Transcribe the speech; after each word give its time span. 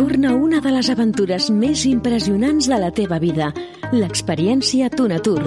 Torna 0.00 0.32
una 0.32 0.62
de 0.64 0.70
les 0.72 0.88
aventures 0.88 1.50
més 1.52 1.82
impressionants 1.84 2.64
de 2.70 2.76
la 2.80 2.88
teva 2.96 3.18
vida, 3.20 3.50
l'experiència 3.92 4.88
Tunatur. 4.94 5.42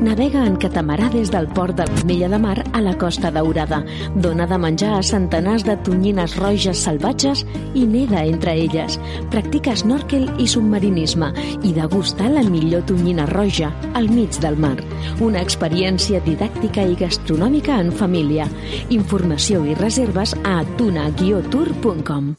Navega 0.00 0.46
en 0.48 0.56
catamarà 0.62 1.10
des 1.12 1.28
del 1.28 1.50
port 1.52 1.76
de 1.76 1.84
l'Ametlla 1.84 2.30
de 2.32 2.38
Mar 2.40 2.54
a 2.72 2.80
la 2.80 2.94
Costa 2.96 3.28
Daurada. 3.34 3.82
Dona 4.16 4.46
de 4.48 4.56
menjar 4.64 4.94
a 4.96 5.02
centenars 5.04 5.66
de 5.68 5.76
tonyines 5.84 6.38
roges 6.40 6.80
salvatges 6.88 7.44
i 7.76 7.84
neda 7.84 8.24
entre 8.24 8.56
elles. 8.64 8.96
Practica 9.28 9.76
snorkel 9.76 10.30
i 10.40 10.48
submarinisme 10.48 11.34
i 11.60 11.76
degusta 11.76 12.32
la 12.32 12.48
millor 12.48 12.88
tonyina 12.88 13.28
roja 13.28 13.68
al 13.92 14.08
mig 14.08 14.40
del 14.40 14.56
mar. 14.56 14.78
Una 15.20 15.44
experiència 15.44 16.24
didàctica 16.24 16.88
i 16.88 16.96
gastronòmica 17.04 17.76
en 17.84 17.92
família. 17.92 18.48
Informació 18.88 19.66
i 19.68 19.76
reserves 19.76 20.38
a 20.40 20.62
tuna-tour.com. 20.80 22.38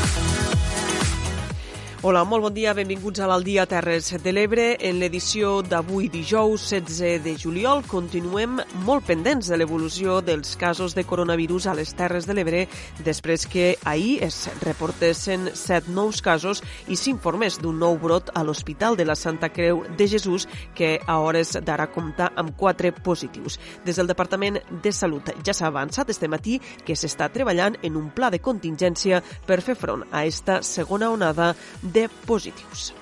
Hola, 2.03 2.23
molt 2.25 2.41
bon 2.41 2.53
dia, 2.55 2.71
benvinguts 2.73 3.21
a 3.21 3.27
l'Aldia 3.29 3.67
Terres 3.69 4.07
de 4.23 4.31
l'Ebre. 4.33 4.63
En 4.81 4.97
l'edició 4.97 5.59
d'avui 5.61 6.07
dijous 6.09 6.63
16 6.71 7.19
de 7.21 7.35
juliol 7.37 7.83
continuem 7.85 8.55
molt 8.87 9.05
pendents 9.05 9.51
de 9.51 9.59
l'evolució 9.61 10.15
dels 10.25 10.55
casos 10.57 10.95
de 10.97 11.03
coronavirus 11.05 11.67
a 11.69 11.75
les 11.77 11.91
Terres 11.93 12.25
de 12.25 12.33
l'Ebre 12.33 12.63
després 13.05 13.45
que 13.45 13.75
ahir 13.85 14.15
es 14.25 14.39
reportessin 14.63 15.51
set 15.53 15.91
nous 15.93 16.23
casos 16.25 16.63
i 16.89 16.97
s'informés 16.97 17.59
d'un 17.61 17.77
nou 17.77 17.99
brot 18.01 18.33
a 18.33 18.41
l'Hospital 18.41 18.97
de 18.97 19.05
la 19.05 19.13
Santa 19.13 19.51
Creu 19.53 19.83
de 19.93 20.09
Jesús 20.09 20.47
que 20.73 20.95
a 21.05 21.19
hores 21.21 21.53
d'ara 21.61 21.91
compta 21.93 22.31
amb 22.33 22.57
quatre 22.57 22.95
positius. 22.97 23.59
Des 23.85 24.01
del 24.01 24.09
Departament 24.09 24.57
de 24.81 24.89
Salut 24.89 25.29
ja 25.45 25.53
s'ha 25.53 25.69
avançat 25.69 26.09
este 26.09 26.25
matí 26.25 26.57
que 26.81 26.97
s'està 26.97 27.29
treballant 27.29 27.77
en 27.85 28.01
un 28.01 28.09
pla 28.09 28.33
de 28.33 28.41
contingència 28.41 29.21
per 29.45 29.61
fer 29.61 29.77
front 29.77 30.09
a 30.09 30.25
esta 30.25 30.63
segona 30.65 31.13
onada 31.13 31.53
de 31.91 32.09
positius. 32.25 32.93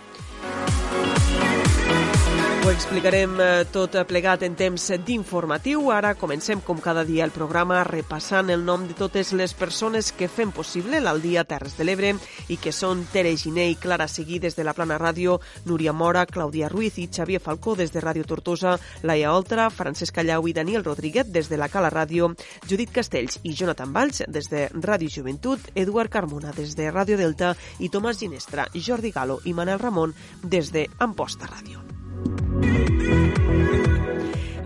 Ho 2.60 2.72
explicarem 2.72 3.38
eh, 3.40 3.66
tot 3.72 3.94
plegat 4.06 4.42
en 4.44 4.54
temps 4.60 4.84
d'informatiu. 5.08 5.86
Ara 5.96 6.12
comencem, 6.20 6.60
com 6.60 6.82
cada 6.84 7.06
dia, 7.08 7.24
el 7.24 7.32
programa 7.32 7.80
repassant 7.88 8.52
el 8.52 8.66
nom 8.68 8.84
de 8.86 8.94
totes 9.00 9.32
les 9.34 9.54
persones 9.56 10.12
que 10.12 10.28
fem 10.28 10.52
possible 10.52 11.00
l'Aldia 11.00 11.46
Terres 11.48 11.78
de 11.80 11.88
l'Ebre 11.88 12.12
i 12.52 12.58
que 12.60 12.74
són 12.76 13.06
Tere 13.14 13.32
Giné 13.40 13.70
i 13.72 13.78
Clara 13.80 14.10
Seguí 14.12 14.42
des 14.44 14.60
de 14.60 14.66
la 14.68 14.74
Plana 14.76 15.00
Ràdio, 15.00 15.40
Núria 15.66 15.94
Mora, 15.96 16.26
Clàudia 16.28 16.70
Ruiz 16.70 17.00
i 17.00 17.08
Xavier 17.08 17.40
Falcó 17.40 17.78
des 17.80 17.94
de 17.96 18.04
Ràdio 18.04 18.28
Tortosa, 18.28 18.76
Laia 19.08 19.32
Oltra, 19.34 19.70
Francesc 19.72 20.20
Callau 20.20 20.48
i 20.48 20.54
Daniel 20.54 20.84
Rodríguez 20.84 21.32
des 21.32 21.48
de 21.50 21.58
la 21.58 21.72
Cala 21.72 21.90
Ràdio, 21.90 22.34
Judit 22.68 22.92
Castells 22.92 23.40
i 23.44 23.54
Jonathan 23.56 23.94
Valls 23.96 24.26
des 24.28 24.52
de 24.52 24.68
Ràdio 24.76 25.10
Joventut, 25.16 25.72
Eduard 25.76 26.12
Carmona 26.12 26.52
des 26.52 26.76
de 26.76 26.92
Ràdio 26.92 27.16
Delta 27.18 27.56
i 27.80 27.90
Tomàs 27.90 28.20
Ginestra, 28.20 28.68
Jordi 28.76 29.16
Galo 29.16 29.40
i 29.46 29.56
Manel 29.56 29.80
Ramon 29.80 30.14
des 30.44 30.74
de 30.76 30.90
Amposta 31.00 31.48
Ràdio. 31.48 31.89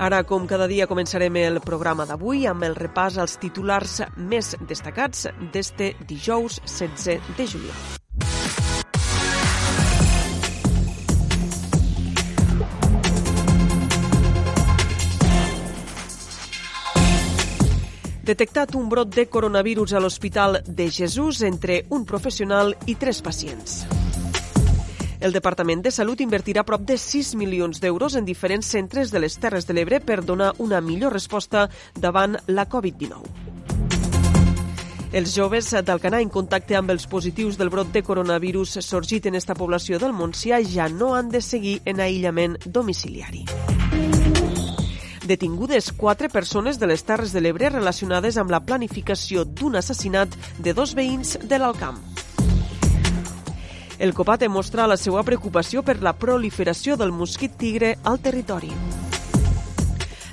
Ara, 0.03 0.23
com 0.27 0.43
cada 0.49 0.67
dia, 0.67 0.83
començarem 0.89 1.37
el 1.39 1.61
programa 1.63 2.03
d'avui 2.09 2.43
amb 2.49 2.65
el 2.67 2.75
repàs 2.75 3.15
als 3.21 3.37
titulars 3.39 4.01
més 4.17 4.51
destacats 4.67 5.29
d'este 5.53 5.93
dijous 6.09 6.59
16 6.67 7.35
de 7.37 7.47
juliol. 7.47 8.01
Detectat 18.23 18.75
un 18.79 18.87
brot 18.87 19.09
de 19.11 19.25
coronavirus 19.27 19.93
a 19.93 19.99
l'Hospital 19.99 20.61
de 20.67 20.87
Jesús 20.89 21.41
entre 21.43 21.81
un 21.91 22.05
professional 22.07 22.71
i 22.87 22.95
tres 22.95 23.19
pacients. 23.21 23.83
El 25.23 25.31
Departament 25.31 25.79
de 25.79 25.91
Salut 25.95 26.19
invertirà 26.19 26.65
prop 26.67 26.81
de 26.83 26.97
6 26.99 27.29
milions 27.39 27.77
d'euros 27.79 28.17
en 28.19 28.25
diferents 28.27 28.67
centres 28.67 29.07
de 29.13 29.21
les 29.23 29.37
Terres 29.39 29.63
de 29.63 29.71
l'Ebre 29.77 30.01
per 30.03 30.17
donar 30.19 30.49
una 30.59 30.81
millor 30.83 31.13
resposta 31.15 31.69
davant 31.95 32.35
la 32.47 32.65
Covid-19. 32.67 33.23
Els 35.15 35.31
joves 35.31 35.69
d'Alcanar 35.87 36.19
en 36.25 36.27
contacte 36.33 36.75
amb 36.75 36.91
els 36.91 37.07
positius 37.07 37.55
del 37.55 37.71
brot 37.71 37.93
de 37.95 38.03
coronavirus 38.03 38.81
sorgit 38.83 39.29
en 39.31 39.39
esta 39.39 39.55
població 39.55 39.95
del 40.01 40.11
Montsià 40.11 40.59
ja 40.67 40.89
no 40.91 41.13
han 41.15 41.31
de 41.31 41.39
seguir 41.39 41.77
en 41.85 42.03
aïllament 42.03 42.57
domiciliari. 42.65 43.45
Detingudes 45.23 45.93
quatre 45.95 46.27
persones 46.27 46.81
de 46.83 46.91
les 46.91 47.07
Terres 47.07 47.31
de 47.31 47.39
l'Ebre 47.39 47.71
relacionades 47.71 48.35
amb 48.35 48.51
la 48.51 48.65
planificació 48.67 49.45
d'un 49.47 49.79
assassinat 49.79 50.35
de 50.59 50.75
dos 50.75 50.97
veïns 50.99 51.37
de 51.47 51.63
l'Alcamp. 51.63 52.03
El 54.03 54.13
COPAT 54.13 54.49
mostra 54.51 54.83
la 54.83 54.97
seva 54.99 55.21
preocupació 55.23 55.79
per 55.87 56.01
la 56.03 56.11
proliferació 56.19 56.97
del 56.99 57.13
mosquit 57.15 57.53
tigre 57.55 57.93
al 58.03 58.17
territori. 58.19 58.67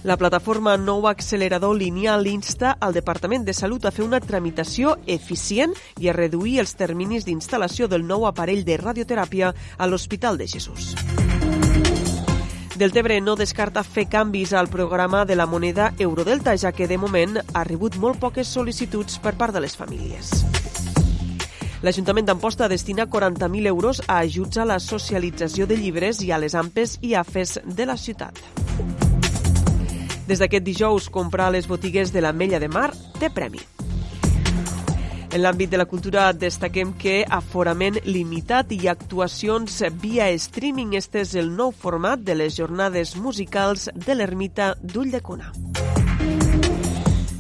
La 0.03 0.17
plataforma 0.19 0.73
Nou 0.75 1.07
Accelerador 1.07 1.77
Lineal 1.79 2.27
insta 2.27 2.73
al 2.81 2.97
Departament 2.99 3.47
de 3.47 3.55
Salut 3.55 3.87
a 3.87 3.93
fer 3.95 4.03
una 4.03 4.19
tramitació 4.19 4.97
eficient 5.07 5.77
i 6.03 6.11
a 6.11 6.17
reduir 6.17 6.57
els 6.65 6.75
terminis 6.75 7.29
d'instal·lació 7.29 7.87
del 7.87 8.03
nou 8.09 8.27
aparell 8.27 8.65
de 8.67 8.81
radioteràpia 8.83 9.53
a 9.79 9.87
l'Hospital 9.87 10.41
de 10.43 10.51
Jesús. 10.51 10.91
Deltebre 12.75 13.21
no 13.23 13.37
descarta 13.39 13.87
fer 13.87 14.09
canvis 14.11 14.51
al 14.51 14.67
programa 14.67 15.23
de 15.25 15.39
la 15.39 15.47
moneda 15.47 15.93
Eurodelta, 16.01 16.59
ja 16.59 16.75
que 16.75 16.91
de 16.91 16.99
moment 16.99 17.39
ha 17.39 17.63
rebut 17.63 18.03
molt 18.03 18.19
poques 18.19 18.51
sol·licituds 18.51 19.23
per 19.23 19.37
part 19.39 19.55
de 19.55 19.63
les 19.63 19.79
famílies. 19.79 20.41
L'Ajuntament 21.81 22.27
d'Amposta 22.29 22.69
destina 22.69 23.07
40.000 23.09 23.67
euros 23.67 24.03
a 24.07 24.19
ajuts 24.21 24.59
a 24.61 24.67
la 24.69 24.77
socialització 24.85 25.65
de 25.67 25.79
llibres 25.81 26.21
i 26.21 26.29
a 26.31 26.39
les 26.39 26.55
ampes 26.55 26.99
i 27.01 27.15
afes 27.17 27.57
de 27.65 27.87
la 27.89 27.97
ciutat. 27.97 28.37
Des 30.29 30.39
d'aquest 30.39 30.67
dijous, 30.67 31.09
comprar 31.09 31.49
a 31.49 31.55
les 31.57 31.67
botigues 31.67 32.13
de 32.13 32.21
la 32.21 32.35
Mella 32.37 32.61
de 32.61 32.69
Mar 32.69 32.91
té 33.19 33.33
premi. 33.33 33.65
En 35.33 35.41
l'àmbit 35.41 35.71
de 35.71 35.79
la 35.79 35.87
cultura 35.87 36.29
destaquem 36.35 36.93
que 36.99 37.23
aforament 37.25 37.97
limitat 38.05 38.73
i 38.77 38.89
actuacions 38.91 39.81
via 40.03 40.29
streaming. 40.35 40.97
Este 40.99 41.23
és 41.25 41.37
el 41.39 41.49
nou 41.55 41.73
format 41.73 42.21
de 42.21 42.35
les 42.35 42.59
jornades 42.59 43.17
musicals 43.17 43.89
de 43.95 44.19
l'ermita 44.19 44.75
d'Ulldecona. 44.83 45.55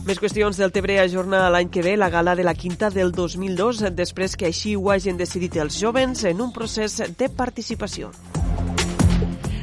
Més 0.06 0.18
qüestions 0.18 0.56
del 0.56 0.72
Tebre 0.72 0.96
ajorna 1.02 1.42
l'any 1.52 1.68
que 1.68 1.82
ve 1.84 1.92
la 1.98 2.08
gala 2.10 2.32
de 2.34 2.44
la 2.44 2.54
quinta 2.56 2.88
del 2.90 3.12
2002, 3.12 3.82
després 3.92 4.36
que 4.36 4.48
així 4.48 4.72
ho 4.76 4.88
hagin 4.91 5.18
decidit 5.20 5.58
els 5.60 5.76
jovens 5.76 6.24
en 6.24 6.41
un 6.41 6.52
procés 6.56 6.97
de 7.18 7.28
participació. 7.28 8.10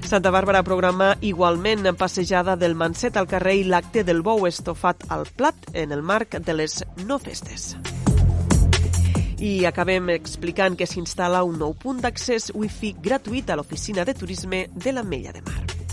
Santa 0.07 0.31
Bàrbara 0.31 0.62
programa 0.63 1.18
igualment 1.19 1.89
passejada 1.98 2.56
del 2.56 2.78
Manset 2.80 3.18
al 3.18 3.28
carrer 3.28 3.57
i 3.60 3.66
l'acte 3.68 4.06
del 4.07 4.22
bou 4.24 4.45
estofat 4.48 5.04
al 5.12 5.25
plat 5.28 5.68
en 5.74 5.92
el 5.92 6.06
marc 6.06 6.38
de 6.40 6.56
les 6.56 6.80
no 7.10 7.18
festes. 7.19 7.74
I 9.44 9.66
acabem 9.68 10.13
explicant 10.13 10.78
que 10.78 10.88
s'instal·la 10.88 11.44
un 11.44 11.60
nou 11.60 11.75
punt 11.75 12.00
d'accés 12.01 12.54
wifi 12.56 12.94
gratuït 13.04 13.50
a 13.50 13.57
l'oficina 13.57 14.06
de 14.06 14.16
turisme 14.16 14.68
de 14.74 14.95
l'Ametlla 14.95 15.36
de 15.36 15.44
Mar. 15.50 15.87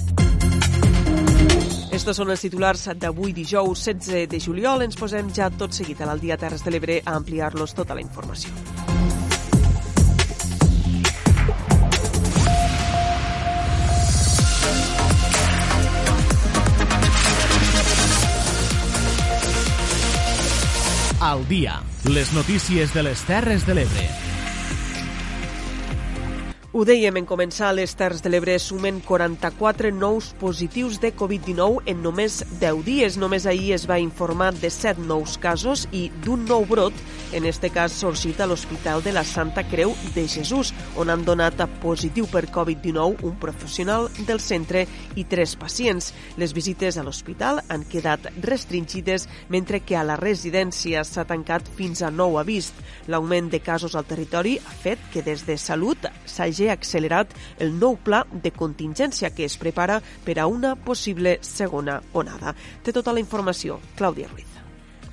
Estos 1.93 2.17
són 2.17 2.31
els 2.31 2.41
titulars 2.41 2.87
d'avui 2.97 3.33
dijous 3.37 3.85
16 3.85 4.29
de 4.31 4.41
juliol. 4.41 4.83
Ens 4.87 4.97
posem 4.97 5.29
ja 5.35 5.51
tot 5.51 5.77
seguit 5.77 6.01
a 6.01 6.09
l'Aldia 6.09 6.39
Terres 6.41 6.65
de 6.65 6.73
l'Ebre 6.73 7.01
a 7.05 7.19
ampliar-los 7.19 7.75
tota 7.75 7.95
la 7.95 8.05
informació. 8.05 8.55
al 21.25 21.49
dia. 21.49 21.83
Les 22.05 22.33
notícies 22.35 22.93
de 22.93 23.03
les 23.03 23.23
Terres 23.25 23.67
de 23.67 23.75
l'Ebre. 23.75 24.34
Ho 26.75 26.83
dèiem 26.83 27.15
en 27.21 27.27
començar, 27.31 27.69
les 27.71 27.93
Terres 27.95 28.19
de 28.25 28.31
l'Ebre 28.33 28.57
sumen 28.59 28.97
44 29.07 29.93
nous 29.95 30.33
positius 30.41 30.97
de 30.99 31.13
Covid-19 31.15 31.85
en 31.93 32.01
només 32.03 32.41
10 32.59 32.81
dies. 32.83 33.15
Només 33.15 33.45
ahir 33.47 33.77
es 33.77 33.85
va 33.87 34.01
informar 34.03 34.49
de 34.59 34.67
7 34.75 35.05
nous 35.07 35.37
casos 35.39 35.85
i 35.95 36.09
d'un 36.25 36.43
nou 36.49 36.67
brot, 36.67 36.97
en 37.31 37.47
este 37.47 37.71
cas 37.71 37.95
sorgit 37.95 38.43
a 38.43 38.49
l'Hospital 38.51 39.05
de 39.07 39.13
la 39.15 39.23
Santa 39.23 39.63
Creu 39.71 39.95
de 40.17 40.25
Jesús, 40.27 40.73
on 40.99 41.13
han 41.15 41.23
donat 41.23 41.63
a 41.63 41.69
positiu 41.85 42.27
per 42.27 42.49
Covid-19 42.51 43.23
un 43.23 43.39
professional 43.39 44.09
del 44.27 44.43
centre 44.43 44.83
i 45.15 45.29
tres 45.31 45.55
pacients. 45.55 46.11
Les 46.43 46.57
visites 46.59 46.99
a 46.99 47.07
l'hospital 47.07 47.63
han 47.69 47.87
quedat 47.87 48.27
restringides, 48.43 49.29
mentre 49.47 49.85
que 49.87 49.95
a 49.95 50.03
la 50.03 50.19
residència 50.19 51.07
s'ha 51.07 51.23
tancat 51.23 51.71
fins 51.79 52.03
a 52.03 52.11
nou 52.11 52.35
avís. 52.43 52.73
L'augment 53.07 53.47
de 53.55 53.63
casos 53.63 53.95
al 53.95 54.11
territori 54.11 54.59
ha 54.59 54.75
fet 54.83 54.99
que 55.15 55.23
des 55.23 55.47
de 55.47 55.55
Salut 55.55 56.11
s'hagi 56.27 56.64
hagi 56.65 56.73
accelerat 56.73 57.35
el 57.59 57.77
nou 57.79 57.97
pla 57.97 58.25
de 58.33 58.53
contingència 58.55 59.33
que 59.35 59.45
es 59.45 59.59
prepara 59.61 60.01
per 60.25 60.39
a 60.39 60.49
una 60.49 60.75
possible 60.77 61.39
segona 61.43 62.01
onada. 62.13 62.55
Té 62.83 62.93
tota 62.93 63.13
la 63.13 63.23
informació 63.23 63.81
Clàudia 63.99 64.31
Ruiz. 64.33 64.54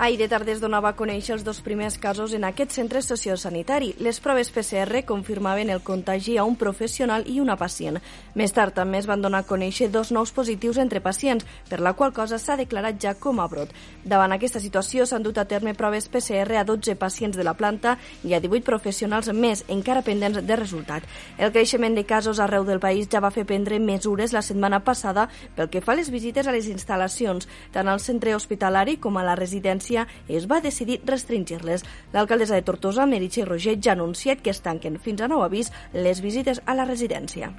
Ahir 0.04 0.18
de 0.18 0.28
tarda 0.28 0.50
es 0.50 0.58
donava 0.58 0.90
a 0.90 0.96
conèixer 0.98 1.36
els 1.36 1.44
dos 1.46 1.60
primers 1.62 2.00
casos 2.02 2.32
en 2.34 2.42
aquest 2.48 2.72
centre 2.74 3.04
sociosanitari. 3.06 3.92
Les 4.02 4.18
proves 4.18 4.50
PCR 4.50 5.04
confirmaven 5.06 5.70
el 5.70 5.84
contagi 5.86 6.40
a 6.42 6.44
un 6.44 6.56
professional 6.58 7.28
i 7.30 7.36
una 7.38 7.54
pacient. 7.54 8.00
Més 8.34 8.50
tard 8.50 8.74
també 8.74 8.98
es 8.98 9.06
van 9.06 9.22
donar 9.22 9.44
a 9.44 9.46
conèixer 9.46 9.92
dos 9.94 10.10
nous 10.10 10.32
positius 10.34 10.80
entre 10.82 11.04
pacients, 11.06 11.46
per 11.70 11.78
la 11.86 11.94
qual 11.94 12.16
cosa 12.18 12.40
s'ha 12.42 12.56
declarat 12.58 12.98
ja 12.98 13.14
com 13.14 13.38
a 13.38 13.46
brot. 13.46 13.76
Davant 14.02 14.34
aquesta 14.34 14.58
situació 14.64 15.06
s'han 15.06 15.22
dut 15.22 15.38
a 15.38 15.46
terme 15.46 15.76
proves 15.78 16.10
PCR 16.10 16.58
a 16.58 16.66
12 16.66 16.98
pacients 16.98 17.38
de 17.38 17.46
la 17.46 17.54
planta 17.54 18.00
i 18.26 18.34
a 18.34 18.42
18 18.42 18.66
professionals 18.66 19.30
més, 19.30 19.62
encara 19.70 20.02
pendents 20.02 20.42
de 20.42 20.58
resultat. 20.58 21.06
El 21.38 21.54
creixement 21.54 21.94
de 21.94 22.08
casos 22.10 22.42
arreu 22.42 22.66
del 22.66 22.82
país 22.82 23.06
ja 23.06 23.22
va 23.22 23.30
fer 23.30 23.46
prendre 23.46 23.78
mesures 23.78 24.34
la 24.34 24.42
setmana 24.42 24.82
passada 24.82 25.30
pel 25.54 25.70
que 25.70 25.86
fa 25.86 25.94
a 25.94 26.00
les 26.02 26.10
visites 26.10 26.50
a 26.50 26.58
les 26.58 26.74
instal·lacions, 26.74 27.46
tant 27.70 27.86
al 27.86 28.02
centre 28.02 28.34
hospitalari 28.34 28.98
com 28.98 29.22
a 29.22 29.30
la 29.30 29.38
residència 29.38 29.91
València 29.92 30.08
es 30.30 30.48
va 30.48 30.62
decidir 30.62 31.02
restringir-les. 31.06 31.84
L'alcaldessa 32.14 32.56
de 32.56 32.64
Tortosa, 32.64 33.06
Meritxell 33.06 33.48
Roger, 33.48 33.78
ja 33.82 33.92
ha 33.92 33.98
anunciat 33.98 34.42
que 34.42 34.52
es 34.52 34.62
tanquen 34.62 34.98
fins 35.00 35.22
a 35.22 35.28
nou 35.28 35.44
avís 35.44 35.72
les 35.94 36.22
visites 36.22 36.62
a 36.66 36.76
la 36.76 36.86
residència. 36.86 37.52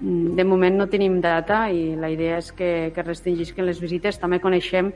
De 0.00 0.44
moment 0.44 0.76
no 0.76 0.86
tenim 0.86 1.20
data 1.20 1.70
i 1.70 1.96
la 1.96 2.10
idea 2.10 2.38
és 2.38 2.52
que, 2.52 2.92
que 2.94 3.02
restringisquen 3.02 3.66
les 3.66 3.80
visites. 3.80 4.18
També 4.18 4.38
coneixem 4.38 4.92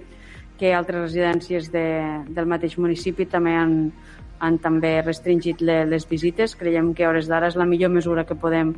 que 0.59 0.75
altres 0.75 1.09
residències 1.09 1.73
de, 1.73 1.87
del 2.29 2.47
mateix 2.47 2.77
municipi 2.79 3.27
també 3.27 3.57
han, 3.57 3.91
han 4.39 4.59
també 4.63 5.01
restringit 5.03 5.63
le, 5.63 5.85
les 5.87 6.07
visites. 6.07 6.55
Creiem 6.55 6.93
que 6.95 7.07
a 7.07 7.11
hores 7.11 7.27
d'ara 7.27 7.49
és 7.49 7.57
la 7.57 7.67
millor 7.67 7.91
mesura 7.91 8.27
que 8.29 8.39
podem 8.39 8.77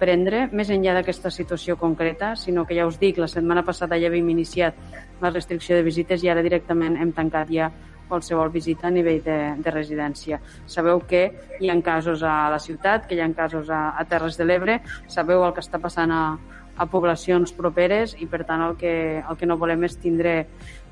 prendre, 0.00 0.46
més 0.52 0.70
enllà 0.70 0.94
d'aquesta 0.98 1.30
situació 1.32 1.76
concreta, 1.80 2.34
sinó 2.36 2.66
que 2.66 2.76
ja 2.76 2.86
us 2.86 2.98
dic, 3.00 3.18
la 3.18 3.30
setmana 3.30 3.64
passada 3.64 3.98
ja 4.00 4.10
havíem 4.10 4.28
iniciat 4.34 4.78
la 5.22 5.32
restricció 5.32 5.76
de 5.76 5.86
visites 5.86 6.24
i 6.24 6.30
ara 6.32 6.44
directament 6.44 6.98
hem 7.00 7.12
tancat 7.16 7.52
ja 7.52 7.70
qualsevol 8.08 8.52
visita 8.54 8.86
a 8.86 8.90
nivell 8.94 9.22
de, 9.24 9.38
de 9.58 9.70
residència. 9.74 10.38
Sabeu 10.66 11.00
que 11.10 11.24
hi 11.60 11.70
ha 11.70 11.80
casos 11.82 12.22
a 12.22 12.46
la 12.52 12.60
ciutat, 12.62 13.08
que 13.08 13.16
hi 13.16 13.22
ha 13.24 13.32
casos 13.34 13.70
a, 13.70 13.88
a 13.98 14.04
Terres 14.06 14.38
de 14.38 14.46
l'Ebre, 14.46 14.80
sabeu 15.08 15.42
el 15.44 15.54
que 15.56 15.64
està 15.64 15.80
passant 15.82 16.12
a, 16.14 16.22
a 16.76 16.86
poblacions 16.86 17.52
properes 17.56 18.14
i 18.20 18.28
per 18.28 18.44
tant 18.46 18.62
el 18.62 18.76
que, 18.80 18.94
el 19.18 19.38
que 19.40 19.48
no 19.48 19.56
volem 19.58 19.86
és 19.88 19.96
tindre 20.00 20.36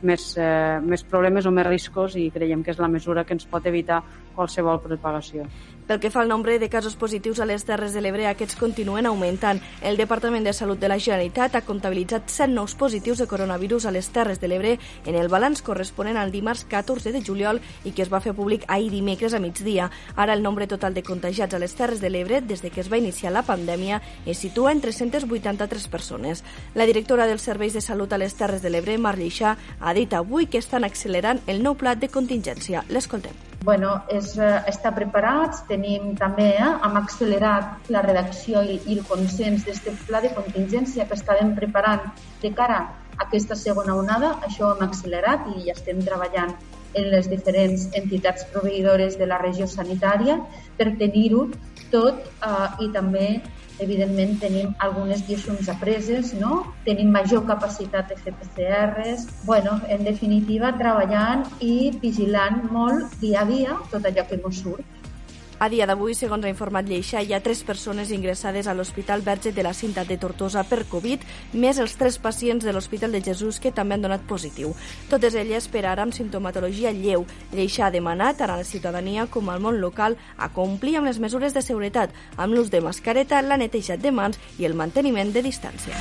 més, 0.03 0.31
eh, 0.41 0.81
més 0.81 1.05
problemes 1.05 1.47
o 1.47 1.53
més 1.53 1.69
riscos 1.69 2.17
i 2.17 2.31
creiem 2.35 2.65
que 2.65 2.73
és 2.73 2.81
la 2.81 2.89
mesura 2.89 3.25
que 3.25 3.37
ens 3.37 3.47
pot 3.47 3.67
evitar 3.69 4.03
qualsevol 4.35 4.81
propagació. 4.83 5.45
Pel 5.87 6.01
que 6.01 6.09
fa 6.09 6.23
al 6.23 6.29
nombre 6.29 6.59
de 6.59 6.71
casos 6.71 6.95
positius 6.97 7.41
a 7.41 7.45
les 7.45 7.67
Terres 7.69 7.93
de 7.93 8.01
l'Ebre, 8.01 8.25
aquests 8.25 8.57
continuen 8.57 9.05
augmentant. 9.05 9.59
El 9.85 9.99
Departament 10.01 10.47
de 10.49 10.55
Salut 10.57 10.81
de 10.81 10.89
la 10.89 10.97
Generalitat 10.97 11.59
ha 11.59 11.65
comptabilitzat 11.67 12.33
7 12.33 12.55
nous 12.55 12.73
positius 12.81 13.21
de 13.21 13.27
coronavirus 13.29 13.85
a 13.85 13.93
les 13.93 14.09
Terres 14.09 14.41
de 14.41 14.49
l'Ebre 14.49 14.79
en 15.05 15.19
el 15.21 15.29
balanç 15.29 15.61
corresponent 15.61 16.17
al 16.17 16.33
dimarts 16.33 16.65
14 16.73 17.13
de 17.13 17.21
juliol 17.21 17.61
i 17.85 17.93
que 17.93 18.01
es 18.01 18.09
va 18.09 18.23
fer 18.25 18.33
públic 18.33 18.65
ahir 18.67 18.89
dimecres 18.97 19.37
a 19.37 19.43
migdia. 19.45 19.91
Ara 20.17 20.33
el 20.33 20.43
nombre 20.43 20.67
total 20.67 20.97
de 20.97 21.05
contagiats 21.05 21.53
a 21.53 21.61
les 21.61 21.77
Terres 21.77 22.01
de 22.01 22.09
l'Ebre 22.09 22.41
des 22.41 22.65
de 22.65 22.73
que 22.73 22.81
es 22.81 22.89
va 22.89 22.97
iniciar 22.97 23.37
la 23.37 23.45
pandèmia 23.45 24.01
es 24.25 24.39
situa 24.39 24.73
en 24.73 24.81
383 24.81 25.89
persones. 25.89 26.45
La 26.75 26.89
directora 26.89 27.29
dels 27.29 27.45
Serveis 27.45 27.77
de 27.77 27.85
Salut 27.85 28.13
a 28.15 28.19
les 28.19 28.41
Terres 28.41 28.65
de 28.65 28.73
l'Ebre, 28.73 28.97
Mar 28.97 29.19
Lleixà, 29.21 29.59
ha 29.81 29.93
dit 29.93 30.17
avui 30.17 30.47
que 30.47 30.65
estan 30.65 30.89
accelerant 30.89 31.45
el 31.47 31.61
nou 31.61 31.77
pla 31.77 31.93
de 31.93 32.09
contingència. 32.09 32.89
L'escoltem 32.89 33.53
bueno, 33.65 34.03
és 34.13 34.35
eh, 34.37 34.61
estar 34.69 34.93
preparats. 34.95 35.63
Tenim 35.75 36.13
també, 36.21 36.51
eh, 36.55 36.73
hem 36.87 36.99
accelerat 37.01 37.89
la 37.95 38.03
redacció 38.07 38.63
i, 38.63 38.79
i 38.87 38.99
el 38.99 39.01
consens 39.09 39.65
d'aquest 39.67 40.05
pla 40.07 40.21
de 40.23 40.31
contingència 40.37 41.09
que 41.11 41.19
estàvem 41.19 41.51
preparant 41.59 42.05
de 42.45 42.53
cara 42.61 42.79
a 42.85 43.25
aquesta 43.27 43.59
segona 43.59 43.97
onada. 43.99 44.37
Això 44.47 44.69
ho 44.69 44.77
hem 44.77 44.87
accelerat 44.87 45.51
i 45.57 45.67
ja 45.67 45.75
estem 45.75 46.03
treballant 46.07 46.55
en 46.95 47.11
les 47.11 47.27
diferents 47.33 47.89
entitats 47.99 48.47
proveïdores 48.53 49.19
de 49.19 49.27
la 49.27 49.41
regió 49.43 49.67
sanitària 49.67 50.39
per 50.79 50.93
tenir-ho 51.03 51.49
tot 51.91 52.23
eh, 52.23 52.87
i 52.87 52.91
també 52.95 53.29
evidentment 53.83 54.37
tenim 54.39 54.75
algunes 54.87 55.25
lliçons 55.29 55.69
apreses, 55.73 56.33
no? 56.39 56.61
tenim 56.87 57.11
major 57.11 57.43
capacitat 57.49 58.13
de 58.13 58.19
fer 58.21 58.35
PCRs, 58.39 59.27
bueno, 59.49 59.81
en 59.89 60.05
definitiva 60.07 60.71
treballant 60.79 61.43
i 61.61 61.91
vigilant 62.03 62.63
molt 62.71 63.19
dia 63.25 63.43
a 63.43 63.49
dia 63.51 63.79
tot 63.91 64.07
allò 64.07 64.29
que 64.29 64.39
ens 64.39 64.63
surt. 64.63 65.04
A 65.65 65.69
dia 65.73 65.87
d'avui, 65.89 66.13
segons 66.13 66.45
ha 66.45 66.51
informat 66.53 66.85
Lleixa, 66.85 67.23
hi 67.25 67.31
ha 67.33 67.39
tres 67.41 67.63
persones 67.65 68.11
ingressades 68.13 68.67
a 68.69 68.75
l'Hospital 68.77 69.23
Verge 69.25 69.49
de 69.57 69.63
la 69.65 69.73
Cinta 69.73 70.03
de 70.05 70.19
Tortosa 70.21 70.61
per 70.69 70.83
Covid, 70.91 71.23
més 71.57 71.81
els 71.81 71.95
tres 71.97 72.19
pacients 72.21 72.67
de 72.67 72.75
l'Hospital 72.77 73.17
de 73.17 73.23
Jesús 73.25 73.63
que 73.65 73.73
també 73.73 73.97
han 73.97 74.05
donat 74.05 74.27
positiu. 74.29 74.75
Totes 75.09 75.39
elles 75.41 75.71
per 75.73 75.87
ara 75.89 76.05
amb 76.05 76.13
simptomatologia 76.13 76.93
lleu. 76.93 77.25
Lleixa 77.55 77.87
ha 77.87 77.95
demanat 77.95 78.43
tant 78.43 78.53
a 78.53 78.59
la 78.61 78.69
ciutadania 78.69 79.25
com 79.25 79.49
al 79.49 79.65
món 79.65 79.81
local 79.81 80.19
a 80.37 80.51
complir 80.53 80.99
amb 81.01 81.09
les 81.09 81.23
mesures 81.23 81.57
de 81.57 81.65
seguretat, 81.65 82.13
amb 82.37 82.53
l'ús 82.53 82.69
de 82.69 82.85
mascareta, 82.85 83.41
la 83.41 83.57
neteja 83.57 83.97
de 83.97 84.13
mans 84.13 84.37
i 84.59 84.69
el 84.69 84.77
manteniment 84.77 85.33
de 85.33 85.49
distància. 85.49 85.97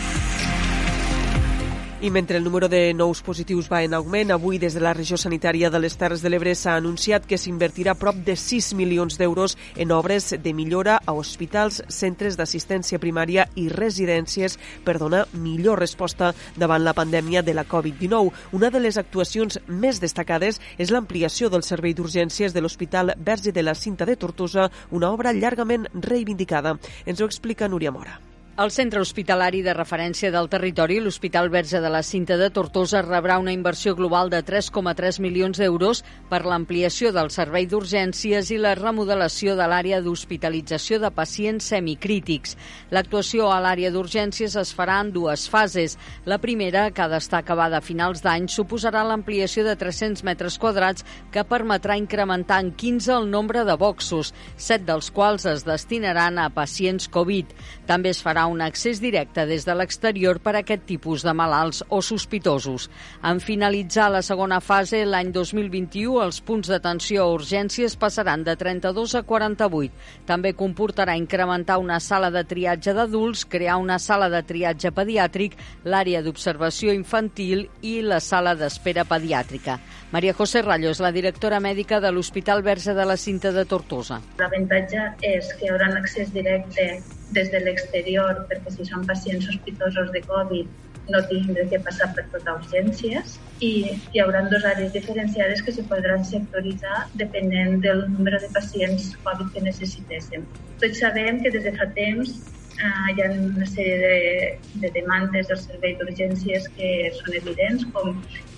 I 2.03 2.11
mentre 2.11 2.35
el 2.35 2.43
número 2.43 2.67
de 2.67 2.93
nous 2.93 3.21
positius 3.23 3.69
va 3.71 3.79
en 3.81 3.93
augment, 3.93 4.33
avui 4.33 4.57
des 4.59 4.73
de 4.75 4.81
la 4.83 4.91
regió 4.91 5.15
sanitària 5.15 5.69
de 5.71 5.79
les 5.79 5.93
Terres 5.95 6.19
de 6.19 6.27
l'Ebre 6.27 6.51
s'ha 6.51 6.73
anunciat 6.75 7.23
que 7.23 7.37
s'invertirà 7.39 7.93
prop 7.95 8.17
de 8.27 8.35
6 8.35 8.73
milions 8.75 9.15
d'euros 9.15 9.55
en 9.79 9.93
obres 9.95 10.33
de 10.35 10.53
millora 10.53 10.97
a 10.99 11.13
hospitals, 11.15 11.77
centres 11.87 12.35
d'assistència 12.35 12.99
primària 12.99 13.45
i 13.55 13.69
residències 13.71 14.59
per 14.83 14.97
donar 14.99 15.29
millor 15.31 15.79
resposta 15.79 16.33
davant 16.59 16.83
la 16.83 16.91
pandèmia 16.91 17.39
de 17.41 17.55
la 17.55 17.63
Covid-19. 17.63 18.51
Una 18.51 18.69
de 18.69 18.83
les 18.83 18.99
actuacions 18.99 19.61
més 19.69 20.03
destacades 20.03 20.59
és 20.75 20.91
l'ampliació 20.91 21.47
del 21.47 21.63
servei 21.63 21.95
d'urgències 21.95 22.51
de 22.51 22.59
l'Hospital 22.59 23.15
Verge 23.15 23.55
de 23.55 23.63
la 23.63 23.79
Cinta 23.79 24.03
de 24.03 24.19
Tortosa, 24.19 24.67
una 24.91 25.15
obra 25.15 25.31
llargament 25.31 25.87
reivindicada. 25.93 26.75
Ens 27.05 27.21
ho 27.21 27.31
explica 27.31 27.71
Núria 27.71 27.95
Mora. 27.95 28.19
El 28.53 28.69
centre 28.69 29.01
hospitalari 29.01 29.63
de 29.65 29.73
referència 29.73 30.29
del 30.29 30.45
territori, 30.45 30.99
l'Hospital 31.01 31.47
Verge 31.49 31.79
de 31.81 31.89
la 31.89 32.03
Cinta 32.05 32.35
de 32.37 32.51
Tortosa, 32.53 32.99
rebrà 33.01 33.39
una 33.41 33.49
inversió 33.51 33.95
global 33.97 34.29
de 34.29 34.43
3,3 34.45 35.17
milions 35.25 35.57
d'euros 35.57 36.03
per 36.29 36.43
l'ampliació 36.45 37.09
del 37.15 37.31
servei 37.33 37.65
d'urgències 37.65 38.51
i 38.53 38.59
la 38.61 38.75
remodelació 38.77 39.55
de 39.57 39.65
l'àrea 39.65 40.03
d'hospitalització 40.05 40.99
de 41.01 41.09
pacients 41.09 41.71
semicrítics. 41.73 42.53
L'actuació 42.93 43.47
a 43.49 43.57
l'àrea 43.57 43.89
d'urgències 43.89 44.53
es 44.61 44.75
farà 44.77 44.99
en 45.01 45.09
dues 45.17 45.47
fases. 45.49 45.97
La 46.29 46.37
primera, 46.37 46.85
que 46.93 47.01
ha 47.01 47.09
d'estar 47.09 47.41
acabada 47.41 47.81
a 47.81 47.87
finals 47.87 48.21
d'any, 48.21 48.45
suposarà 48.53 49.01
l'ampliació 49.01 49.65
de 49.65 49.73
300 49.81 50.21
metres 50.29 50.59
quadrats 50.61 51.01
que 51.33 51.41
permetrà 51.41 51.97
incrementar 51.97 52.61
en 52.61 52.69
15 52.77 53.17
el 53.17 53.27
nombre 53.33 53.65
de 53.65 53.79
boxos, 53.81 54.29
set 54.57 54.85
dels 54.85 55.09
quals 55.09 55.49
es 55.49 55.65
destinaran 55.65 56.37
a 56.37 56.51
pacients 56.53 57.09
Covid. 57.09 57.49
També 57.89 58.13
es 58.13 58.21
farà 58.21 58.42
un 58.47 58.61
accés 58.61 58.99
directe 59.01 59.45
des 59.49 59.65
de 59.65 59.75
l'exterior 59.75 60.39
per 60.43 60.55
a 60.55 60.61
aquest 60.63 60.85
tipus 60.89 61.23
de 61.25 61.33
malalts 61.33 61.83
o 61.89 62.01
sospitosos. 62.01 62.89
En 63.23 63.39
finalitzar 63.43 64.09
la 64.11 64.21
segona 64.21 64.59
fase, 64.61 65.03
l'any 65.05 65.31
2021, 65.35 66.19
els 66.23 66.41
punts 66.41 66.69
d'atenció 66.71 67.23
a 67.23 67.33
urgències 67.33 67.95
passaran 67.99 68.43
de 68.43 68.55
32 68.59 69.15
a 69.15 69.23
48. 69.23 69.93
També 70.29 70.53
comportarà 70.53 71.17
incrementar 71.19 71.79
una 71.81 71.99
sala 71.99 72.31
de 72.31 72.43
triatge 72.43 72.93
d'adults, 72.93 73.45
crear 73.45 73.79
una 73.81 73.99
sala 73.99 74.29
de 74.29 74.43
triatge 74.43 74.91
pediàtric, 74.91 75.57
l'àrea 75.85 76.23
d'observació 76.23 76.93
infantil 76.93 77.67
i 77.81 77.99
la 78.01 78.19
sala 78.19 78.55
d'espera 78.59 79.05
pediàtrica. 79.09 79.79
Maria 80.13 80.35
José 80.37 80.61
Rallo 80.61 80.91
és 80.93 81.01
la 81.01 81.11
directora 81.11 81.59
mèdica 81.59 81.99
de 82.03 82.11
l'Hospital 82.13 82.61
Verge 82.61 82.93
de 82.93 83.05
la 83.05 83.17
Cinta 83.17 83.51
de 83.51 83.65
Tortosa. 83.65 84.21
L'avantatge 84.37 85.09
és 85.25 85.49
que 85.57 85.65
hi 85.65 85.73
haurà 85.73 85.89
accés 85.97 86.29
directe 86.35 86.87
des 87.37 87.51
de 87.51 87.61
l'exterior, 87.65 88.45
perquè 88.49 88.73
si 88.77 88.87
són 88.89 89.05
pacients 89.09 89.45
sospitosos 89.49 90.11
de 90.15 90.21
Covid 90.29 90.83
no 91.09 91.19
tindre 91.27 91.67
que 91.67 91.79
passar 91.83 92.09
per 92.15 92.23
tota 92.31 92.55
urgències 92.61 93.35
i 93.67 93.71
hi 94.13 94.21
haurà 94.23 94.43
dues 94.51 94.63
àrees 94.69 94.93
diferenciades 94.95 95.61
que 95.65 95.73
se 95.75 95.83
podran 95.89 96.23
sectoritzar 96.29 97.07
depenent 97.19 97.81
del 97.83 98.05
número 98.15 98.39
de 98.39 98.49
pacients 98.55 99.11
Covid 99.25 99.51
que 99.53 99.65
necessitéssim. 99.67 100.47
Tots 100.79 101.03
sabem 101.03 101.41
que 101.43 101.51
des 101.51 101.67
de 101.67 101.75
fa 101.75 101.89
temps 101.99 102.33
eh, 102.79 103.13
hi 103.13 103.25
ha 103.25 103.29
una 103.35 103.67
sèrie 103.73 103.99
de, 104.05 104.57
de 104.85 104.93
demandes 104.95 105.51
del 105.51 105.61
servei 105.65 105.97
d'urgències 105.99 106.71
que 106.77 106.89
són 107.19 107.37
evidents, 107.41 107.85
com 107.95 108.17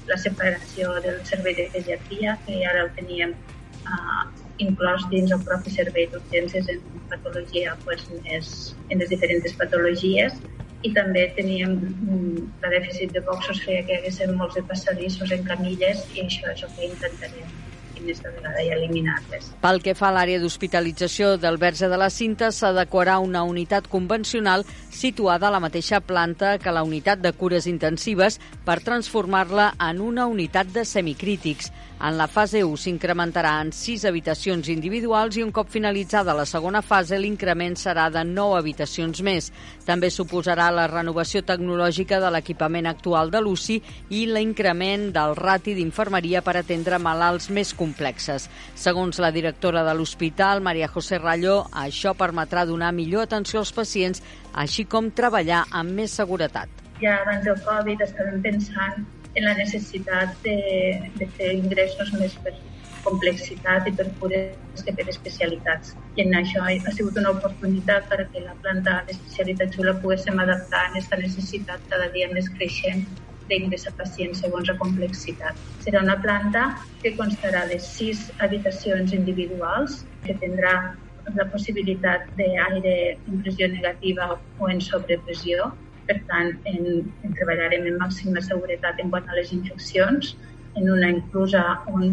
la 0.10 0.18
separació 0.22 0.96
del 1.06 1.22
servei 1.26 1.58
de 1.58 1.70
pediatria, 1.74 2.38
que 2.46 2.62
ara 2.70 2.86
el 2.86 2.94
teníem 3.00 3.34
eh, 3.34 4.45
inclòs 4.64 5.06
dins 5.12 5.32
el 5.36 5.42
propi 5.48 5.74
servei 5.74 6.08
d'urgències 6.12 6.70
en 6.74 6.84
patologia, 7.12 7.76
pues, 7.84 8.06
més, 8.24 8.52
en 8.90 9.04
les 9.04 9.12
diferents 9.12 9.58
patologies, 9.60 10.38
i 10.86 10.92
també 10.94 11.26
teníem 11.38 11.78
mm, 11.82 12.48
la 12.64 12.72
dèficit 12.76 13.14
de 13.16 13.24
boxos 13.28 13.62
feia 13.66 13.84
que 13.86 13.96
hi 13.96 14.02
haguessin 14.02 14.36
molts 14.40 14.60
de 14.60 14.66
passadissos 14.70 15.32
en 15.34 15.48
camilles 15.48 16.04
i 16.14 16.28
això 16.28 16.52
és 16.54 16.68
el 16.68 16.76
que 16.78 16.92
intentarem 16.92 17.56
i 18.06 18.70
eliminar-les. 18.70 19.48
Pel 19.64 19.82
que 19.82 19.96
fa 19.98 20.10
a 20.10 20.16
l'àrea 20.16 20.40
d'hospitalització 20.42 21.36
del 21.42 21.58
Verge 21.62 21.90
de 21.90 21.98
la 21.98 22.10
Cinta, 22.14 22.52
s'adequarà 22.52 23.18
una 23.24 23.44
unitat 23.44 23.88
convencional 23.90 24.66
situada 24.92 25.48
a 25.48 25.54
la 25.56 25.62
mateixa 25.64 26.02
planta 26.02 26.58
que 26.60 26.74
la 26.76 26.84
unitat 26.84 27.24
de 27.24 27.34
cures 27.34 27.68
intensives 27.68 28.40
per 28.66 28.82
transformar-la 28.86 29.74
en 29.90 30.02
una 30.02 30.28
unitat 30.28 30.68
de 30.76 30.86
semicrítics. 30.86 31.72
En 31.96 32.18
la 32.20 32.28
fase 32.28 32.60
1 32.60 32.76
s'incrementarà 32.76 33.54
en 33.64 33.70
6 33.72 34.04
habitacions 34.10 34.68
individuals 34.68 35.38
i 35.40 35.44
un 35.46 35.54
cop 35.56 35.70
finalitzada 35.72 36.34
la 36.36 36.44
segona 36.46 36.82
fase 36.84 37.16
l'increment 37.18 37.78
serà 37.80 38.10
de 38.12 38.26
9 38.28 38.58
habitacions 38.60 39.22
més. 39.24 39.48
També 39.88 40.10
suposarà 40.12 40.68
la 40.76 40.90
renovació 40.92 41.42
tecnològica 41.48 42.20
de 42.20 42.34
l'equipament 42.36 42.92
actual 42.92 43.32
de 43.32 43.40
l'UCI 43.40 43.80
i 44.12 44.26
l'increment 44.28 45.08
del 45.16 45.38
rati 45.40 45.78
d'infermeria 45.80 46.44
per 46.44 46.58
atendre 46.60 47.00
malalts 47.00 47.48
més 47.50 47.72
complexes. 47.74 48.50
Segons 48.76 49.24
la 49.24 49.32
directora 49.32 49.88
de 49.88 49.96
l'hospital, 49.96 50.60
Maria 50.62 50.92
José 50.92 51.24
Ralló, 51.24 51.62
això 51.72 52.12
permetrà 52.14 52.68
donar 52.68 52.92
millor 52.92 53.24
atenció 53.24 53.64
als 53.64 53.72
pacients, 53.72 54.22
així 54.52 54.84
com 54.84 55.14
treballar 55.16 55.64
amb 55.72 55.96
més 55.96 56.12
seguretat. 56.12 56.68
Ja 57.00 57.22
abans 57.24 57.48
del 57.48 57.60
Covid 57.64 58.04
estàvem 58.04 58.44
pensant 58.44 59.15
en 59.36 59.46
la 59.46 59.54
necessitat 59.58 60.38
de, 60.44 60.56
de 61.20 61.28
fer 61.38 61.52
ingressos 61.58 62.14
més 62.20 62.36
per 62.44 62.56
complexitat 63.06 63.88
i 63.90 63.94
per 63.98 64.08
cures 64.20 64.84
que 64.86 64.94
per 64.98 65.06
especialitats. 65.12 65.94
I 66.18 66.26
en 66.26 66.34
això 66.40 66.64
ha 66.66 66.96
sigut 66.98 67.20
una 67.22 67.36
oportunitat 67.36 68.10
perquè 68.12 68.42
la 68.46 68.56
planta 68.64 68.98
d'especialitat 69.08 69.78
la 69.84 69.96
poguéssim 70.02 70.42
adaptar 70.42 70.82
a 70.82 70.90
aquesta 70.90 71.22
necessitat 71.22 71.86
cada 71.94 72.10
dia 72.16 72.32
més 72.34 72.50
creixent 72.58 73.06
d'ingressar 73.50 73.94
pacients 74.00 74.42
segons 74.42 74.70
la 74.72 74.78
complexitat. 74.82 75.60
Serà 75.86 76.02
una 76.02 76.18
planta 76.22 76.66
que 77.04 77.14
constarà 77.20 77.66
de 77.70 77.78
sis 77.80 78.26
habitacions 78.42 79.14
individuals, 79.14 80.02
que 80.26 80.38
tindrà 80.42 80.76
la 81.38 81.46
possibilitat 81.52 82.26
d'aire 82.40 82.96
en 83.28 83.42
pressió 83.44 83.70
negativa 83.70 84.32
o 84.34 84.70
en 84.70 84.82
sobrepressió, 84.82 85.72
per 86.10 86.18
tant, 86.30 86.52
en, 86.72 86.90
en 87.26 87.38
treballarem 87.40 87.88
en 87.92 87.98
màxima 88.02 88.44
seguretat 88.48 89.02
en 89.04 89.12
quant 89.14 89.30
a 89.30 89.38
les 89.40 89.54
infeccions, 89.58 90.36
en 90.76 90.92
una 90.92 91.10
inclusa 91.16 91.64
on 91.92 92.06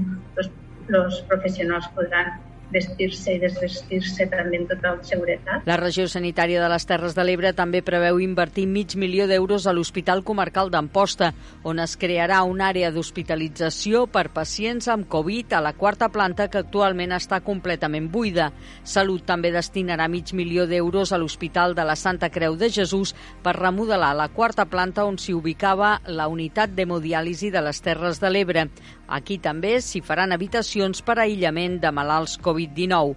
els 0.92 1.20
professionals 1.30 1.88
podran 1.96 2.32
vestir-se 2.72 3.36
i 3.36 3.40
desvestir-se 3.42 4.26
també 4.32 4.58
en 4.60 4.66
tota 4.70 4.94
seguretat. 5.06 5.66
La 5.68 5.78
regió 5.80 6.08
sanitària 6.08 6.62
de 6.62 6.70
les 6.72 6.86
Terres 6.88 7.14
de 7.16 7.24
l'Ebre 7.26 7.52
també 7.56 7.82
preveu 7.84 8.20
invertir 8.20 8.66
mig 8.66 8.96
milió 8.96 9.28
d'euros 9.30 9.66
a 9.66 9.74
l'Hospital 9.76 10.24
Comarcal 10.24 10.70
d'Amposta, 10.72 11.32
on 11.62 11.80
es 11.82 11.96
crearà 12.00 12.42
una 12.48 12.70
àrea 12.72 12.90
d'hospitalització 12.92 14.06
per 14.12 14.30
pacients 14.34 14.88
amb 14.88 15.08
Covid 15.12 15.52
a 15.52 15.62
la 15.64 15.74
quarta 15.78 16.08
planta 16.12 16.48
que 16.48 16.62
actualment 16.62 17.12
està 17.16 17.42
completament 17.44 18.08
buida. 18.12 18.50
Salut 18.84 19.26
també 19.28 19.52
destinarà 19.52 20.08
mig 20.08 20.32
milió 20.32 20.66
d'euros 20.66 21.12
a 21.12 21.20
l'Hospital 21.20 21.76
de 21.76 21.86
la 21.86 21.96
Santa 21.96 22.30
Creu 22.32 22.56
de 22.56 22.70
Jesús 22.72 23.14
per 23.42 23.56
remodelar 23.58 24.14
la 24.16 24.28
quarta 24.32 24.66
planta 24.66 25.04
on 25.04 25.18
s'hi 25.18 25.34
ubicava 25.36 25.98
la 26.06 26.28
unitat 26.28 26.72
d'hemodiàlisi 26.74 27.50
de 27.52 27.62
les 27.62 27.80
Terres 27.84 28.20
de 28.22 28.30
l'Ebre. 28.30 28.66
Aquí 29.12 29.36
també 29.44 29.76
s'hi 29.84 30.00
faran 30.00 30.32
habitacions 30.32 31.02
per 31.04 31.18
aïllament 31.20 31.78
de 31.82 31.90
malalts 31.92 32.38
Covid-19. 32.40 33.16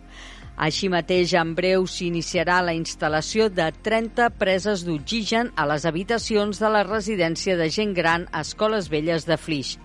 Així 0.66 0.88
mateix, 0.92 1.34
en 1.36 1.54
breu 1.56 1.88
s'iniciarà 1.88 2.62
la 2.64 2.76
instal·lació 2.76 3.50
de 3.52 3.70
30 3.88 4.30
preses 4.40 4.86
d'oxigen 4.88 5.52
a 5.56 5.66
les 5.72 5.88
habitacions 5.88 6.60
de 6.64 6.72
la 6.72 6.84
residència 6.88 7.58
de 7.60 7.68
gent 7.80 7.96
gran 7.96 8.28
a 8.32 8.44
Escoles 8.48 8.88
Velles 8.92 9.28
de 9.28 9.40
Flix. 9.40 9.76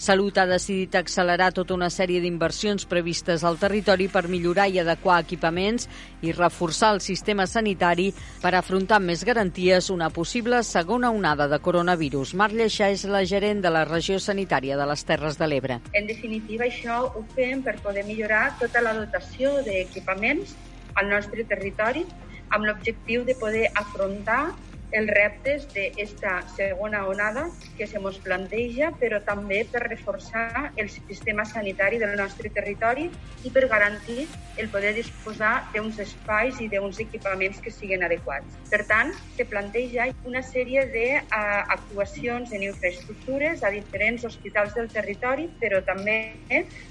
Salut 0.00 0.38
ha 0.40 0.46
decidit 0.48 0.94
accelerar 0.96 1.50
tota 1.52 1.74
una 1.76 1.90
sèrie 1.92 2.22
d'inversions 2.24 2.86
previstes 2.88 3.42
al 3.44 3.58
territori 3.60 4.06
per 4.08 4.22
millorar 4.32 4.64
i 4.72 4.78
adequar 4.80 5.18
equipaments 5.20 5.90
i 6.24 6.32
reforçar 6.32 6.94
el 6.94 7.02
sistema 7.04 7.44
sanitari 7.44 8.06
per 8.40 8.54
afrontar 8.56 8.96
amb 8.96 9.10
més 9.12 9.26
garanties 9.28 9.90
una 9.92 10.08
possible 10.08 10.62
segona 10.64 11.10
onada 11.12 11.50
de 11.52 11.58
coronavirus. 11.60 12.32
Mar 12.32 12.48
Lleixa 12.54 12.88
és 12.88 13.04
la 13.04 13.20
gerent 13.28 13.60
de 13.60 13.74
la 13.74 13.84
regió 13.84 14.16
sanitària 14.16 14.80
de 14.80 14.88
les 14.88 15.04
Terres 15.04 15.36
de 15.36 15.50
l'Ebre. 15.52 15.78
En 15.92 16.08
definitiva, 16.08 16.64
això 16.64 17.02
ho 17.04 17.26
fem 17.36 17.60
per 17.60 17.76
poder 17.84 18.06
millorar 18.08 18.56
tota 18.62 18.80
la 18.80 18.96
dotació 18.96 19.52
d'equipaments 19.68 20.56
al 20.96 21.12
nostre 21.12 21.44
territori 21.44 22.06
amb 22.48 22.64
l'objectiu 22.64 23.28
de 23.28 23.36
poder 23.36 23.68
afrontar 23.76 24.46
els 24.92 25.10
reptes 25.14 25.66
d'esta 25.74 26.40
segona 26.56 27.04
onada 27.08 27.46
que 27.78 27.86
se 27.86 28.00
mos 28.02 28.18
planteja, 28.24 28.90
però 29.00 29.20
també 29.26 29.62
per 29.70 29.84
reforçar 29.86 30.72
el 30.76 30.90
sistema 30.90 31.44
sanitari 31.44 32.00
del 32.02 32.16
nostre 32.18 32.50
territori 32.50 33.08
i 33.44 33.52
per 33.54 33.68
garantir 33.70 34.26
el 34.60 34.68
poder 34.70 34.92
disposar 34.94 35.70
d'uns 35.72 35.98
espais 36.02 36.58
i 36.60 36.68
d'uns 36.68 36.98
equipaments 37.00 37.60
que 37.64 37.72
siguin 37.72 38.02
adequats. 38.04 38.58
Per 38.70 38.82
tant, 38.90 39.14
se 39.36 39.46
planteja 39.48 40.10
una 40.28 40.42
sèrie 40.44 40.84
d'actuacions 40.92 42.52
en 42.52 42.66
infraestructures 42.68 43.64
a 43.64 43.72
diferents 43.72 44.26
hospitals 44.28 44.76
del 44.76 44.90
territori, 44.92 45.48
però 45.62 45.80
també 45.86 46.18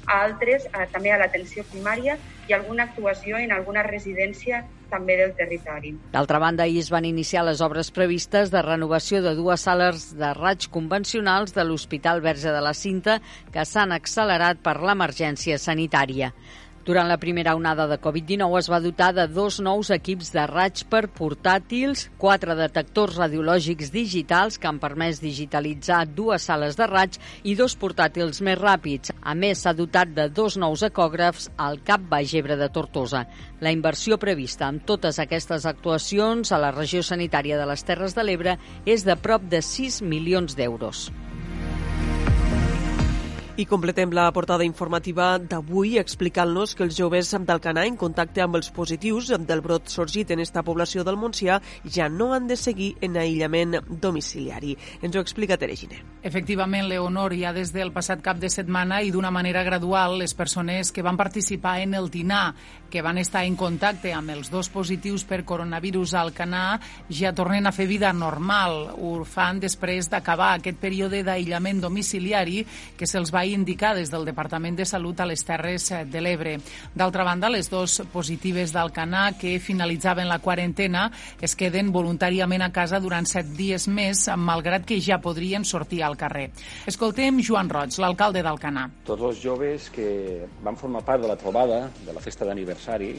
a 0.08 0.22
altres, 0.24 0.65
també 0.94 1.13
a 1.13 1.20
l'atenció 1.22 1.68
primària 1.70 2.18
i 2.50 2.53
alguna 2.53 2.89
actuació 2.89 3.38
en 3.38 3.51
alguna 3.53 3.84
residència 3.86 4.63
també 4.89 5.15
del 5.20 5.36
territori. 5.38 5.94
D'altra 6.13 6.39
banda, 6.41 6.65
ahir 6.65 6.79
es 6.82 6.89
van 6.89 7.06
iniciar 7.06 7.44
les 7.46 7.62
obres 7.62 7.91
previstes 7.94 8.50
de 8.50 8.63
renovació 8.65 9.22
de 9.22 9.36
dues 9.38 9.68
sales 9.68 10.10
de 10.18 10.34
raig 10.34 10.65
convencionals 10.74 11.53
de 11.53 11.63
l'Hospital 11.63 12.24
Verge 12.25 12.50
de 12.50 12.63
la 12.65 12.74
Cinta 12.74 13.20
que 13.53 13.65
s'han 13.65 13.94
accelerat 13.94 14.63
per 14.65 14.79
l'emergència 14.82 15.60
sanitària. 15.62 16.34
Durant 16.86 17.09
la 17.12 17.19
primera 17.19 17.53
onada 17.57 17.86
de 17.89 17.98
Covid-19 18.00 18.57
es 18.59 18.69
va 18.71 18.79
dotar 18.79 19.09
de 19.13 19.25
dos 19.27 19.59
nous 19.59 19.89
equips 19.91 20.31
de 20.33 20.45
raig 20.48 20.86
per 20.89 21.03
portàtils, 21.12 22.05
quatre 22.17 22.55
detectors 22.55 23.17
radiològics 23.19 23.91
digitals 23.93 24.57
que 24.57 24.69
han 24.69 24.79
permès 24.79 25.19
digitalitzar 25.21 26.05
dues 26.07 26.48
sales 26.48 26.79
de 26.79 26.88
raig 26.88 27.19
i 27.43 27.55
dos 27.59 27.75
portàtils 27.77 28.41
més 28.41 28.57
ràpids. 28.57 29.13
A 29.21 29.36
més, 29.36 29.62
s'ha 29.62 29.75
dotat 29.75 30.15
de 30.15 30.29
dos 30.31 30.57
nous 30.57 30.83
ecògrafs 30.88 31.51
al 31.57 31.81
Cap 31.83 32.07
Baix 32.09 32.33
Ebre 32.39 32.57
de 32.57 32.71
Tortosa. 32.74 33.25
La 33.59 33.75
inversió 33.75 34.17
prevista 34.17 34.69
amb 34.71 34.86
totes 34.88 35.19
aquestes 35.19 35.67
actuacions 35.67 36.51
a 36.51 36.63
la 36.63 36.71
regió 36.71 37.03
sanitària 37.03 37.59
de 37.59 37.67
les 37.69 37.83
Terres 37.83 38.15
de 38.15 38.24
l'Ebre 38.24 38.55
és 38.86 39.03
de 39.03 39.19
prop 39.19 39.43
de 39.51 39.62
6 39.62 40.01
milions 40.01 40.55
d'euros. 40.55 41.09
I 43.60 43.66
completem 43.68 44.13
la 44.16 44.30
portada 44.32 44.63
informativa 44.63 45.34
d'avui 45.36 45.98
explicant-nos 46.00 46.78
que 46.80 46.86
els 46.86 46.96
joves 46.96 47.34
d'Alcanar 47.44 47.84
en 47.89 47.98
contacte 48.00 48.39
amb 48.39 48.56
els 48.56 48.70
positius 48.72 49.34
del 49.36 49.60
brot 49.60 49.89
sorgit 49.92 50.30
en 50.32 50.39
esta 50.39 50.62
població 50.63 51.04
del 51.04 51.18
Montsià 51.20 51.58
ja 51.84 52.08
no 52.08 52.30
han 52.32 52.48
de 52.48 52.56
seguir 52.56 52.94
en 53.04 53.18
aïllament 53.20 53.75
domiciliari. 53.89 54.78
Ens 55.04 55.12
ho 55.12 55.20
explica 55.20 55.58
Teregine. 55.60 56.00
Efectivament, 56.24 56.88
Leonor, 56.88 57.36
ja 57.36 57.51
des 57.51 57.74
del 57.75 57.92
passat 57.92 58.24
cap 58.24 58.39
de 58.39 58.48
setmana 58.48 59.01
i 59.04 59.12
d'una 59.12 59.28
manera 59.28 59.66
gradual, 59.68 60.16
les 60.22 60.34
persones 60.34 60.94
que 60.96 61.04
van 61.04 61.20
participar 61.20 61.82
en 61.82 62.00
el 62.00 62.08
dinar, 62.10 62.54
que 62.89 63.04
van 63.04 63.20
estar 63.20 63.44
en 63.44 63.60
contacte 63.60 64.16
amb 64.16 64.32
els 64.38 64.48
dos 64.56 64.72
positius 64.72 65.28
per 65.28 65.44
coronavirus 65.44 66.16
al 66.16 66.32
Canà, 66.32 66.80
ja 67.12 67.36
tornen 67.36 67.68
a 67.68 67.75
fer 67.75 67.89
vida 67.92 68.13
normal. 68.16 68.96
Ho 68.96 69.20
fan 69.28 69.60
després 69.60 70.08
d'acabar 70.08 70.54
aquest 70.56 70.80
període 70.80 71.25
d'aïllament 71.28 71.84
domiciliari 71.84 72.63
que 72.96 73.08
se'ls 73.08 73.36
va 73.36 73.49
indicar 73.53 73.96
des 73.98 74.12
del 74.12 74.25
Departament 74.27 74.77
de 74.77 74.86
Salut 74.86 75.20
a 75.20 75.27
les 75.29 75.44
Terres 75.46 75.89
de 76.06 76.22
l'Ebre. 76.22 76.58
D'altra 76.96 77.25
banda, 77.27 77.50
les 77.50 77.70
dos 77.70 78.00
positives 78.13 78.74
d'Alcanar 78.75 79.34
que 79.39 79.58
finalitzaven 79.60 80.29
la 80.29 80.39
quarantena 80.39 81.10
es 81.41 81.56
queden 81.56 81.91
voluntàriament 81.96 82.63
a 82.65 82.72
casa 82.75 83.00
durant 83.00 83.27
set 83.29 83.50
dies 83.58 83.88
més, 83.88 84.27
malgrat 84.38 84.86
que 84.86 85.00
ja 85.01 85.20
podrien 85.24 85.65
sortir 85.65 86.03
al 86.03 86.18
carrer. 86.18 86.50
Escoltem 86.88 87.41
Joan 87.44 87.70
Roig, 87.70 87.98
l'alcalde 88.00 88.44
d'Alcanar. 88.46 88.89
Tots 89.10 89.27
els 89.32 89.44
joves 89.44 89.89
que 89.94 90.10
van 90.63 90.77
formar 90.79 91.03
part 91.06 91.24
de 91.24 91.29
la 91.32 91.38
trobada 91.39 91.89
de 92.06 92.15
la 92.15 92.24
festa 92.24 92.48
d'aniversari 92.48 93.13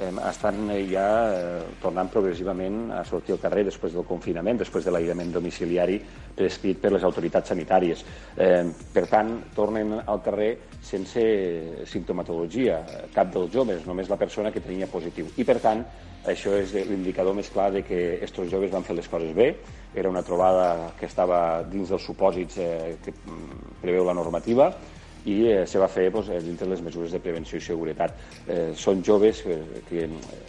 eh, 0.00 0.10
estan 0.28 0.70
ja 0.88 1.06
eh, 1.34 1.62
tornant 1.82 2.10
progressivament 2.12 2.90
a 2.94 3.02
sortir 3.04 3.34
al 3.34 3.42
carrer 3.42 3.64
després 3.68 3.94
del 3.94 4.06
confinament, 4.08 4.58
després 4.58 4.86
de 4.86 4.94
l'aïllament 4.94 5.32
domiciliari 5.34 5.98
prescrit 6.38 6.80
per 6.80 6.92
les 6.94 7.04
autoritats 7.04 7.52
sanitàries. 7.54 8.04
Eh, 8.36 8.64
per 8.94 9.06
tant, 9.10 9.34
tornen 9.54 9.98
al 10.04 10.22
carrer 10.24 10.52
sense 10.80 11.22
simptomatologia, 11.90 12.82
cap 13.14 13.32
dels 13.34 13.50
joves, 13.52 13.86
només 13.86 14.10
la 14.10 14.20
persona 14.20 14.52
que 14.54 14.62
tenia 14.64 14.88
positiu. 14.90 15.28
I, 15.36 15.44
per 15.44 15.58
tant, 15.64 15.82
això 16.28 16.52
és 16.58 16.74
l'indicador 16.88 17.34
més 17.36 17.50
clar 17.50 17.70
de 17.74 17.82
que 17.86 17.98
aquests 18.18 18.50
joves 18.50 18.72
van 18.72 18.86
fer 18.86 18.96
les 18.98 19.08
coses 19.08 19.34
bé, 19.34 19.52
era 19.94 20.10
una 20.10 20.22
trobada 20.22 20.92
que 20.98 21.06
estava 21.06 21.62
dins 21.70 21.90
dels 21.90 22.04
supòsits 22.04 22.58
eh, 22.62 22.96
que 23.04 23.14
mm, 23.14 23.74
preveu 23.82 24.06
la 24.06 24.16
normativa, 24.18 24.72
i 25.28 25.36
eh, 25.52 25.62
se 25.68 25.80
va 25.80 25.88
fer 25.92 26.08
doncs, 26.14 26.30
dintre 26.44 26.68
les 26.70 26.82
mesures 26.84 27.14
de 27.14 27.20
prevenció 27.22 27.60
i 27.60 27.64
seguretat. 27.64 28.14
Eh, 28.46 28.70
són 28.78 29.02
joves 29.04 29.42
que, 29.44 29.58
que 29.88 30.04
eh, 30.08 30.42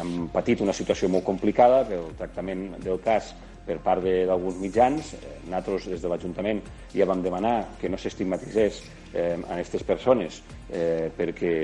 han 0.00 0.28
patit 0.32 0.62
una 0.64 0.74
situació 0.76 1.10
molt 1.12 1.26
complicada 1.26 1.84
pel 1.88 2.10
tractament 2.18 2.68
del 2.84 3.00
cas 3.04 3.32
per 3.66 3.78
part 3.82 4.04
d'alguns 4.04 4.60
mitjans. 4.62 5.14
Eh, 5.16 5.38
nosaltres, 5.46 5.88
des 5.94 6.04
de 6.04 6.12
l'Ajuntament, 6.12 6.62
ja 6.94 7.08
vam 7.08 7.22
demanar 7.24 7.56
que 7.80 7.90
no 7.90 7.98
s'estigmatitzés 8.00 8.82
eh, 9.16 9.38
a 9.40 9.56
aquestes 9.56 9.82
persones 9.88 10.42
eh, 10.68 11.08
perquè 11.16 11.54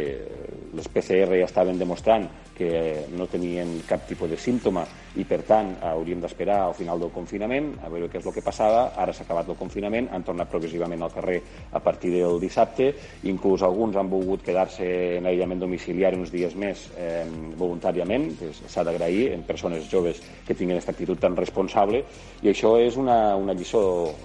les 0.73 0.88
PCR 0.88 1.37
ja 1.37 1.49
estaven 1.49 1.78
demostrant 1.78 2.28
que 2.52 3.06
no 3.16 3.26
tenien 3.26 3.80
cap 3.88 4.04
tipus 4.06 4.30
de 4.30 4.37
símptoma 4.38 4.85
i, 5.16 5.25
per 5.28 5.40
tant, 5.49 5.73
hauríem 5.85 6.21
d'esperar 6.23 6.59
al 6.66 6.75
final 6.76 7.00
del 7.00 7.11
confinament 7.12 7.73
a 7.85 7.90
veure 7.92 8.09
què 8.12 8.21
és 8.21 8.28
el 8.28 8.35
que 8.37 8.44
passava. 8.44 8.85
Ara 8.97 9.12
s'ha 9.12 9.25
acabat 9.26 9.49
el 9.50 9.59
confinament, 9.59 10.09
han 10.12 10.25
tornat 10.25 10.50
progressivament 10.52 11.02
al 11.02 11.12
carrer 11.12 11.40
a 11.73 11.80
partir 11.85 12.12
del 12.14 12.38
dissabte. 12.40 12.92
Inclús 13.28 13.64
alguns 13.66 13.97
han 13.97 14.11
volgut 14.12 14.44
quedar-se 14.47 14.88
en 15.18 15.28
aïllament 15.28 15.61
domiciliari 15.61 16.21
uns 16.21 16.32
dies 16.32 16.54
més 16.56 16.87
eh, 16.97 17.25
voluntàriament, 17.59 18.30
s'ha 18.62 18.85
d'agrair 18.87 19.32
en 19.35 19.44
persones 19.49 19.88
joves 19.90 20.23
que 20.47 20.54
tinguin 20.54 20.76
aquesta 20.76 20.94
actitud 20.94 21.21
tan 21.21 21.37
responsable. 21.37 22.04
I 22.44 22.52
això 22.52 22.76
és 22.80 22.97
una, 23.00 23.37
una 23.37 23.56
lliçó, 23.56 23.82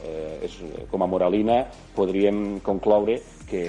eh, 0.07 0.45
és, 0.47 0.59
com 0.91 1.03
a 1.03 1.09
moralina 1.09 1.63
podríem 1.97 2.59
concloure 2.63 3.16
que 3.47 3.63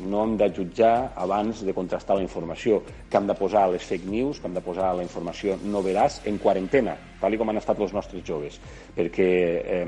no 0.00 0.22
hem 0.24 0.36
de 0.40 0.48
jutjar 0.54 1.12
abans 1.16 1.64
de 1.66 1.74
contrastar 1.76 2.16
la 2.16 2.24
informació, 2.24 2.80
que 3.10 3.18
hem 3.18 3.26
de 3.28 3.36
posar 3.36 3.66
les 3.72 3.84
fake 3.84 4.08
news, 4.08 4.40
que 4.40 4.48
hem 4.48 4.56
de 4.56 4.62
posar 4.64 4.94
la 4.96 5.04
informació 5.04 5.58
no 5.62 5.82
veràs 5.84 6.20
en 6.30 6.38
quarantena, 6.38 6.96
tal 7.20 7.36
com 7.36 7.52
han 7.52 7.60
estat 7.60 7.80
els 7.80 7.92
nostres 7.92 8.24
joves, 8.24 8.60
perquè 8.96 9.30
eh, 9.60 9.84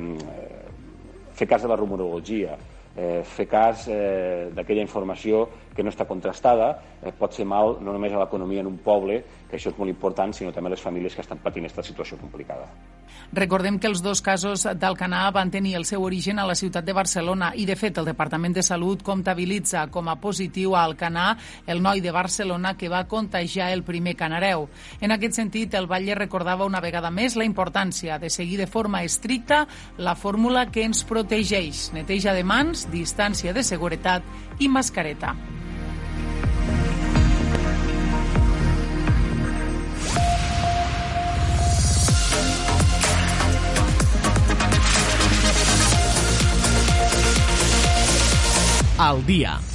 fer 1.32 1.48
cas 1.48 1.64
de 1.64 1.70
la 1.70 1.78
rumorologia, 1.80 2.58
eh, 2.96 3.22
fer 3.24 3.48
cas 3.48 3.86
eh, 3.88 4.50
d'aquella 4.52 4.84
informació 4.84 5.46
que 5.74 5.82
no 5.82 5.92
està 5.92 6.06
contrastada 6.08 6.72
eh, 7.02 7.12
pot 7.18 7.34
ser 7.34 7.46
mal 7.48 7.78
no 7.80 7.92
només 7.92 8.12
a 8.12 8.20
l'economia 8.22 8.60
en 8.60 8.70
un 8.70 8.78
poble, 8.84 9.22
que 9.50 9.58
això 9.58 9.72
és 9.72 9.78
molt 9.78 9.92
important, 9.92 10.32
sinó 10.32 10.52
també 10.52 10.72
a 10.72 10.76
les 10.76 10.82
famílies 10.82 11.14
que 11.14 11.24
estan 11.24 11.40
patint 11.42 11.66
aquesta 11.66 11.84
situació 11.84 12.18
complicada. 12.20 12.68
Recordem 13.32 13.78
que 13.80 13.88
els 13.88 14.02
dos 14.04 14.20
casos 14.20 14.66
d'Alcanar 14.76 15.30
van 15.32 15.50
tenir 15.50 15.74
el 15.78 15.86
seu 15.88 16.02
origen 16.04 16.38
a 16.38 16.46
la 16.48 16.56
ciutat 16.58 16.84
de 16.84 16.92
Barcelona 16.92 17.52
i, 17.56 17.64
de 17.68 17.76
fet, 17.80 17.96
el 17.98 18.08
Departament 18.08 18.52
de 18.56 18.64
Salut 18.64 19.02
comptabilitza 19.04 19.86
com 19.92 20.08
a 20.08 20.18
positiu 20.20 20.76
a 20.76 20.82
Alcanar 20.84 21.38
el 21.66 21.80
noi 21.82 22.02
de 22.04 22.12
Barcelona 22.12 22.74
que 22.76 22.90
va 22.92 23.06
contagiar 23.08 23.70
el 23.72 23.84
primer 23.88 24.16
canareu. 24.20 24.68
En 25.00 25.16
aquest 25.16 25.40
sentit, 25.40 25.74
el 25.74 25.88
Batlle 25.88 26.18
recordava 26.18 26.68
una 26.68 26.84
vegada 26.84 27.10
més 27.10 27.36
la 27.36 27.48
importància 27.48 28.18
de 28.20 28.30
seguir 28.30 28.60
de 28.60 28.68
forma 28.68 29.02
estricta 29.02 29.66
la 29.96 30.16
fórmula 30.16 30.66
que 30.70 30.84
ens 30.84 31.04
protegeix, 31.08 31.90
neteja 31.96 32.36
de 32.36 32.44
mans, 32.44 32.88
distància 32.92 33.56
de 33.56 33.64
seguretat 33.64 34.60
i 34.60 34.68
mascareta. 34.68 35.36
Al 49.12 49.20
dia. 49.26 49.71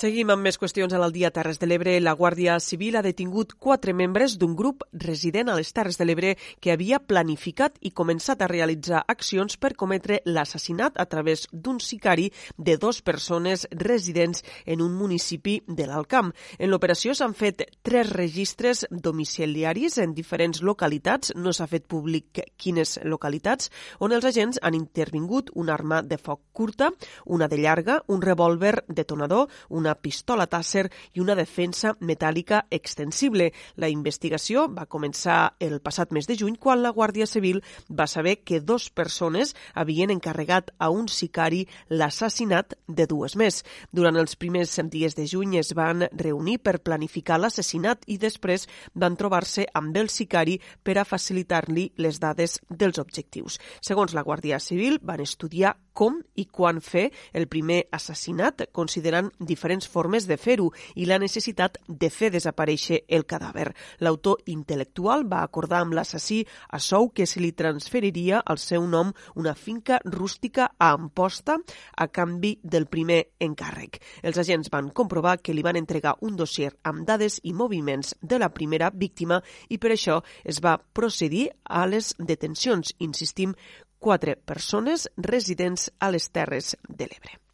Seguim 0.00 0.30
amb 0.32 0.40
més 0.40 0.56
qüestions 0.56 0.94
a 0.96 0.98
l'Aldia 1.02 1.28
Terres 1.28 1.58
de 1.60 1.66
l'Ebre. 1.66 1.92
La 2.00 2.14
Guàrdia 2.16 2.54
Civil 2.64 2.94
ha 2.96 3.02
detingut 3.04 3.50
quatre 3.60 3.92
membres 3.92 4.38
d'un 4.40 4.54
grup 4.56 4.86
resident 4.96 5.50
a 5.52 5.56
les 5.58 5.74
Terres 5.76 5.98
de 6.00 6.06
l'Ebre 6.06 6.30
que 6.64 6.70
havia 6.72 7.02
planificat 7.04 7.76
i 7.84 7.90
començat 7.92 8.40
a 8.40 8.48
realitzar 8.48 9.02
accions 9.12 9.58
per 9.60 9.74
cometre 9.76 10.22
l'assassinat 10.24 10.96
a 10.96 11.04
través 11.04 11.42
d'un 11.52 11.82
sicari 11.84 12.30
de 12.56 12.78
dos 12.80 13.02
persones 13.04 13.66
residents 13.72 14.40
en 14.64 14.80
un 14.80 14.94
municipi 14.96 15.58
de 15.68 15.84
l'Alcamp. 15.90 16.32
En 16.56 16.72
l'operació 16.72 17.12
s'han 17.12 17.36
fet 17.36 17.66
tres 17.84 18.08
registres 18.08 18.86
domiciliaris 18.90 20.00
en 20.00 20.16
diferents 20.16 20.62
localitats, 20.64 21.34
no 21.36 21.52
s'ha 21.52 21.68
fet 21.68 21.84
públic 21.84 22.40
quines 22.56 22.96
localitats, 23.04 23.68
on 24.00 24.16
els 24.16 24.24
agents 24.24 24.64
han 24.64 24.80
intervingut 24.80 25.52
una 25.52 25.76
arma 25.76 26.00
de 26.00 26.16
foc 26.16 26.46
curta, 26.56 26.88
una 27.26 27.52
de 27.52 27.60
llarga, 27.60 28.00
un 28.08 28.24
revòlver 28.24 28.78
detonador, 28.88 29.50
una 29.68 29.89
una 29.90 29.98
pistola 29.98 30.46
Tasser 30.46 30.88
i 31.14 31.20
una 31.20 31.34
defensa 31.34 31.96
metàl·lica 32.00 32.66
extensible. 32.70 33.50
La 33.76 33.88
investigació 33.90 34.68
va 34.70 34.86
començar 34.86 35.56
el 35.58 35.80
passat 35.82 36.12
mes 36.14 36.28
de 36.28 36.36
juny 36.38 36.56
quan 36.60 36.82
la 36.82 36.92
Guàrdia 36.94 37.26
Civil 37.26 37.58
va 37.90 38.06
saber 38.06 38.44
que 38.44 38.60
dos 38.60 38.90
persones 38.90 39.56
havien 39.74 40.10
encarregat 40.10 40.70
a 40.78 40.90
un 40.90 41.08
sicari 41.08 41.64
l'assassinat 41.88 42.76
de 42.86 43.06
dues 43.10 43.34
més. 43.36 43.64
Durant 43.90 44.16
els 44.16 44.36
primers 44.36 44.78
dies 44.90 45.16
de 45.16 45.26
juny 45.26 45.58
es 45.58 45.74
van 45.74 46.06
reunir 46.12 46.60
per 46.62 46.78
planificar 46.78 47.40
l'assassinat 47.40 48.06
i 48.06 48.16
després 48.18 48.68
van 48.94 49.16
trobar-se 49.16 49.66
amb 49.74 49.96
el 49.96 50.08
sicari 50.08 50.60
per 50.84 50.98
a 50.98 51.04
facilitar-li 51.04 51.90
les 51.98 52.20
dades 52.20 52.60
dels 52.70 52.98
objectius. 53.02 53.58
Segons 53.80 54.14
la 54.14 54.22
Guàrdia 54.22 54.60
Civil, 54.60 55.00
van 55.02 55.20
estudiar 55.20 55.74
com 55.92 56.20
i 56.38 56.46
quan 56.46 56.80
fer 56.80 57.10
el 57.36 57.48
primer 57.50 57.82
assassinat, 57.92 58.68
considerant 58.72 59.30
diferents 59.40 59.79
diferents 59.80 59.88
formes 59.88 60.26
de 60.26 60.36
fer-ho 60.36 60.70
i 60.96 61.06
la 61.06 61.18
necessitat 61.18 61.78
de 61.88 62.10
fer 62.10 62.30
desaparèixer 62.30 63.04
el 63.08 63.24
cadàver. 63.24 63.72
L'autor 64.00 64.40
intel·lectual 64.46 65.24
va 65.28 65.42
acordar 65.42 65.80
amb 65.80 65.94
l'assassí 65.94 66.44
a 66.70 66.78
sou 66.78 67.10
que 67.10 67.26
se 67.26 67.40
li 67.40 67.52
transferiria 67.52 68.42
al 68.44 68.58
seu 68.58 68.86
nom 68.86 69.12
una 69.36 69.54
finca 69.54 70.00
rústica 70.04 70.70
a 70.78 70.92
Amposta 70.92 71.58
a 71.96 72.08
canvi 72.08 72.58
del 72.62 72.86
primer 72.86 73.32
encàrrec. 73.40 74.00
Els 74.22 74.38
agents 74.38 74.70
van 74.70 74.90
comprovar 74.90 75.38
que 75.40 75.54
li 75.54 75.62
van 75.62 75.76
entregar 75.76 76.16
un 76.20 76.36
dossier 76.36 76.72
amb 76.84 77.06
dades 77.06 77.40
i 77.44 77.52
moviments 77.52 78.14
de 78.20 78.38
la 78.38 78.50
primera 78.50 78.90
víctima 78.90 79.40
i 79.68 79.78
per 79.78 79.94
això 79.94 80.20
es 80.44 80.60
va 80.60 80.78
procedir 80.78 81.48
a 81.64 81.86
les 81.86 82.14
detencions, 82.18 82.94
insistim, 82.98 83.54
quatre 84.00 84.36
persones 84.36 85.08
residents 85.16 85.90
a 86.00 86.10
les 86.10 86.30
Terres 86.32 86.76
de 86.88 87.06
l'Ebre. 87.06 87.49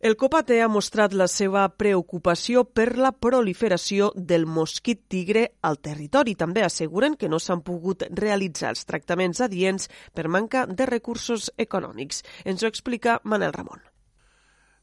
El 0.00 0.16
Copate 0.16 0.62
ha 0.64 0.68
mostrat 0.72 1.12
la 1.12 1.26
seva 1.28 1.66
preocupació 1.76 2.62
per 2.78 2.86
la 2.96 3.10
proliferació 3.12 4.08
del 4.30 4.46
mosquit 4.48 5.02
tigre 5.12 5.42
al 5.60 5.76
territori. 5.88 6.34
També 6.40 6.64
asseguren 6.64 7.18
que 7.20 7.28
no 7.28 7.36
s'han 7.36 7.60
pogut 7.68 8.06
realitzar 8.22 8.72
els 8.72 8.88
tractaments 8.88 9.44
adients 9.44 9.92
per 10.16 10.24
manca 10.32 10.64
de 10.64 10.88
recursos 10.88 11.52
econòmics. 11.68 12.24
Ens 12.48 12.64
ho 12.64 12.72
explica 12.72 13.20
Manel 13.24 13.52
Ramon. 13.52 13.89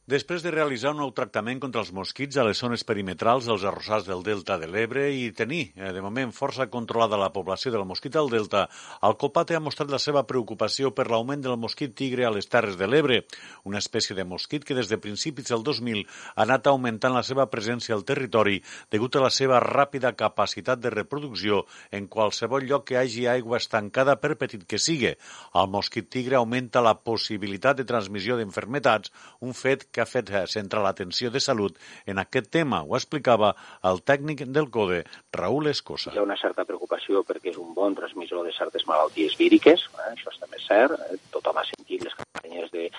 Després 0.07 0.39
de 0.39 0.53
realitzar 0.53 0.93
un 0.93 1.01
nou 1.01 1.09
tractament 1.11 1.57
contra 1.59 1.81
els 1.83 1.89
mosquits 1.91 2.37
a 2.39 2.43
les 2.47 2.61
zones 2.63 2.85
perimetrals 2.87 3.43
dels 3.49 3.65
arrossars 3.67 4.05
del 4.07 4.21
Delta 4.23 4.55
de 4.55 4.69
l'Ebre 4.71 5.01
i 5.11 5.33
tenir, 5.35 5.73
eh, 5.75 5.89
de 5.91 5.99
moment, 5.99 6.29
força 6.31 6.69
controlada 6.71 7.17
la 7.19 7.33
població 7.35 7.73
del 7.73 7.83
mosquit 7.83 8.15
al 8.15 8.31
Delta, 8.31 8.69
el 9.03 9.17
Copate 9.19 9.57
ha 9.57 9.59
mostrat 9.59 9.91
la 9.91 9.99
seva 9.99 10.23
preocupació 10.23 10.93
per 10.95 11.09
l'augment 11.11 11.43
del 11.43 11.57
mosquit 11.59 11.91
tigre 11.91 12.23
a 12.23 12.31
les 12.31 12.47
Terres 12.47 12.77
de 12.79 12.87
l'Ebre, 12.87 13.17
una 13.65 13.81
espècie 13.83 14.15
de 14.15 14.23
mosquit 14.23 14.63
que 14.63 14.77
des 14.77 14.87
de 14.87 14.97
principis 14.97 15.51
del 15.51 15.65
2000 15.67 16.05
ha 16.07 16.45
anat 16.45 16.71
augmentant 16.71 17.11
la 17.11 17.25
seva 17.27 17.49
presència 17.51 17.93
al 17.93 18.07
territori 18.07 18.61
degut 18.89 19.19
a 19.19 19.25
la 19.25 19.29
seva 19.29 19.59
ràpida 19.59 20.13
capacitat 20.15 20.79
de 20.79 20.89
reproducció 20.95 21.65
en 21.91 22.07
qualsevol 22.07 22.63
lloc 22.63 22.87
que 22.87 22.97
hagi 23.01 23.27
aigua 23.27 23.59
estancada 23.59 24.15
per 24.15 24.37
petit 24.37 24.63
que 24.63 24.79
sigui. 24.79 25.11
El 25.51 25.67
mosquit 25.67 26.07
tigre 26.07 26.39
augmenta 26.39 26.79
la 26.79 26.95
possibilitat 26.95 27.75
de 27.75 27.83
transmissió 27.83 28.39
d'enfermetats, 28.39 29.11
un 29.41 29.51
fet 29.51 29.89
que 29.96 29.96
que 29.97 30.05
ha 30.05 30.09
fet 30.09 30.29
centrar 30.53 30.83
l'atenció 30.85 31.33
de 31.33 31.41
salut 31.41 31.81
en 32.05 32.21
aquest 32.21 32.51
tema. 32.53 32.83
Ho 32.85 32.97
explicava 32.99 33.53
el 33.89 34.03
tècnic 34.05 34.45
del 34.53 34.69
CODE, 34.77 35.01
Raül 35.39 35.73
Escosa. 35.73 36.13
Hi 36.13 36.21
ha 36.21 36.27
una 36.27 36.37
certa 36.37 36.67
preocupació 36.69 37.25
perquè 37.25 37.49
és 37.55 37.61
un 37.63 37.73
bon 37.73 37.97
transmissor 37.97 38.45
de 38.45 38.53
certes 38.53 38.85
malalties 38.89 39.37
víriques, 39.41 39.89
eh? 39.97 40.11
això 40.13 40.33
és 40.33 40.41
també 40.43 40.61
cert. 40.67 40.97
Eh? 41.07 41.21
Tothom 41.33 41.57
ha 41.57 41.65
sentit 41.65 42.05
les 42.05 42.17
campanyes 42.21 42.73
de 42.75 42.89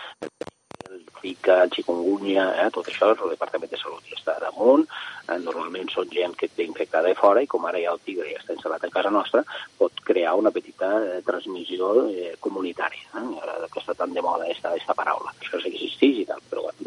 el 0.90 1.04
Zika, 1.20 1.62
el 1.64 1.70
chikungunya, 1.74 2.46
eh? 2.64 2.68
tot 2.74 2.88
això, 2.88 3.10
el 3.12 3.34
Departament 3.34 3.72
de 3.72 3.80
Salut 3.80 4.04
ja 4.08 4.18
està 4.18 4.36
damunt, 4.42 4.86
eh? 5.28 5.38
normalment 5.44 5.90
són 5.92 6.10
gent 6.14 6.36
que 6.38 6.48
té 6.48 6.66
infectada 6.66 7.08
de 7.08 7.18
fora 7.18 7.42
i 7.44 7.50
com 7.50 7.66
ara 7.68 7.82
ja 7.82 7.94
el 7.94 8.02
tigre 8.06 8.28
ja 8.30 8.40
està 8.40 8.56
instal·lat 8.56 8.86
a 8.86 8.92
casa 8.94 9.12
nostra, 9.14 9.44
pot 9.78 10.04
crear 10.08 10.36
una 10.40 10.54
petita 10.54 10.92
eh, 11.04 11.20
transmissió 11.26 11.92
eh, 12.08 12.34
comunitària. 12.40 13.08
Eh? 13.20 13.66
Que 13.68 13.82
està 13.82 13.94
tan 13.94 14.14
de 14.16 14.24
moda 14.24 14.46
aquesta, 14.46 14.72
aquesta 14.72 14.96
paraula. 14.96 15.34
Això 15.42 15.60
existeix 15.60 16.22
i 16.22 16.28
tal, 16.28 16.40
però 16.48 16.64
bueno, 16.64 16.78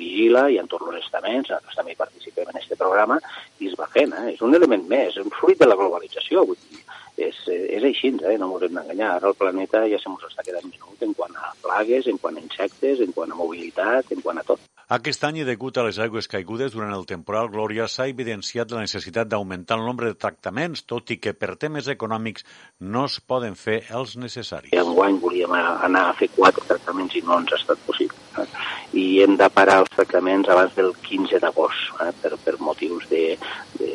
vigila, 0.00 0.46
hi 0.48 0.58
ha 0.58 0.66
tots 0.70 0.88
els 0.88 1.04
estaments, 1.04 1.48
nosaltres 1.48 1.78
també 1.78 1.96
participem 1.98 2.48
en 2.50 2.58
aquest 2.58 2.76
programa, 2.80 3.18
i 3.60 3.70
es 3.70 3.76
va 3.78 3.88
fent. 3.94 4.14
Eh? 4.16 4.34
És 4.34 4.42
un 4.46 4.54
element 4.56 4.86
més, 4.88 5.18
un 5.22 5.32
fruit 5.34 5.58
de 5.60 5.68
la 5.68 5.78
globalització. 5.80 6.44
Vull 6.48 6.60
dir, 6.68 6.82
és, 7.16 7.36
és 7.48 7.84
així, 7.84 8.12
eh? 8.22 8.36
no 8.38 8.50
ens 8.54 8.66
hem 8.66 8.78
d'enganyar. 8.78 9.14
Ara 9.16 9.30
el 9.32 9.38
planeta 9.38 9.84
ja 9.90 10.00
se 10.00 10.10
ens 10.10 10.26
està 10.30 10.44
quedant 10.46 10.66
minut 10.66 11.06
en 11.06 11.14
quant 11.14 11.36
a 11.36 11.52
plagues, 11.62 12.08
en 12.10 12.18
quant 12.18 12.36
a 12.36 12.44
insectes, 12.44 13.00
en 13.04 13.14
quant 13.16 13.32
a 13.32 13.38
mobilitat, 13.38 14.12
en 14.14 14.22
quant 14.24 14.40
a 14.40 14.46
tot. 14.46 14.66
Aquest 14.90 15.22
any, 15.22 15.36
degut 15.46 15.76
a 15.78 15.84
les 15.86 16.00
aigües 16.02 16.26
caigudes 16.26 16.72
durant 16.74 16.90
el 16.90 17.04
temporal 17.06 17.46
Glòria, 17.52 17.84
s'ha 17.86 18.08
evidenciat 18.10 18.72
la 18.74 18.80
necessitat 18.82 19.28
d'augmentar 19.30 19.76
el 19.78 19.84
nombre 19.86 20.08
de 20.10 20.16
tractaments, 20.18 20.82
tot 20.82 21.12
i 21.14 21.20
que 21.22 21.30
per 21.30 21.54
temes 21.62 21.86
econòmics 21.92 22.42
no 22.94 23.04
es 23.06 23.20
poden 23.22 23.54
fer 23.54 23.84
els 24.00 24.16
necessaris. 24.18 24.74
Enguany 24.74 25.20
volíem 25.22 25.54
anar 25.60 26.08
a 26.08 26.16
fer 26.18 26.26
quatre 26.34 26.66
tractaments 26.66 27.14
i 27.14 27.22
no 27.22 27.38
ens 27.38 27.54
ha 27.54 27.60
estat 27.60 27.86
possible. 27.86 28.18
Eh? 28.42 28.48
I 28.98 29.04
hem 29.22 29.38
de 29.38 29.46
parar 29.54 29.78
els 29.84 29.94
tractaments 29.94 30.50
abans 30.50 30.74
del 30.74 30.90
15 31.06 31.38
d'agost, 31.46 31.94
eh? 32.02 32.10
per, 32.24 32.34
per 32.42 32.58
motius 32.58 33.06
de, 33.14 33.24
de 33.78 33.89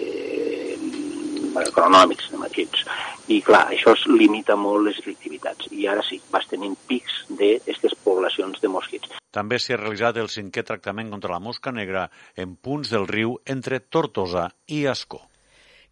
econòmics, 1.64 2.32
de 2.32 2.40
equins. 2.48 2.86
I 3.32 3.40
clar, 3.42 3.66
això 3.74 3.96
es 3.96 4.06
limita 4.10 4.56
molt 4.60 4.86
les 4.88 5.00
activitats. 5.02 5.70
I 5.72 5.88
ara 5.92 6.04
sí, 6.06 6.20
vas 6.32 6.48
tenint 6.52 6.76
pics 6.88 7.24
d'aquestes 7.30 7.96
poblacions 8.04 8.62
de 8.62 8.72
mosquits. 8.72 9.16
També 9.36 9.60
s'ha 9.60 9.80
realitzat 9.80 10.20
el 10.22 10.30
cinquè 10.32 10.64
tractament 10.64 11.10
contra 11.12 11.34
la 11.34 11.42
mosca 11.44 11.72
negra 11.72 12.10
en 12.36 12.56
punts 12.56 12.92
del 12.94 13.08
riu 13.08 13.40
entre 13.46 13.82
Tortosa 13.82 14.50
i 14.68 14.86
Ascó. 14.88 15.24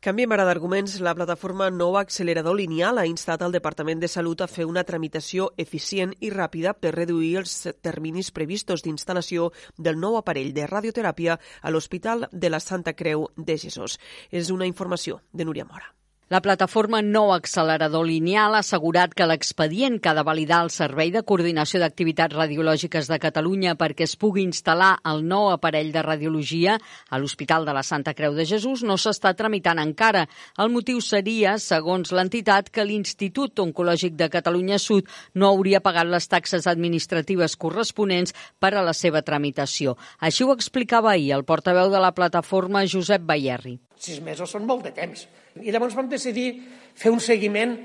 Canviem 0.04 0.34
ara 0.36 0.44
d'arguments. 0.44 0.98
La 1.00 1.14
plataforma 1.16 1.70
Nou 1.72 1.96
Accelerador 1.96 2.58
Lineal 2.60 3.00
ha 3.00 3.06
instat 3.08 3.46
al 3.46 3.54
Departament 3.56 4.02
de 4.02 4.10
Salut 4.12 4.44
a 4.44 4.50
fer 4.52 4.66
una 4.68 4.84
tramitació 4.84 5.46
eficient 5.66 6.12
i 6.20 6.34
ràpida 6.34 6.74
per 6.76 6.92
reduir 6.98 7.38
els 7.40 7.56
terminis 7.88 8.34
previstos 8.36 8.84
d'instal·lació 8.84 9.48
del 9.80 10.04
nou 10.04 10.20
aparell 10.20 10.52
de 10.52 10.68
radioteràpia 10.68 11.40
a 11.40 11.72
l'Hospital 11.72 12.28
de 12.34 12.52
la 12.52 12.60
Santa 12.60 12.98
Creu 13.00 13.30
de 13.38 13.58
Jesús. 13.58 13.96
És 14.30 14.52
una 14.52 14.68
informació 14.68 15.22
de 15.32 15.48
Núria 15.48 15.64
Mora. 15.64 15.94
La 16.32 16.40
plataforma 16.40 17.02
Nou 17.04 17.34
Accelerador 17.36 18.06
Lineal 18.08 18.56
ha 18.56 18.62
assegurat 18.64 19.12
que 19.12 19.26
l'expedient 19.28 19.98
que 20.00 20.08
ha 20.08 20.14
de 20.16 20.24
validar 20.24 20.62
el 20.64 20.70
Servei 20.72 21.10
de 21.12 21.22
Coordinació 21.28 21.82
d'Activitats 21.82 22.38
Radiològiques 22.38 23.10
de 23.12 23.18
Catalunya 23.20 23.74
perquè 23.76 24.08
es 24.08 24.14
pugui 24.16 24.46
instal·lar 24.48 24.94
el 25.12 25.20
nou 25.28 25.50
aparell 25.52 25.92
de 25.92 26.06
radiologia 26.06 26.78
a 27.10 27.20
l'Hospital 27.20 27.68
de 27.68 27.76
la 27.76 27.84
Santa 27.84 28.16
Creu 28.16 28.40
de 28.40 28.48
Jesús 28.48 28.86
no 28.88 28.96
s'està 28.96 29.34
tramitant 29.36 29.84
encara. 29.84 30.24
El 30.64 30.72
motiu 30.72 31.04
seria, 31.04 31.58
segons 31.60 32.16
l'entitat, 32.16 32.72
que 32.72 32.88
l'Institut 32.88 33.60
Oncològic 33.60 34.16
de 34.16 34.32
Catalunya 34.32 34.80
Sud 34.80 35.12
no 35.36 35.52
hauria 35.52 35.84
pagat 35.84 36.08
les 36.08 36.32
taxes 36.32 36.72
administratives 36.72 37.60
corresponents 37.60 38.32
per 38.64 38.72
a 38.72 38.88
la 38.88 38.96
seva 38.96 39.28
tramitació. 39.28 40.00
Així 40.24 40.48
ho 40.48 40.56
explicava 40.56 41.12
ahir 41.12 41.34
el 41.36 41.44
portaveu 41.44 41.92
de 41.92 42.00
la 42.00 42.16
plataforma 42.16 42.88
Josep 42.88 43.28
Bayerri. 43.28 43.82
Sis 44.00 44.24
mesos 44.24 44.56
són 44.56 44.64
molt 44.66 44.88
de 44.88 44.96
temps 44.96 45.28
i 45.62 45.72
llavors 45.72 45.96
vam 45.96 46.10
decidir 46.10 46.56
fer 46.96 47.12
un 47.14 47.22
seguiment 47.22 47.76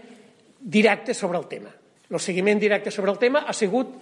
directe 0.60 1.14
sobre 1.14 1.38
el 1.38 1.46
tema. 1.48 1.70
El 2.08 2.20
seguiment 2.20 2.60
directe 2.60 2.90
sobre 2.90 3.12
el 3.12 3.18
tema 3.18 3.44
ha 3.46 3.52
sigut 3.52 3.92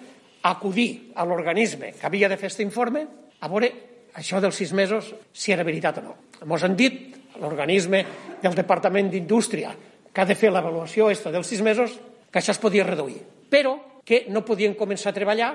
acudir 0.47 1.13
a 1.17 1.25
l'organisme 1.27 1.93
que 1.93 2.07
havia 2.07 2.29
de 2.29 2.39
fer 2.39 2.47
aquest 2.51 2.63
informe 2.63 3.03
a 3.41 3.51
veure 3.51 3.73
això 4.17 4.41
dels 4.41 4.57
sis 4.57 4.73
mesos 4.73 5.11
si 5.33 5.53
era 5.53 5.67
veritat 5.67 5.99
o 5.99 6.05
no. 6.05 6.15
Ens 6.47 6.65
han 6.65 6.77
dit 6.79 7.37
l'organisme 7.41 8.05
del 8.43 8.55
Departament 8.55 9.11
d'Indústria 9.11 9.75
que 10.13 10.23
ha 10.23 10.29
de 10.29 10.39
fer 10.39 10.53
l'avaluació 10.53 11.11
esta 11.11 11.33
dels 11.35 11.49
sis 11.51 11.61
mesos 11.61 11.99
que 12.31 12.41
això 12.41 12.55
es 12.55 12.63
podia 12.63 12.87
reduir, 12.87 13.19
però 13.51 13.77
que 14.07 14.25
no 14.31 14.45
podien 14.47 14.77
començar 14.79 15.11
a 15.11 15.17
treballar. 15.19 15.51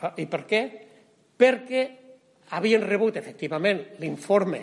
Ah, 0.00 0.14
I 0.16 0.24
per 0.30 0.44
què? 0.48 0.62
Perquè 1.36 1.82
havien 2.56 2.84
rebut 2.86 3.18
efectivament 3.18 3.82
l'informe 4.00 4.62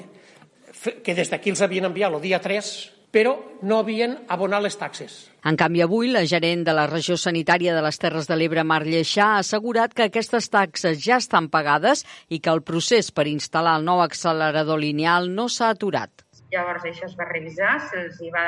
que 1.04 1.14
des 1.14 1.30
d'aquí 1.30 1.52
els 1.52 1.62
havien 1.62 1.86
enviat 1.86 2.14
el 2.14 2.24
dia 2.24 2.40
3 2.42 2.72
però 3.14 3.36
no 3.62 3.78
havien 3.78 4.16
abonat 4.34 4.64
les 4.66 4.76
taxes. 4.80 5.18
En 5.46 5.58
canvi, 5.60 5.84
avui, 5.86 6.10
la 6.10 6.24
gerent 6.30 6.64
de 6.66 6.74
la 6.74 6.88
regió 6.90 7.16
sanitària 7.20 7.76
de 7.76 7.84
les 7.86 8.00
Terres 8.02 8.28
de 8.30 8.38
l'Ebre, 8.40 8.64
Mar 8.66 8.82
Lleixà, 8.88 9.36
ha 9.36 9.44
assegurat 9.44 9.94
que 9.94 10.08
aquestes 10.08 10.50
taxes 10.50 10.98
ja 11.04 11.20
estan 11.22 11.50
pagades 11.54 12.04
i 12.30 12.42
que 12.42 12.52
el 12.52 12.64
procés 12.66 13.12
per 13.12 13.28
instal·lar 13.30 13.78
el 13.80 13.86
nou 13.86 14.02
accelerador 14.02 14.82
lineal 14.82 15.30
no 15.36 15.46
s'ha 15.46 15.70
aturat. 15.76 16.26
Llavors 16.54 16.86
això 16.90 17.06
es 17.06 17.14
va 17.18 17.30
revisar, 17.30 17.76
se'ls 17.92 18.20
hi 18.22 18.34
va 18.34 18.48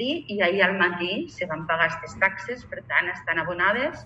dir 0.00 0.14
i 0.32 0.38
ahir 0.44 0.62
al 0.64 0.76
matí 0.80 1.26
se 1.32 1.48
van 1.48 1.66
pagar 1.68 1.88
aquestes 1.88 2.16
taxes, 2.20 2.64
per 2.68 2.84
tant 2.88 3.08
estan 3.12 3.40
abonades 3.40 4.04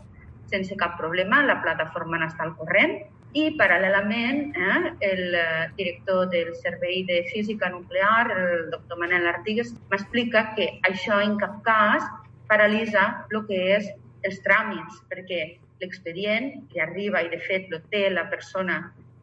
sense 0.53 0.77
cap 0.77 0.99
problema, 1.01 1.41
la 1.49 1.61
plataforma 1.65 2.21
n'està 2.21 2.45
al 2.47 2.55
corrent 2.59 2.99
i 3.33 3.45
paral·lelament 3.57 4.53
eh, 4.53 4.81
el 5.09 5.23
eh, 5.35 5.45
director 5.79 6.29
del 6.33 6.53
Servei 6.61 7.03
de 7.09 7.23
Física 7.31 7.71
Nuclear, 7.73 8.29
el 8.31 8.71
doctor 8.71 9.01
Manel 9.01 9.27
Artigues, 9.31 9.73
m'explica 9.91 10.51
que 10.57 10.69
això 10.89 11.21
en 11.25 11.39
cap 11.41 11.63
cas 11.65 12.05
paralitza 12.51 13.07
el 13.31 13.41
que 13.49 13.61
és 13.79 13.89
els 14.29 14.41
tràmits, 14.45 15.01
perquè 15.09 15.43
l'expedient 15.81 16.53
li 16.75 16.83
arriba 16.85 17.23
i 17.25 17.31
de 17.33 17.41
fet 17.47 17.73
lo 17.73 17.81
té 17.95 18.05
la 18.13 18.29
persona 18.31 18.83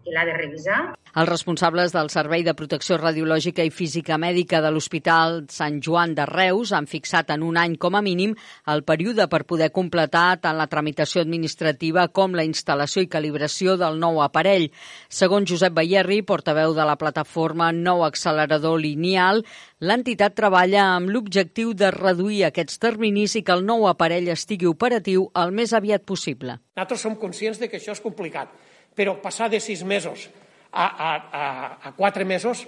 que 0.10 0.17
l'ha 0.17 0.26
de 0.26 0.34
revisar. 0.34 0.80
Els 1.10 1.30
responsables 1.30 1.93
del 1.93 2.10
Servei 2.13 2.43
de 2.45 2.54
Protecció 2.54 2.98
Radiològica 3.00 3.63
i 3.65 3.72
Física 3.74 4.17
Mèdica 4.22 4.60
de 4.62 4.69
l'Hospital 4.74 5.43
Sant 5.50 5.80
Joan 5.86 6.13
de 6.17 6.26
Reus 6.30 6.74
han 6.74 6.86
fixat 6.89 7.32
en 7.34 7.43
un 7.45 7.58
any 7.58 7.78
com 7.82 7.98
a 7.98 8.02
mínim 8.06 8.36
el 8.69 8.84
període 8.86 9.26
per 9.32 9.43
poder 9.50 9.72
completar 9.74 10.38
tant 10.43 10.58
la 10.58 10.67
tramitació 10.69 11.24
administrativa 11.26 12.08
com 12.13 12.38
la 12.38 12.45
instal·lació 12.45 13.06
i 13.06 13.10
calibració 13.10 13.76
del 13.82 13.98
nou 14.02 14.22
aparell. 14.22 14.69
Segons 15.10 15.50
Josep 15.50 15.74
Bayerri, 15.74 16.22
portaveu 16.22 16.78
de 16.78 16.86
la 16.86 16.98
plataforma 17.02 17.72
Nou 17.74 18.06
Accelerador 18.06 18.80
Lineal, 18.80 19.43
l'entitat 19.82 20.38
treballa 20.38 20.86
amb 20.93 21.10
l'objectiu 21.10 21.74
de 21.74 21.89
reduir 21.95 22.43
aquests 22.45 22.78
terminis 22.78 23.36
i 23.39 23.43
que 23.43 23.56
el 23.58 23.65
nou 23.65 23.88
aparell 23.89 24.30
estigui 24.30 24.69
operatiu 24.69 25.30
el 25.34 25.56
més 25.56 25.74
aviat 25.74 26.06
possible. 26.06 26.60
Nosaltres 26.78 27.02
som 27.02 27.17
conscients 27.19 27.60
de 27.60 27.67
que 27.67 27.82
això 27.82 27.98
és 27.98 28.04
complicat, 28.04 28.54
però 28.99 29.15
passar 29.23 29.47
de 29.47 29.62
sis 29.63 29.85
mesos 29.88 30.27
a, 30.73 30.83
a, 30.83 31.09
a, 31.31 31.43
a 31.88 31.91
quatre 31.95 32.25
mesos 32.27 32.65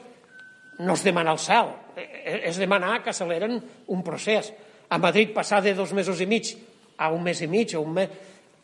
no 0.80 0.94
es 0.96 1.04
demana 1.04 1.34
el 1.36 1.40
cel, 1.40 1.74
e, 2.00 2.38
és 2.48 2.58
demanar 2.58 3.02
que 3.04 3.12
acceleren 3.12 3.60
un 3.92 4.04
procés. 4.04 4.54
A 4.90 4.98
Madrid 4.98 5.34
passar 5.36 5.62
de 5.62 5.76
dos 5.76 5.92
mesos 5.94 6.22
i 6.24 6.28
mig 6.28 6.56
a 6.98 7.12
un 7.12 7.22
mes 7.24 7.42
i 7.44 7.50
mig 7.52 7.76
o 7.76 7.84
un 7.84 7.94
mes, 8.00 8.10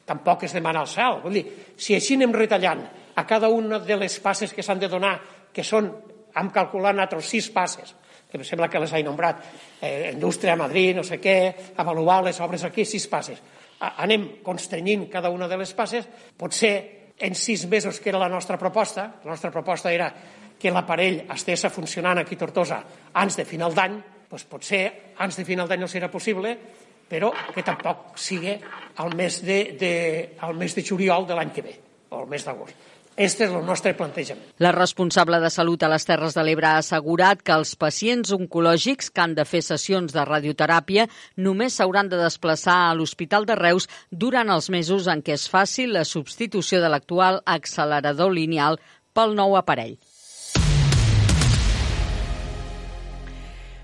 tampoc 0.08 0.48
es 0.48 0.56
demana 0.56 0.82
el 0.86 0.90
cel. 0.90 1.20
Vull 1.24 1.36
dir, 1.36 1.46
si 1.76 1.96
així 1.98 2.16
anem 2.16 2.34
retallant 2.34 2.86
a 3.18 3.26
cada 3.28 3.52
una 3.52 3.80
de 3.84 3.98
les 4.00 4.18
passes 4.24 4.54
que 4.56 4.64
s'han 4.64 4.80
de 4.80 4.90
donar, 4.90 5.18
que 5.54 5.66
són, 5.66 5.92
hem 6.38 6.52
calculat 6.56 6.96
nosaltres, 6.96 7.30
sis 7.30 7.52
passes, 7.52 7.94
que 8.32 8.40
em 8.40 8.46
sembla 8.48 8.70
que 8.72 8.80
les 8.80 8.94
he 8.94 9.04
nombrat, 9.04 9.44
eh, 9.82 10.12
indústria 10.14 10.54
a 10.54 10.60
Madrid, 10.60 10.96
no 10.96 11.04
sé 11.04 11.20
què, 11.20 11.74
avaluar 11.78 12.24
les 12.24 12.40
obres 12.42 12.64
aquí, 12.64 12.86
sis 12.86 13.08
passes. 13.12 13.42
Anem 13.80 14.40
constrenyint 14.44 15.06
cada 15.12 15.30
una 15.30 15.48
de 15.48 15.58
les 15.60 15.74
passes, 15.78 16.08
potser 16.38 16.97
en 17.20 17.36
sis 17.36 17.66
mesos, 17.68 18.00
que 18.00 18.10
era 18.10 18.20
la 18.20 18.30
nostra 18.30 18.58
proposta, 18.58 19.16
la 19.24 19.32
nostra 19.32 19.52
proposta 19.52 19.92
era 19.92 20.12
que 20.58 20.72
l'aparell 20.74 21.24
estigués 21.34 21.68
funcionant 21.74 22.22
aquí 22.22 22.36
a 22.36 22.42
Tortosa 22.42 22.78
abans 23.14 23.38
de 23.38 23.46
final 23.46 23.74
d'any, 23.74 23.98
doncs 24.30 24.46
potser 24.50 25.14
abans 25.16 25.38
de 25.38 25.46
final 25.46 25.68
d'any 25.70 25.82
no 25.82 25.90
serà 25.90 26.10
possible, 26.14 26.56
però 27.08 27.32
que 27.54 27.64
tampoc 27.64 28.18
sigui 28.20 28.58
al 28.98 29.16
mes 29.16 29.42
de, 29.46 29.60
de, 29.80 29.94
al 30.44 30.58
mes 30.58 30.76
de 30.76 30.84
juliol 30.84 31.28
de 31.28 31.38
l'any 31.38 31.54
que 31.56 31.64
ve, 31.64 31.76
o 32.10 32.22
al 32.22 32.28
mes 32.30 32.46
d'agost. 32.46 32.97
Este 33.18 33.48
és 33.48 33.54
el 33.58 33.64
nostre 33.66 33.96
plantejament. 33.98 34.52
La 34.62 34.70
responsable 34.76 35.40
de 35.42 35.50
Salut 35.50 35.82
a 35.82 35.88
les 35.90 36.04
Terres 36.06 36.36
de 36.38 36.44
l'Ebre 36.46 36.68
ha 36.70 36.82
assegurat 36.84 37.40
que 37.42 37.56
els 37.58 37.72
pacients 37.76 38.30
oncològics 38.36 39.10
que 39.10 39.24
han 39.24 39.34
de 39.40 39.46
fer 39.50 39.64
sessions 39.66 40.14
de 40.14 40.26
radioteràpia 40.30 41.08
només 41.48 41.80
s'hauran 41.80 42.12
de 42.12 42.20
desplaçar 42.22 42.76
a 42.84 42.92
l'Hospital 42.94 43.50
de 43.50 43.56
Reus 43.58 43.90
durant 44.12 44.54
els 44.54 44.70
mesos 44.70 45.10
en 45.10 45.26
què 45.26 45.34
es 45.34 45.48
faci 45.50 45.88
la 45.90 46.06
substitució 46.06 46.78
de 46.84 46.94
l'actual 46.94 47.42
accelerador 47.58 48.38
lineal 48.38 48.78
pel 49.18 49.34
nou 49.34 49.58
aparell. 49.58 49.98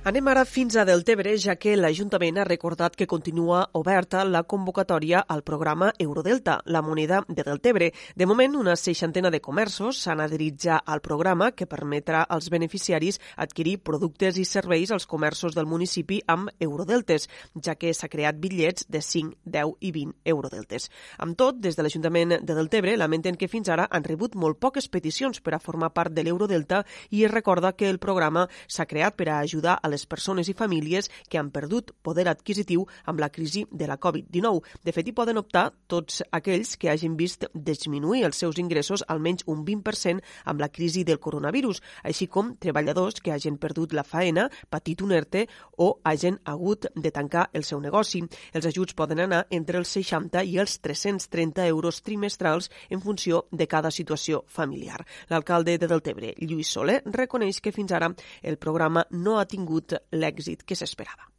Anem 0.04 0.28
ara 0.28 0.42
fins 0.44 0.76
a 0.76 0.84
Deltebre, 0.84 1.32
ja 1.39 1.54
que 1.56 1.78
l'Ajuntament 1.80 2.36
ha 2.36 2.44
recordat 2.44 2.98
que 3.00 3.06
continua 3.08 3.62
oberta 3.80 4.26
la 4.28 4.42
convocatòria 4.44 5.22
al 5.32 5.46
programa 5.48 5.94
Eurodelta, 5.98 6.58
la 6.66 6.82
moneda 6.84 7.22
de 7.30 7.46
Deltebre. 7.48 7.88
De 8.13 8.26
moment, 8.28 8.58
una 8.60 8.76
seixantena 8.76 9.32
de 9.32 9.39
comerços 9.39 10.02
s'han 10.04 10.20
adherit 10.20 10.58
ja 10.60 10.82
al 10.84 11.00
programa 11.00 11.54
que 11.56 11.70
permetrà 11.72 12.26
als 12.28 12.50
beneficiaris 12.52 13.22
adquirir 13.38 13.78
productes 13.80 14.36
i 14.36 14.44
serveis 14.44 14.92
als 14.92 15.06
comerços 15.08 15.56
del 15.56 15.70
municipi 15.72 16.20
amb 16.28 16.52
eurodeltes, 16.60 17.30
ja 17.56 17.78
que 17.80 17.94
s'ha 17.96 18.12
creat 18.12 18.36
bitllets 18.44 18.84
de 18.89 19.00
5, 19.00 19.39
10 19.46 19.72
i 19.80 19.94
20 19.96 20.20
eurodeltes. 20.36 20.89
Amb 21.18 21.39
tot, 21.39 21.63
des 21.63 21.80
de 21.80 21.88
l'Ajuntament 21.88 22.42
de 22.44 22.60
Deltebre 22.60 22.98
lamenten 23.00 23.39
que 23.39 23.48
fins 23.48 23.72
ara 23.72 23.88
han 23.89 24.04
rebut 24.04 24.36
molt 24.36 24.60
poques 24.60 24.92
peticions 24.92 25.39
per 25.39 25.56
a 25.56 25.63
formar 25.63 25.94
part 25.96 26.12
de 26.12 26.28
l'Eurodelta 26.28 26.84
i 27.10 27.24
es 27.24 27.32
recorda 27.32 27.72
que 27.72 27.88
el 27.88 28.04
programa 28.04 28.50
s'ha 28.68 28.84
creat 28.84 29.16
per 29.16 29.32
a 29.32 29.39
ajudar 29.39 29.80
a 29.80 29.93
les 29.94 30.06
persones 30.10 30.50
i 30.50 30.58
famílies 30.58 31.10
que 31.30 31.40
han 31.40 31.52
perdut 31.54 31.94
poder 32.02 32.28
adquisitiu 32.32 32.88
amb 33.06 33.22
la 33.22 33.30
crisi 33.30 33.66
de 33.72 33.88
la 33.88 34.00
Covid-19. 34.02 34.64
De 34.84 34.92
fet, 34.96 35.08
hi 35.08 35.16
poden 35.16 35.40
optar 35.40 35.70
tots 35.88 36.24
aquells 36.32 36.76
que 36.82 36.90
hagin 36.92 37.18
vist 37.20 37.46
disminuir 37.54 38.26
els 38.28 38.40
seus 38.42 38.60
ingressos 38.62 39.06
almenys 39.08 39.46
un 39.48 39.64
20% 39.66 40.24
amb 40.50 40.62
la 40.64 40.72
crisi 40.74 41.04
del 41.08 41.22
coronavirus, 41.22 41.82
així 42.04 42.28
com 42.28 42.54
treballadors 42.60 43.22
que 43.22 43.34
hagin 43.34 43.60
perdut 43.62 43.94
la 43.94 44.06
faena, 44.08 44.50
patit 44.70 45.02
un 45.06 45.14
ERTE 45.14 45.46
o 45.78 46.00
hagin 46.04 46.40
hagut 46.46 46.88
de 46.96 47.12
tancar 47.12 47.50
el 47.54 47.64
seu 47.64 47.82
negoci. 47.84 48.24
Els 48.54 48.66
ajuts 48.70 48.96
poden 48.98 49.24
anar 49.24 49.44
entre 49.50 49.80
els 49.82 49.94
60 49.94 50.44
i 50.50 50.58
els 50.62 50.80
330 50.82 51.68
euros 51.68 52.02
trimestrals 52.02 52.70
en 52.90 53.02
funció 53.02 53.46
de 53.52 53.68
cada 53.68 53.92
situació 53.92 54.44
familiar. 54.48 55.04
L'alcalde 55.30 55.78
de 55.78 55.90
Deltebre, 55.90 56.34
Lluís 56.40 56.72
Soler, 56.74 57.02
reconeix 57.06 57.62
que 57.62 57.74
fins 57.76 57.92
ara 57.92 58.12
el 58.42 58.58
programa 58.58 59.06
no 59.12 59.38
ha 59.40 59.46
tingut 59.46 59.83
l'èxit 60.15 60.63
que 60.63 60.80
s'esperava 60.80 61.34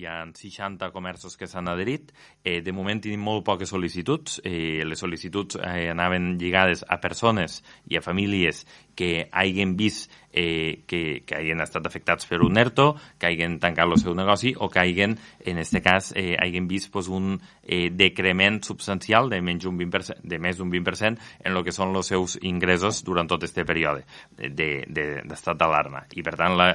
hi 0.00 0.06
ha 0.08 0.24
60 0.24 0.90
comerços 0.94 1.36
que 1.36 1.46
s'han 1.46 1.68
adherit. 1.68 2.12
Eh, 2.44 2.60
de 2.64 2.72
moment 2.72 3.02
tenim 3.04 3.20
molt 3.20 3.44
poques 3.44 3.70
sol·licituds. 3.72 4.40
Eh, 4.48 4.80
les 4.88 5.02
sol·licituds 5.02 5.60
eh, 5.60 5.90
anaven 5.92 6.32
lligades 6.40 6.84
a 6.88 6.96
persones 7.02 7.60
i 7.90 7.98
a 8.00 8.04
famílies 8.04 8.64
que 8.96 9.28
hagin 9.30 9.76
vist 9.76 10.10
eh, 10.32 10.82
que, 10.86 11.22
que 11.26 11.36
hagin 11.36 11.60
estat 11.62 11.86
afectats 11.86 12.28
per 12.30 12.40
un 12.44 12.58
ERTO, 12.58 12.94
que 13.18 13.30
hagin 13.30 13.58
tancat 13.62 13.88
el 13.90 13.98
seu 14.00 14.14
negoci 14.14 14.54
o 14.56 14.68
que 14.70 14.80
hagin, 14.82 15.16
en 15.44 15.60
aquest 15.60 15.80
cas, 15.84 16.12
eh, 16.16 16.36
hagin 16.38 16.68
vist 16.70 16.90
pues, 16.92 17.08
un 17.08 17.38
eh, 17.62 17.90
decrement 17.90 18.60
substancial 18.64 19.30
de 19.30 19.40
menys 19.42 19.66
un 19.66 19.78
20%, 19.78 20.20
de 20.22 20.38
més 20.38 20.58
d'un 20.58 20.70
20% 20.70 21.18
en 21.44 21.56
el 21.56 21.64
que 21.64 21.74
són 21.74 21.94
els 21.96 22.12
seus 22.12 22.38
ingressos 22.42 23.02
durant 23.06 23.28
tot 23.30 23.42
aquest 23.42 23.62
període 23.66 24.04
d'estat 24.36 25.56
de, 25.56 25.58
d'alarma. 25.58 26.04
I, 26.14 26.24
per 26.26 26.36
tant, 26.38 26.56
la, 26.58 26.72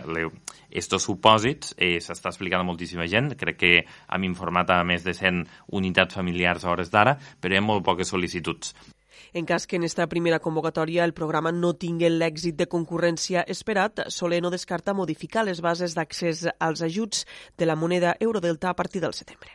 supòsits 1.06 1.76
eh, 1.78 1.98
s'està 2.04 2.32
explicant 2.32 2.64
a 2.64 2.68
moltíssima 2.68 3.08
gent. 3.12 3.34
Crec 3.40 3.62
que 3.62 3.74
hem 3.86 4.28
informat 4.28 4.72
a 4.72 4.84
més 4.84 5.06
de 5.06 5.16
100 5.16 5.46
unitats 5.80 6.16
familiars 6.16 6.66
a 6.66 6.72
hores 6.74 6.92
d'ara, 6.92 7.18
però 7.40 7.56
hi 7.56 7.62
ha 7.62 7.66
molt 7.66 7.86
poques 7.86 8.12
sol·licituds. 8.12 8.76
En 9.36 9.44
cas 9.44 9.68
que 9.68 9.76
en 9.76 9.84
esta 9.84 10.08
primera 10.08 10.40
convocatòria 10.40 11.04
el 11.04 11.12
programa 11.12 11.52
no 11.52 11.74
tingui 11.76 12.08
l'èxit 12.08 12.56
de 12.56 12.70
concurrència 12.72 13.42
esperat, 13.52 14.06
Soler 14.08 14.38
no 14.40 14.48
descarta 14.54 14.94
modificar 14.96 15.42
les 15.44 15.60
bases 15.60 15.92
d'accés 15.92 16.46
als 16.56 16.80
ajuts 16.86 17.26
de 17.60 17.66
la 17.68 17.76
moneda 17.76 18.16
Eurodelta 18.24 18.70
a 18.70 18.78
partir 18.80 19.02
del 19.04 19.12
setembre. 19.12 19.52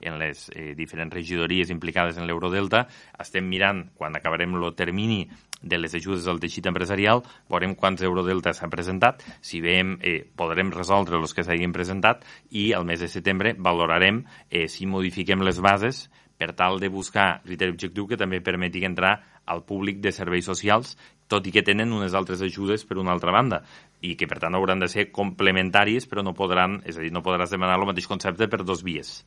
En 0.00 0.16
les 0.16 0.46
eh, 0.54 0.72
diferents 0.78 1.12
regidories 1.12 1.68
implicades 1.68 2.16
en 2.16 2.24
l'Eurodelta, 2.24 2.86
estem 3.20 3.44
mirant, 3.44 3.82
quan 3.98 4.16
acabarem 4.16 4.54
el 4.56 4.64
termini 4.78 5.26
de 5.60 5.76
les 5.76 5.92
ajudes 5.98 6.24
al 6.24 6.40
teixit 6.40 6.70
empresarial, 6.70 7.20
veurem 7.52 7.74
quants 7.76 8.00
Eurodelta 8.00 8.54
s'han 8.56 8.72
presentat, 8.72 9.26
si 9.42 9.60
veiem, 9.60 9.98
eh, 10.00 10.22
podrem 10.24 10.72
resoldre 10.72 11.20
els 11.20 11.36
que 11.36 11.44
s'hagin 11.44 11.76
presentat 11.76 12.24
i 12.48 12.70
al 12.72 12.88
mes 12.88 13.04
de 13.04 13.10
setembre 13.12 13.52
valorarem 13.58 14.22
eh, 14.48 14.68
si 14.72 14.88
modifiquem 14.88 15.44
les 15.44 15.60
bases 15.60 16.06
per 16.38 16.54
tal 16.56 16.78
de 16.80 16.88
buscar 16.88 17.40
criteri 17.44 17.74
objectiu 17.74 18.06
que 18.06 18.16
també 18.16 18.40
permeti 18.40 18.84
entrar 18.86 19.18
al 19.44 19.64
públic 19.66 19.98
de 20.04 20.12
serveis 20.12 20.46
socials, 20.46 20.94
tot 21.28 21.46
i 21.46 21.52
que 21.52 21.64
tenen 21.64 21.92
unes 21.92 22.14
altres 22.14 22.40
ajudes 22.44 22.84
per 22.88 22.98
una 23.00 23.12
altra 23.12 23.34
banda, 23.34 23.62
i 24.00 24.14
que 24.16 24.28
per 24.30 24.38
tant 24.40 24.54
hauran 24.54 24.80
de 24.80 24.88
ser 24.88 25.10
complementàries, 25.12 26.06
però 26.08 26.22
no 26.24 26.36
podran, 26.38 26.78
és 26.86 26.96
a 26.96 27.04
dir, 27.04 27.12
no 27.12 27.24
podràs 27.24 27.52
demanar 27.52 27.76
el 27.80 27.88
mateix 27.90 28.08
concepte 28.08 28.48
per 28.48 28.62
dos 28.64 28.84
vies. 28.86 29.18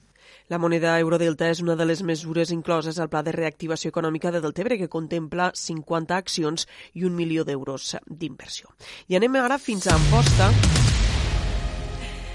La 0.50 0.60
moneda 0.60 0.98
Eurodelta 1.00 1.48
és 1.52 1.62
una 1.64 1.78
de 1.80 1.86
les 1.86 2.02
mesures 2.04 2.52
incloses 2.52 3.00
al 3.00 3.10
Pla 3.12 3.22
de 3.24 3.36
Reactivació 3.36 3.92
Econòmica 3.94 4.32
de 4.32 4.42
Deltebre, 4.44 4.78
que 4.80 4.90
contempla 4.92 5.52
50 5.56 6.18
accions 6.18 6.68
i 6.94 7.06
un 7.08 7.16
milió 7.16 7.46
d'euros 7.48 7.96
d'inversió. 8.08 8.74
I 9.08 9.20
anem 9.22 9.40
ara 9.44 9.62
fins 9.62 9.88
a 9.88 9.96
Amposta, 9.96 10.52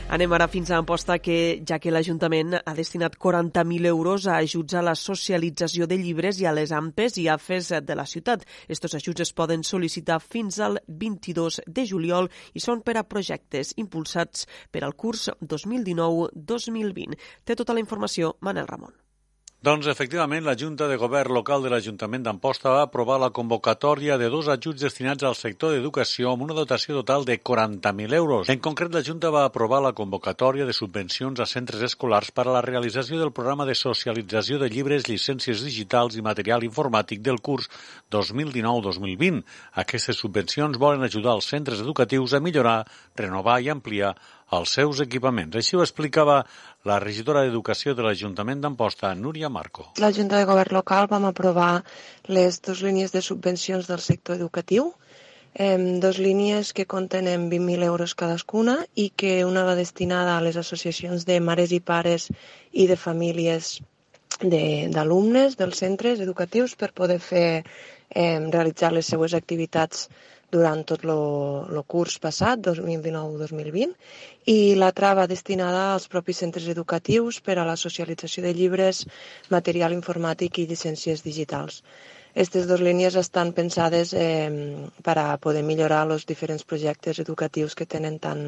Anem 0.08 0.30
ara 0.32 0.46
fins 0.46 0.70
a 0.70 0.76
Amposta, 0.78 1.16
que 1.18 1.60
ja 1.66 1.80
que 1.82 1.90
l'Ajuntament 1.90 2.54
ha 2.60 2.74
destinat 2.78 3.16
40.000 3.18 3.88
euros 3.90 4.28
a 4.30 4.36
ajuts 4.38 4.76
a 4.78 4.82
la 4.86 4.94
socialització 4.94 5.88
de 5.90 5.98
llibres 5.98 6.38
i 6.38 6.46
a 6.46 6.52
les 6.54 6.70
AMPES 6.70 7.16
i 7.18 7.26
AFES 7.32 7.72
de 7.82 7.96
la 7.98 8.04
ciutat. 8.06 8.44
Estos 8.68 8.94
ajuts 8.94 9.24
es 9.24 9.32
poden 9.34 9.64
sol·licitar 9.66 10.20
fins 10.22 10.60
al 10.62 10.78
22 10.86 11.58
de 11.66 11.86
juliol 11.90 12.30
i 12.54 12.62
són 12.62 12.84
per 12.86 12.94
a 13.00 13.02
projectes 13.02 13.74
impulsats 13.82 14.46
per 14.70 14.84
al 14.86 14.94
curs 14.94 15.26
2019-2020. 15.42 17.18
Té 17.42 17.58
tota 17.58 17.74
la 17.74 17.82
informació 17.82 18.36
Manel 18.46 18.70
Ramon. 18.70 18.94
Doncs, 19.66 19.88
efectivament, 19.90 20.44
la 20.46 20.54
Junta 20.54 20.86
de 20.86 20.94
Govern 20.94 21.34
local 21.34 21.64
de 21.64 21.70
l'Ajuntament 21.72 22.22
d'Amposta 22.22 22.70
va 22.70 22.82
aprovar 22.86 23.16
la 23.18 23.32
convocatòria 23.34 24.14
de 24.14 24.28
dos 24.30 24.46
ajuts 24.52 24.84
destinats 24.84 25.26
al 25.26 25.34
sector 25.34 25.72
d'educació 25.74 26.30
amb 26.30 26.44
una 26.44 26.54
dotació 26.54 26.94
total 27.00 27.26
de 27.26 27.34
40.000 27.42 28.14
euros. 28.14 28.52
En 28.54 28.60
concret, 28.62 28.94
la 28.94 29.02
Junta 29.02 29.32
va 29.34 29.42
aprovar 29.48 29.80
la 29.82 29.90
convocatòria 29.90 30.68
de 30.68 30.76
subvencions 30.76 31.42
a 31.42 31.48
centres 31.50 31.82
escolars 31.82 32.30
per 32.30 32.44
a 32.46 32.54
la 32.54 32.62
realització 32.62 33.18
del 33.18 33.34
programa 33.34 33.66
de 33.66 33.74
socialització 33.74 34.60
de 34.62 34.70
llibres, 34.70 35.08
llicències 35.10 35.66
digitals 35.66 36.14
i 36.14 36.22
material 36.22 36.62
informàtic 36.62 37.26
del 37.26 37.42
curs 37.42 37.66
2019-2020. 38.14 39.42
Aquestes 39.82 40.22
subvencions 40.22 40.78
volen 40.78 41.02
ajudar 41.02 41.34
els 41.34 41.50
centres 41.50 41.82
educatius 41.82 42.38
a 42.38 42.44
millorar, 42.44 42.84
renovar 43.18 43.58
i 43.66 43.74
ampliar 43.74 44.14
els 44.54 44.74
seus 44.78 45.00
equipaments. 45.02 45.56
Així 45.58 45.76
ho 45.76 45.82
explicava 45.82 46.42
la 46.86 46.98
regidora 47.02 47.42
d'Educació 47.42 47.94
de 47.94 48.04
l'Ajuntament 48.06 48.60
d'Amposta, 48.62 49.14
Núria 49.14 49.50
Marco. 49.50 49.88
La 49.98 50.12
Junta 50.12 50.38
de 50.38 50.46
Govern 50.46 50.76
Local 50.76 51.08
vam 51.10 51.26
aprovar 51.26 51.82
les 52.28 52.60
dues 52.62 52.82
línies 52.86 53.12
de 53.12 53.22
subvencions 53.22 53.90
del 53.90 54.02
sector 54.04 54.36
educatiu, 54.36 54.92
eh, 55.54 55.98
dos 56.00 56.18
línies 56.18 56.72
que 56.72 56.86
contenen 56.86 57.50
20.000 57.50 57.82
euros 57.82 58.14
cadascuna 58.14 58.78
i 58.94 59.10
que 59.10 59.44
una 59.44 59.64
va 59.64 59.74
destinada 59.74 60.36
a 60.36 60.44
les 60.44 60.56
associacions 60.56 61.26
de 61.26 61.40
mares 61.40 61.72
i 61.72 61.80
pares 61.80 62.30
i 62.72 62.86
de 62.86 62.96
famílies 62.96 63.80
d'alumnes 64.42 65.56
de, 65.56 65.64
dels 65.64 65.78
centres 65.80 66.20
educatius 66.20 66.76
per 66.76 66.92
poder 66.92 67.18
fer 67.18 67.64
eh, 68.10 68.38
realitzar 68.52 68.92
les 68.92 69.06
seues 69.06 69.34
activitats 69.34 70.10
durant 70.52 70.82
tot 70.88 71.04
el 71.04 71.80
curs 71.86 72.18
passat, 72.22 72.60
2019-2020, 72.66 73.94
i 74.52 74.58
l'altra 74.78 75.14
va 75.18 75.26
destinada 75.30 75.92
als 75.94 76.06
propis 76.12 76.42
centres 76.44 76.68
educatius 76.72 77.40
per 77.40 77.58
a 77.58 77.66
la 77.66 77.76
socialització 77.76 78.44
de 78.46 78.54
llibres, 78.54 79.06
material 79.50 79.96
informàtic 79.96 80.62
i 80.62 80.68
llicències 80.70 81.24
digitals. 81.26 81.82
Aquestes 82.36 82.66
dues 82.68 82.82
línies 82.84 83.14
estan 83.16 83.54
pensades 83.56 84.10
eh, 84.12 84.50
per 85.00 85.14
a 85.16 85.38
poder 85.40 85.62
millorar 85.64 86.02
els 86.04 86.26
diferents 86.28 86.66
projectes 86.68 87.16
educatius 87.22 87.72
que 87.78 87.86
tenen 87.88 88.18
tant 88.20 88.42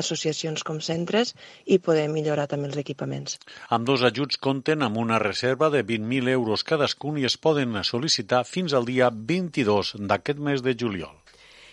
associacions 0.00 0.66
com 0.66 0.80
centres 0.82 1.30
i 1.64 1.78
poder 1.78 2.08
millorar 2.10 2.48
també 2.50 2.66
els 2.72 2.80
equipaments. 2.82 3.38
Amb 3.70 3.86
dos 3.86 4.02
ajuts 4.10 4.42
compten 4.48 4.82
amb 4.82 4.98
una 4.98 5.22
reserva 5.22 5.70
de 5.70 5.84
20.000 5.86 6.34
euros 6.34 6.66
cadascun 6.66 7.22
i 7.22 7.30
es 7.30 7.38
poden 7.38 7.78
sol·licitar 7.86 8.42
fins 8.50 8.74
al 8.74 8.90
dia 8.90 9.14
22 9.14 9.94
d'aquest 10.10 10.42
mes 10.50 10.66
de 10.66 10.74
juliol. 10.74 11.14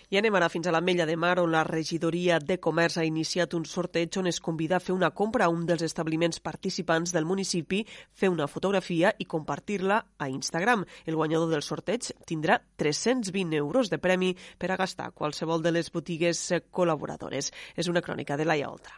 I 0.08 0.16
anem 0.16 0.38
ara 0.38 0.46
fins 0.48 0.64
a 0.64 0.72
l'Ametlla 0.72 1.04
de 1.04 1.18
Mar, 1.20 1.34
on 1.42 1.50
la 1.52 1.66
regidoria 1.68 2.38
de 2.40 2.56
Comerç 2.64 2.94
ha 2.96 3.02
iniciat 3.04 3.52
un 3.52 3.66
sorteig 3.68 4.16
on 4.16 4.30
es 4.30 4.38
convida 4.40 4.78
a 4.78 4.80
fer 4.80 4.94
una 4.94 5.10
compra 5.18 5.44
a 5.44 5.52
un 5.52 5.66
dels 5.68 5.82
establiments 5.84 6.40
participants 6.40 7.12
del 7.12 7.26
municipi, 7.28 7.82
fer 8.16 8.30
una 8.32 8.46
fotografia 8.48 9.10
i 9.20 9.26
compartir-la 9.28 9.98
a 10.16 10.28
Instagram. 10.32 10.86
El 11.04 11.18
guanyador 11.20 11.52
del 11.52 11.64
sorteig 11.66 12.08
tindrà 12.24 12.56
320 12.80 13.58
euros 13.58 13.90
de 13.92 13.98
premi 14.00 14.30
per 14.56 14.70
a 14.72 14.78
gastar 14.80 15.10
qualsevol 15.12 15.60
de 15.60 15.74
les 15.76 15.92
botigues 15.92 16.40
col·laboradores. 16.72 17.52
És 17.76 17.92
una 17.92 18.00
crònica 18.00 18.40
de 18.40 18.48
Laia 18.48 18.72
Oltra. 18.72 18.96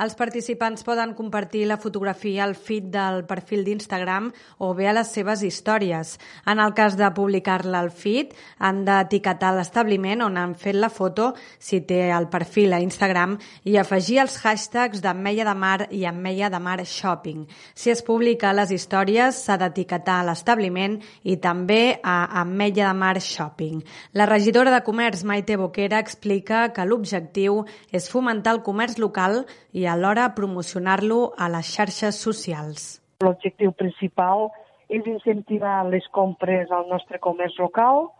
Els 0.00 0.14
participants 0.16 0.82
poden 0.82 1.12
compartir 1.14 1.66
la 1.68 1.76
fotografia 1.76 2.46
al 2.46 2.54
feed 2.56 2.88
del 2.94 3.26
perfil 3.28 3.60
d'Instagram 3.66 4.30
o 4.64 4.72
bé 4.74 4.88
a 4.88 4.94
les 4.96 5.10
seves 5.12 5.42
històries. 5.44 6.16
En 6.48 6.62
el 6.64 6.72
cas 6.74 6.96
de 6.96 7.10
publicar-la 7.12 7.82
al 7.84 7.90
feed, 7.92 8.32
han 8.58 8.82
d'etiquetar 8.86 9.52
l'establiment 9.54 10.24
on 10.24 10.38
han 10.40 10.54
fet 10.56 10.78
la 10.80 10.88
foto, 10.88 11.32
si 11.58 11.82
té 11.84 12.08
el 12.10 12.26
perfil 12.32 12.72
a 12.72 12.80
Instagram, 12.80 13.36
i 13.68 13.76
afegir 13.76 14.18
els 14.24 14.38
hashtags 14.40 15.04
d'Ameia 15.04 15.44
de 15.44 15.54
Mar 15.54 15.86
i 15.90 16.06
Ameia 16.08 16.48
de 16.50 16.58
Mar 16.58 16.80
Shopping. 16.86 17.44
Si 17.74 17.92
es 17.92 18.02
publica 18.02 18.50
a 18.50 18.56
les 18.56 18.72
històries, 18.72 19.42
s'ha 19.44 19.58
d'etiquetar 19.60 20.22
l'establiment 20.24 20.98
i 21.22 21.36
també 21.36 22.00
a 22.02 22.40
Ameia 22.40 22.88
de 22.88 22.94
Mar 22.96 23.20
Shopping. 23.20 23.84
La 24.16 24.26
regidora 24.26 24.72
de 24.72 24.82
Comerç, 24.82 25.22
Maite 25.22 25.60
Boquera, 25.60 26.00
explica 26.00 26.70
que 26.72 26.88
l'objectiu 26.88 27.62
és 27.92 28.08
fomentar 28.08 28.56
el 28.56 28.64
comerç 28.64 28.98
local 28.98 29.44
i 29.72 29.86
alhora 29.86 30.34
promocionar-lo 30.36 31.32
a 31.36 31.48
les 31.52 31.68
xarxes 31.74 32.18
socials. 32.20 33.00
L'objectiu 33.24 33.72
principal 33.72 34.50
és 34.88 35.06
incentivar 35.06 35.82
les 35.88 36.06
compres 36.12 36.70
al 36.70 36.88
nostre 36.90 37.18
comerç 37.18 37.56
local 37.58 38.10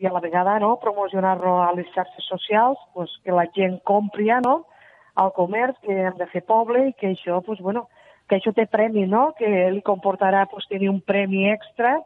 i 0.00 0.06
a 0.06 0.12
la 0.12 0.22
vegada 0.24 0.56
no, 0.58 0.76
promocionar-lo 0.82 1.58
a 1.62 1.72
les 1.76 1.90
xarxes 1.94 2.24
socials, 2.26 2.78
pues, 2.94 3.12
que 3.22 3.32
la 3.32 3.46
gent 3.54 3.78
compri 3.84 4.30
ja, 4.30 4.40
no, 4.40 4.64
al 5.14 5.30
comerç, 5.36 5.76
que 5.84 5.94
hem 6.08 6.16
de 6.18 6.26
fer 6.32 6.42
poble 6.48 6.88
i 6.88 6.96
que 6.98 7.12
això, 7.12 7.42
pues, 7.44 7.60
bueno, 7.60 7.86
que 8.28 8.38
això 8.38 8.54
té 8.56 8.66
premi, 8.70 9.04
no? 9.06 9.32
que 9.38 9.48
li 9.70 9.82
comportarà 9.84 10.46
pues, 10.50 10.66
tenir 10.70 10.90
un 10.90 11.00
premi 11.00 11.48
extra 11.50 11.98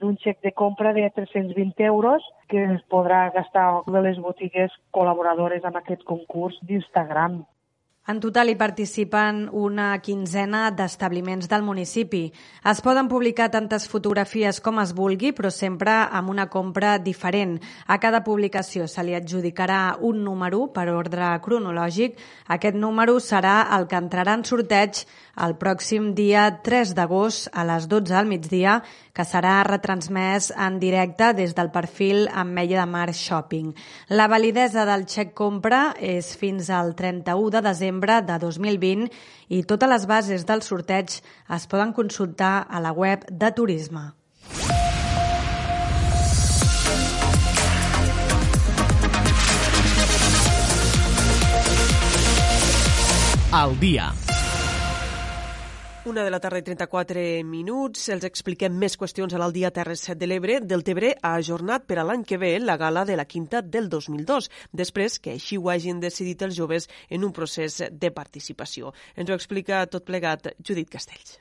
d'un 0.00 0.16
xec 0.22 0.40
de 0.40 0.52
compra 0.56 0.94
de 0.96 1.10
320 1.12 1.84
euros 1.84 2.24
que 2.48 2.62
es 2.64 2.82
podrà 2.88 3.28
gastar 3.34 3.82
de 3.86 4.00
les 4.00 4.18
botigues 4.18 4.72
col·laboradores 4.96 5.64
en 5.68 5.76
aquest 5.76 6.06
concurs 6.08 6.56
d'Instagram. 6.64 7.42
En 8.08 8.16
total 8.16 8.48
hi 8.48 8.54
participen 8.56 9.42
una 9.52 9.90
quinzena 10.00 10.62
d'establiments 10.72 11.50
del 11.52 11.62
municipi. 11.62 12.22
Es 12.70 12.80
poden 12.80 13.10
publicar 13.12 13.50
tantes 13.52 13.84
fotografies 13.92 14.62
com 14.64 14.80
es 14.80 14.94
vulgui, 14.96 15.34
però 15.36 15.50
sempre 15.52 15.92
amb 16.08 16.32
una 16.32 16.46
compra 16.48 16.94
diferent. 16.98 17.58
A 17.86 17.98
cada 18.00 18.22
publicació 18.24 18.88
se 18.88 19.04
li 19.04 19.12
adjudicarà 19.14 19.98
un 20.00 20.24
número 20.24 20.62
per 20.72 20.88
ordre 20.88 21.28
cronològic. 21.44 22.16
Aquest 22.48 22.80
número 22.80 23.18
serà 23.20 23.68
el 23.76 23.84
que 23.86 24.00
entrarà 24.00 24.38
en 24.40 24.46
sorteig 24.48 25.04
el 25.44 25.54
pròxim 25.60 26.10
dia 26.14 26.44
3 26.64 26.92
d'agost 26.96 27.48
a 27.52 27.64
les 27.64 27.86
12 27.88 28.14
al 28.16 28.28
migdia, 28.28 28.80
que 29.16 29.24
serà 29.24 29.60
retransmès 29.66 30.50
en 30.52 30.78
directe 30.82 31.32
des 31.38 31.54
del 31.56 31.70
perfil 31.72 32.28
Ameia 32.28 32.80
de 32.82 32.86
Mar 32.90 33.08
Shopping. 33.14 33.72
La 34.08 34.28
validesa 34.28 34.84
del 34.88 35.06
xec 35.08 35.34
compra 35.34 35.94
és 35.96 36.34
fins 36.36 36.70
al 36.70 36.94
31 36.94 37.50
de 37.56 37.64
desembre 37.64 38.20
de 38.22 38.38
2020 38.38 39.08
i 39.48 39.64
totes 39.64 39.90
les 39.90 40.06
bases 40.06 40.46
del 40.46 40.62
sorteig 40.62 41.20
es 41.56 41.66
poden 41.66 41.92
consultar 41.92 42.66
a 42.68 42.80
la 42.80 42.92
web 42.92 43.24
de 43.30 43.52
Turisme. 43.52 44.10
Al 53.50 53.74
dia. 53.80 54.12
Una 56.06 56.24
de 56.24 56.30
la 56.30 56.38
tarda 56.40 56.56
i 56.56 56.64
34 56.64 57.22
minuts. 57.44 58.06
Els 58.14 58.24
expliquem 58.24 58.72
més 58.80 58.94
qüestions 58.96 59.34
a 59.36 59.40
l'Aldia 59.42 59.68
Terres 59.76 60.06
7 60.06 60.16
de 60.22 60.28
l'Ebre. 60.30 60.56
Del 60.64 60.80
Tebre 60.86 61.10
ha 61.20 61.34
ajornat 61.36 61.84
per 61.84 61.98
a 62.00 62.06
l'any 62.08 62.24
que 62.24 62.38
ve 62.40 62.54
la 62.62 62.78
gala 62.80 63.04
de 63.04 63.18
la 63.20 63.26
quinta 63.28 63.60
del 63.60 63.90
2002, 63.92 64.48
després 64.72 65.18
que 65.20 65.36
així 65.36 65.60
ho 65.60 65.68
hagin 65.68 66.00
decidit 66.00 66.48
els 66.48 66.56
joves 66.56 66.88
en 67.10 67.28
un 67.28 67.36
procés 67.36 67.82
de 67.92 68.14
participació. 68.16 68.94
Ens 69.14 69.28
ho 69.28 69.36
explica 69.36 69.84
tot 69.92 70.08
plegat 70.08 70.54
Judit 70.64 70.88
Castells. 70.88 71.36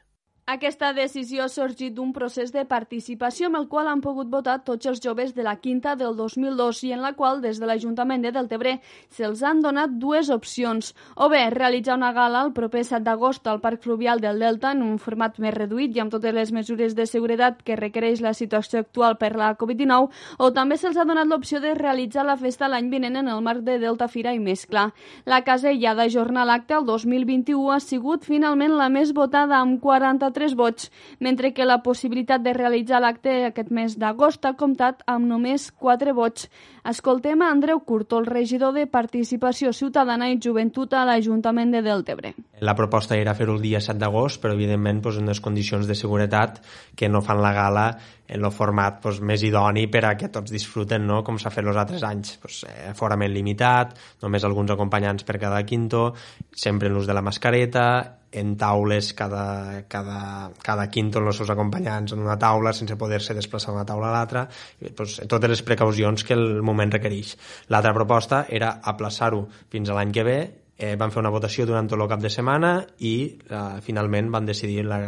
Aquesta 0.50 0.88
decisió 0.98 1.44
ha 1.44 1.52
sorgit 1.54 1.94
d'un 1.94 2.10
procés 2.10 2.50
de 2.50 2.64
participació 2.66 3.46
amb 3.52 3.58
el 3.60 3.68
qual 3.70 3.86
han 3.86 4.00
pogut 4.02 4.32
votar 4.34 4.56
tots 4.66 4.88
els 4.90 5.02
joves 5.04 5.36
de 5.38 5.44
la 5.46 5.54
quinta 5.62 5.92
del 5.96 6.16
2002 6.18 6.80
i 6.88 6.94
en 6.96 7.04
la 7.06 7.12
qual 7.14 7.44
des 7.44 7.60
de 7.62 7.68
l'Ajuntament 7.70 8.24
de 8.26 8.32
Deltebre 8.34 8.72
se'ls 9.14 9.44
han 9.46 9.62
donat 9.62 9.94
dues 10.02 10.32
opcions. 10.34 10.96
O 11.22 11.28
bé 11.30 11.44
realitzar 11.54 12.00
una 12.00 12.10
gala 12.18 12.42
el 12.42 12.50
proper 12.58 12.82
7 12.82 13.04
d'agost 13.06 13.46
al 13.46 13.60
Parc 13.62 13.84
Fluvial 13.84 14.24
del 14.24 14.42
Delta 14.42 14.72
en 14.72 14.82
un 14.82 14.96
format 14.98 15.38
més 15.38 15.54
reduït 15.54 15.94
i 15.94 16.02
amb 16.02 16.16
totes 16.16 16.34
les 16.34 16.52
mesures 16.52 16.98
de 16.98 17.06
seguretat 17.06 17.62
que 17.62 17.78
requereix 17.78 18.26
la 18.26 18.34
situació 18.34 18.82
actual 18.82 19.20
per 19.22 19.36
la 19.38 19.52
Covid-19 19.54 20.10
o 20.40 20.50
també 20.58 20.80
se'ls 20.82 20.98
ha 20.98 21.06
donat 21.06 21.30
l'opció 21.30 21.62
de 21.62 21.76
realitzar 21.78 22.26
la 22.26 22.40
festa 22.42 22.72
l'any 22.74 22.90
vinent 22.90 23.22
en 23.22 23.30
el 23.30 23.46
marc 23.46 23.62
de 23.70 23.78
Delta 23.78 24.10
Fira 24.10 24.34
i 24.34 24.42
Mescla. 24.42 24.90
La 25.30 25.44
casella 25.46 25.94
d'ajornar 25.94 26.50
l'acte 26.50 26.74
el 26.82 26.90
2021 26.90 27.70
ha 27.70 27.80
sigut 27.80 28.26
finalment 28.26 28.74
la 28.82 28.90
més 28.90 29.14
votada 29.14 29.62
amb 29.62 29.78
43 29.80 30.39
3 30.40 30.56
vots, 30.56 30.90
mentre 31.20 31.52
que 31.54 31.68
la 31.68 31.82
possibilitat 31.84 32.44
de 32.46 32.56
realitzar 32.56 33.04
l'acte 33.04 33.36
aquest 33.50 33.72
mes 33.76 33.98
d'agost 34.00 34.48
ha 34.48 34.56
comptat 34.56 35.04
amb 35.06 35.28
només 35.28 35.70
4 35.76 36.16
vots. 36.16 36.48
Escoltem 36.88 37.44
a 37.44 37.52
Andreu 37.52 37.84
Curto, 37.84 38.22
el 38.24 38.30
regidor 38.30 38.72
de 38.74 38.88
Participació 38.88 39.74
Ciutadana 39.76 40.30
i 40.32 40.40
Joventut 40.40 40.96
a 40.96 41.04
l'Ajuntament 41.10 41.76
de 41.76 41.84
Deltebre. 41.84 42.34
La 42.64 42.76
proposta 42.76 43.18
era 43.20 43.36
fer-ho 43.36 43.58
el 43.58 43.66
dia 43.66 43.84
7 43.84 44.00
d'agost, 44.00 44.40
però 44.42 44.56
evidentment 44.56 45.04
doncs, 45.04 45.20
les 45.28 45.44
condicions 45.44 45.88
de 45.88 45.98
seguretat 45.98 46.64
que 46.96 47.12
no 47.12 47.22
fan 47.26 47.44
la 47.44 47.54
gala 47.54 47.86
en 48.30 48.46
el 48.46 48.52
format 48.54 49.02
doncs, 49.04 49.20
més 49.26 49.44
idoni 49.46 49.88
per 49.92 50.04
a 50.06 50.14
que 50.18 50.30
tots 50.34 50.54
disfruten, 50.54 51.06
no? 51.10 51.24
com 51.26 51.40
s'ha 51.42 51.52
fet 51.54 51.66
els 51.66 51.80
altres 51.82 52.06
anys. 52.06 52.38
Doncs, 52.44 52.62
eh, 52.70 52.94
forament 52.98 53.34
limitat, 53.34 53.98
només 54.24 54.46
alguns 54.46 54.76
acompanyants 54.76 55.26
per 55.26 55.40
cada 55.42 55.64
quinto, 55.66 56.14
sempre 56.56 56.90
en 56.90 56.98
l'ús 56.98 57.10
de 57.10 57.18
la 57.18 57.26
mascareta, 57.26 57.90
en 58.32 58.56
taules 58.62 59.14
cada, 59.18 59.84
cada, 59.90 60.52
cada 60.62 60.86
quinto 60.94 61.18
amb 61.18 61.32
els 61.32 61.40
seus 61.42 61.50
acompanyants 61.50 62.14
en 62.14 62.22
una 62.22 62.38
taula 62.38 62.74
sense 62.78 62.98
poder-se 63.00 63.34
desplaçar 63.34 63.74
d'una 63.74 63.88
taula 63.90 64.12
a 64.12 64.14
l'altra 64.14 64.44
doncs, 64.80 65.18
totes 65.26 65.50
les 65.50 65.64
precaucions 65.66 66.24
que 66.24 66.38
el 66.38 66.62
moment 66.62 66.94
requereix 66.94 67.34
l'altra 67.74 67.96
proposta 67.98 68.44
era 68.48 68.76
aplaçar-ho 68.94 69.48
fins 69.74 69.90
a 69.90 69.98
l'any 69.98 70.14
que 70.14 70.28
ve 70.28 70.40
eh, 70.80 70.96
van 70.96 71.12
fer 71.12 71.24
una 71.24 71.34
votació 71.34 71.66
durant 71.68 71.90
tot 71.90 72.00
el 72.00 72.10
cap 72.12 72.22
de 72.24 72.32
setmana 72.32 72.74
i 73.02 73.16
eh, 73.50 73.64
finalment 73.86 74.30
van 74.32 74.48
decidir 74.48 74.86
la 74.88 75.02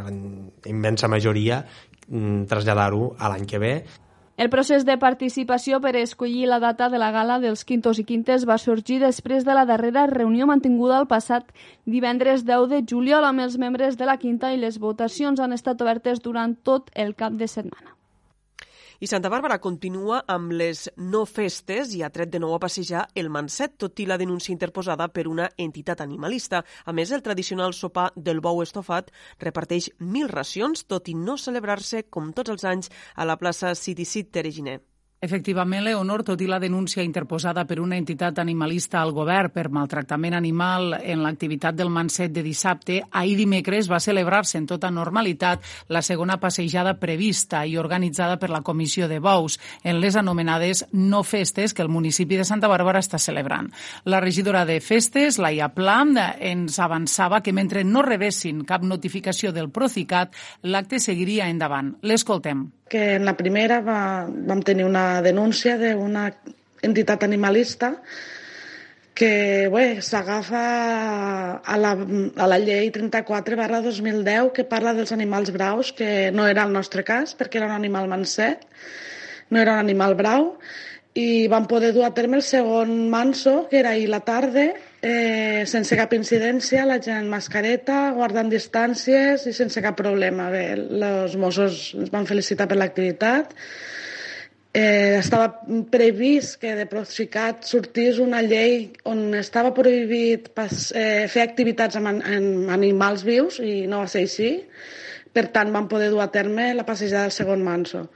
immensa 0.67 1.09
majoria 1.11 1.61
traslladar-ho 2.47 3.13
a 3.17 3.31
l'any 3.31 3.45
que 3.47 3.59
ve 3.61 3.75
el 4.41 4.49
procés 4.49 4.87
de 4.87 4.95
participació 4.97 5.77
per 5.83 5.91
escollir 5.99 6.47
la 6.49 6.57
data 6.59 6.87
de 6.89 6.97
la 6.97 7.11
gala 7.13 7.35
dels 7.43 7.61
quintos 7.67 7.99
i 8.01 8.05
quintes 8.09 8.47
va 8.49 8.57
sorgir 8.57 8.97
després 9.03 9.45
de 9.45 9.53
la 9.53 9.67
darrera 9.69 10.07
reunió 10.09 10.47
mantinguda 10.49 10.97
el 10.97 11.05
passat 11.11 11.53
divendres 11.85 12.41
10 12.47 12.67
de 12.71 12.81
juliol 12.89 13.27
amb 13.27 13.45
els 13.45 13.59
membres 13.61 14.01
de 14.01 14.09
la 14.09 14.17
quinta 14.17 14.49
i 14.49 14.57
les 14.57 14.79
votacions 14.79 15.39
han 15.39 15.53
estat 15.53 15.81
obertes 15.85 16.25
durant 16.25 16.57
tot 16.57 16.89
el 16.95 17.13
cap 17.13 17.37
de 17.37 17.47
setmana. 17.47 18.00
I 19.01 19.07
Santa 19.09 19.31
Bàrbara 19.33 19.55
continua 19.57 20.19
amb 20.29 20.51
les 20.53 20.83
no 21.01 21.23
festes 21.25 21.95
i 21.97 22.03
ha 22.05 22.11
tret 22.13 22.29
de 22.29 22.37
nou 22.43 22.51
a 22.53 22.59
passejar 22.61 23.07
el 23.17 23.31
Manset, 23.33 23.73
tot 23.81 23.97
i 23.97 24.05
la 24.05 24.19
denúncia 24.21 24.53
interposada 24.53 25.07
per 25.09 25.23
una 25.25 25.47
entitat 25.57 26.03
animalista. 26.05 26.61
A 26.85 26.93
més, 26.93 27.09
el 27.09 27.25
tradicional 27.25 27.73
sopar 27.73 28.11
del 28.15 28.43
bou 28.45 28.61
estofat 28.61 29.09
reparteix 29.41 29.89
mil 29.97 30.29
racions, 30.29 30.85
tot 30.85 31.09
i 31.09 31.17
no 31.17 31.39
celebrar-se, 31.41 32.05
com 32.13 32.29
tots 32.29 32.53
els 32.53 32.69
anys, 32.75 32.93
a 33.17 33.25
la 33.25 33.39
plaça 33.41 33.73
City 33.73 34.05
City 34.05 34.29
Tereginer. 34.37 34.77
Efectivament, 35.21 35.83
Leonor, 35.85 36.23
tot 36.25 36.41
i 36.41 36.47
la 36.49 36.57
denúncia 36.57 37.03
interposada 37.05 37.61
per 37.69 37.75
una 37.77 37.93
entitat 37.93 38.39
animalista 38.41 39.03
al 39.03 39.11
govern 39.13 39.51
per 39.53 39.67
maltractament 39.69 40.33
animal 40.33 40.95
en 40.97 41.21
l'activitat 41.21 41.77
del 41.77 41.91
Manset 41.93 42.33
de 42.33 42.41
dissabte, 42.41 42.97
ahir 43.19 43.35
dimecres 43.37 43.85
va 43.91 43.99
celebrar-se 44.01 44.57
en 44.57 44.65
tota 44.65 44.89
normalitat 44.89 45.61
la 45.93 46.01
segona 46.01 46.39
passejada 46.41 46.95
prevista 46.97 47.61
i 47.69 47.77
organitzada 47.77 48.39
per 48.41 48.49
la 48.49 48.63
Comissió 48.65 49.05
de 49.05 49.21
Bous 49.21 49.59
en 49.83 50.01
les 50.01 50.17
anomenades 50.17 50.87
no 50.91 51.21
festes 51.21 51.77
que 51.77 51.85
el 51.85 51.93
municipi 51.93 52.41
de 52.41 52.49
Santa 52.49 52.73
Bàrbara 52.73 53.05
està 53.05 53.21
celebrant. 53.21 53.69
La 54.09 54.25
regidora 54.25 54.65
de 54.65 54.81
Festes, 54.81 55.37
Laia 55.37 55.69
Plam, 55.69 56.17
ens 56.17 56.81
avançava 56.81 57.43
que 57.45 57.53
mentre 57.53 57.85
no 57.85 58.01
rebessin 58.01 58.65
cap 58.65 58.81
notificació 58.81 59.53
del 59.53 59.69
Procicat, 59.69 60.33
l'acte 60.63 60.97
seguiria 60.97 61.53
endavant. 61.53 61.99
L'escoltem 62.01 62.71
que 62.91 63.15
en 63.15 63.23
la 63.23 63.37
primera 63.39 63.79
va, 63.79 64.27
vam 64.27 64.59
tenir 64.67 64.83
una 64.83 65.05
denúncia 65.25 65.75
d'una 65.81 66.29
entitat 66.81 67.25
animalista 67.27 67.97
que 69.13 69.67
s'agafa 70.01 70.61
a, 71.61 71.75
la, 71.77 71.91
a 71.93 72.47
la 72.47 72.59
llei 72.63 72.89
34 72.95 73.59
barra 73.59 73.81
2010 73.83 74.53
que 74.55 74.65
parla 74.65 74.95
dels 74.97 75.11
animals 75.11 75.51
braus, 75.51 75.91
que 75.91 76.31
no 76.31 76.47
era 76.47 76.63
el 76.63 76.71
nostre 76.73 77.03
cas 77.03 77.35
perquè 77.37 77.59
era 77.59 77.69
un 77.69 77.75
animal 77.75 78.07
manset, 78.09 78.63
no 79.51 79.59
era 79.59 79.75
un 79.75 79.83
animal 79.83 80.15
brau, 80.15 80.55
i 81.13 81.47
vam 81.51 81.67
poder 81.67 81.91
dur 81.91 82.05
a 82.07 82.13
terme 82.15 82.39
el 82.39 82.45
segon 82.45 83.09
manso, 83.11 83.67
que 83.69 83.81
era 83.83 83.91
ahir 83.91 84.07
la 84.09 84.21
tarda, 84.23 84.69
eh, 85.01 85.63
sense 85.67 85.97
cap 85.99 86.13
incidència, 86.15 86.85
la 86.87 87.01
gent 87.03 87.27
mascareta, 87.29 88.11
guardant 88.15 88.49
distàncies 88.51 89.43
i 89.49 89.53
sense 89.53 89.83
cap 89.83 89.97
problema. 89.99 90.49
Bé, 90.53 90.65
els 90.79 91.35
Mossos 91.35 91.91
ens 91.99 92.13
van 92.13 92.29
felicitar 92.29 92.69
per 92.71 92.79
l'activitat. 92.79 93.51
Eh, 94.73 95.17
estava 95.19 95.49
previst 95.91 96.55
que 96.61 96.71
de 96.77 96.85
Procicat 96.87 97.65
sortís 97.67 98.21
una 98.23 98.39
llei 98.45 98.93
on 99.03 99.33
estava 99.35 99.73
prohibit 99.75 100.47
pas, 100.55 100.93
eh, 100.95 101.27
fer 101.27 101.43
activitats 101.43 101.99
amb, 101.99 102.07
amb 102.07 102.71
animals 102.71 103.25
vius 103.27 103.59
i 103.59 103.85
no 103.91 103.99
va 104.05 104.07
ser 104.07 104.23
així. 104.23 104.53
Per 105.35 105.49
tant, 105.51 105.75
van 105.75 105.91
poder 105.91 106.09
dur 106.11 106.23
a 106.23 106.31
terme 106.31 106.71
la 106.73 106.87
passejada 106.87 107.27
del 107.27 107.35
segon 107.35 107.63
manso. 107.67 108.07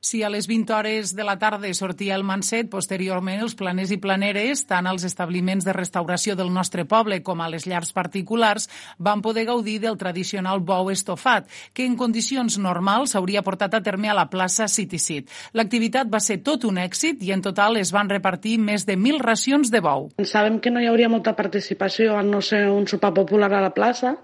Si 0.00 0.22
a 0.22 0.28
les 0.30 0.46
20 0.46 0.72
hores 0.72 1.14
de 1.16 1.24
la 1.24 1.38
tarda 1.38 1.72
sortia 1.74 2.14
el 2.14 2.22
Manset, 2.22 2.68
posteriorment 2.70 3.40
els 3.42 3.56
planers 3.58 3.90
i 3.90 3.96
planeres, 3.98 4.62
tant 4.68 4.86
als 4.86 5.06
establiments 5.08 5.64
de 5.64 5.72
restauració 5.74 6.36
del 6.36 6.52
nostre 6.52 6.84
poble 6.84 7.22
com 7.26 7.40
a 7.40 7.48
les 7.50 7.66
llars 7.66 7.94
particulars, 7.96 8.68
van 8.98 9.22
poder 9.24 9.46
gaudir 9.48 9.78
del 9.82 9.96
tradicional 9.98 10.60
bou 10.60 10.92
estofat, 10.92 11.48
que 11.72 11.86
en 11.88 11.96
condicions 11.96 12.58
normals 12.58 13.16
s'hauria 13.16 13.42
portat 13.42 13.74
a 13.74 13.82
terme 13.82 14.12
a 14.12 14.14
la 14.14 14.28
plaça 14.30 14.68
City 14.68 15.00
Seat. 15.00 15.32
L'activitat 15.58 16.12
va 16.12 16.20
ser 16.20 16.38
tot 16.44 16.68
un 16.68 16.78
èxit 16.78 17.24
i 17.24 17.32
en 17.32 17.42
total 17.42 17.80
es 17.80 17.90
van 17.90 18.12
repartir 18.12 18.58
més 18.60 18.86
de 18.86 18.96
mil 18.96 19.18
racions 19.18 19.72
de 19.72 19.80
bou. 19.80 20.10
Sabem 20.22 20.60
que 20.60 20.70
no 20.70 20.84
hi 20.84 20.86
hauria 20.92 21.08
molta 21.08 21.34
participació 21.34 22.18
al 22.20 22.30
no 22.30 22.44
ser 22.44 22.68
un 22.70 22.86
sopar 22.86 23.14
popular 23.16 23.50
a 23.52 23.64
la 23.64 23.74
plaça, 23.74 24.16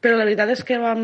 però 0.00 0.16
la 0.16 0.24
veritat 0.24 0.50
és 0.54 0.62
que 0.64 0.78
vam, 0.80 1.02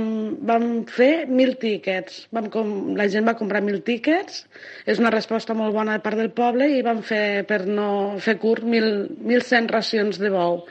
vam 0.49 0.67
fer 0.89 1.27
mil 1.29 1.57
tíquets. 1.61 2.27
Vam 2.35 2.51
com, 2.53 2.71
la 2.97 3.09
gent 3.13 3.29
va 3.29 3.37
comprar 3.39 3.63
mil 3.65 3.83
tíquets, 3.87 4.45
és 4.89 5.01
una 5.03 5.13
resposta 5.15 5.57
molt 5.57 5.77
bona 5.77 5.99
de 5.99 6.05
part 6.05 6.21
del 6.21 6.33
poble 6.37 6.71
i 6.73 6.85
vam 6.87 7.03
fer, 7.05 7.45
per 7.49 7.65
no 7.69 7.89
fer 8.23 8.39
curt, 8.43 8.65
mil, 8.65 8.89
1.100 9.21 9.73
racions 9.77 10.23
de 10.23 10.33
bou 10.33 10.65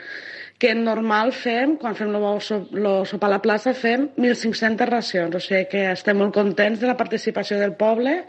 que 0.58 0.72
normal 0.74 1.34
fem, 1.36 1.74
quan 1.76 1.96
fem 1.96 2.14
el 2.16 2.40
sopar 2.40 3.28
a 3.28 3.34
la 3.34 3.42
plaça, 3.44 3.74
fem 3.76 4.08
1.500 4.16 4.88
racions. 4.88 5.36
O 5.36 5.40
sigui 5.42 5.66
que 5.72 5.82
estem 5.90 6.16
molt 6.16 6.32
contents 6.34 6.80
de 6.80 6.88
la 6.88 6.96
participació 6.96 7.58
del 7.60 7.76
poble 7.76 8.22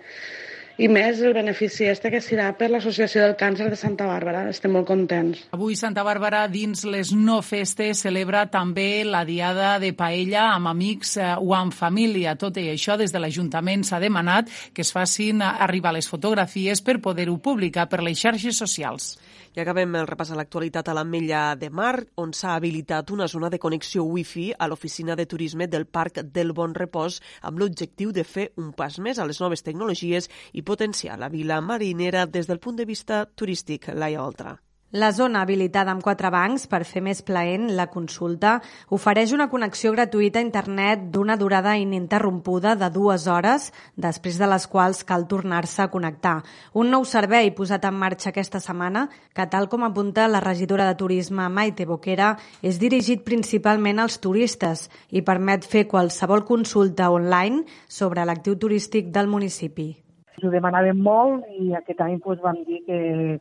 i 0.78 0.88
més 0.92 1.22
el 1.26 1.34
benefici 1.34 1.88
este 1.90 2.12
que 2.14 2.22
serà 2.22 2.52
per 2.58 2.70
l'Associació 2.70 3.24
del 3.24 3.36
Càncer 3.40 3.70
de 3.72 3.78
Santa 3.80 4.06
Bàrbara. 4.10 4.46
Estem 4.52 4.76
molt 4.78 4.88
contents. 4.90 5.48
Avui 5.58 5.78
Santa 5.80 6.04
Bàrbara, 6.06 6.44
dins 6.52 6.86
les 6.86 7.12
no 7.18 7.40
festes, 7.42 8.04
celebra 8.06 8.46
també 8.54 9.04
la 9.08 9.24
diada 9.26 9.76
de 9.82 9.92
paella 9.98 10.52
amb 10.54 10.70
amics 10.74 11.16
eh, 11.18 11.32
o 11.42 11.56
amb 11.58 11.74
família. 11.74 12.38
Tot 12.38 12.62
i 12.62 12.68
això, 12.76 12.98
des 13.00 13.14
de 13.14 13.22
l'Ajuntament 13.22 13.86
s'ha 13.88 14.02
demanat 14.04 14.54
que 14.74 14.86
es 14.86 14.94
facin 14.94 15.42
arribar 15.42 15.96
les 15.98 16.10
fotografies 16.10 16.84
per 16.86 17.00
poder-ho 17.02 17.40
publicar 17.42 17.88
per 17.90 18.04
les 18.06 18.22
xarxes 18.22 18.62
socials. 18.62 19.16
I 19.58 19.62
acabem 19.64 19.96
el 19.98 20.06
repàs 20.06 20.30
a 20.30 20.36
l'actualitat 20.38 20.92
a 20.92 20.94
l'Ametlla 20.94 21.56
de 21.58 21.72
Mar, 21.74 21.96
on 22.22 22.30
s'ha 22.40 22.52
habilitat 22.54 23.10
una 23.16 23.26
zona 23.34 23.50
de 23.50 23.58
connexió 23.64 24.04
Wi-Fi 24.06 24.52
a 24.54 24.68
l'oficina 24.70 25.16
de 25.18 25.26
turisme 25.26 25.66
del 25.66 25.88
Parc 25.88 26.20
del 26.36 26.54
Bon 26.54 26.78
Repòs 26.78 27.18
amb 27.42 27.58
l'objectiu 27.58 28.14
de 28.14 28.28
fer 28.36 28.52
un 28.62 28.70
pas 28.78 29.00
més 29.02 29.18
a 29.18 29.26
les 29.26 29.42
noves 29.42 29.66
tecnologies 29.66 30.30
i 30.54 30.62
potenciar 30.62 31.18
la 31.18 31.34
vila 31.34 31.58
marinera 31.72 32.28
des 32.30 32.46
del 32.46 32.62
punt 32.62 32.78
de 32.78 32.86
vista 32.86 33.26
turístic. 33.26 33.90
Laia 33.98 34.22
Oltra. 34.30 34.60
La 34.98 35.12
zona 35.14 35.44
habilitada 35.44 35.92
amb 35.94 36.02
quatre 36.02 36.32
bancs 36.34 36.64
per 36.72 36.80
fer 36.90 37.04
més 37.06 37.20
plaent 37.22 37.68
la 37.78 37.84
consulta 37.92 38.56
ofereix 38.98 39.30
una 39.36 39.46
connexió 39.52 39.92
gratuïta 39.94 40.40
a 40.42 40.46
internet 40.46 41.04
d'una 41.14 41.36
durada 41.38 41.76
ininterrompuda 41.78 42.74
de 42.80 42.90
dues 42.96 43.28
hores, 43.30 43.68
després 43.94 44.40
de 44.42 44.48
les 44.50 44.66
quals 44.72 45.04
cal 45.06 45.28
tornar-se 45.30 45.84
a 45.84 45.92
connectar. 45.94 46.40
Un 46.74 46.90
nou 46.90 47.06
servei 47.06 47.52
posat 47.54 47.86
en 47.86 47.94
marxa 47.94 48.32
aquesta 48.32 48.64
setmana, 48.64 49.06
que 49.38 49.46
tal 49.46 49.70
com 49.70 49.86
apunta 49.86 50.26
la 50.32 50.42
regidora 50.42 50.90
de 50.90 50.98
Turisme 50.98 51.46
Maite 51.46 51.86
Boquera, 51.86 52.32
és 52.66 52.82
dirigit 52.82 53.22
principalment 53.22 54.02
als 54.02 54.18
turistes 54.18 54.88
i 55.12 55.22
permet 55.22 55.70
fer 55.70 55.86
qualsevol 55.86 56.42
consulta 56.50 57.14
online 57.14 57.68
sobre 57.86 58.26
l'actiu 58.26 58.58
turístic 58.58 59.14
del 59.14 59.30
municipi. 59.30 60.07
Ho 60.38 60.50
demanàvem 60.54 61.00
molt 61.02 61.48
i 61.58 61.72
aquest 61.74 62.02
any 62.06 62.20
pues, 62.22 62.38
vam 62.44 62.60
dir 62.68 62.84
que 62.86 62.98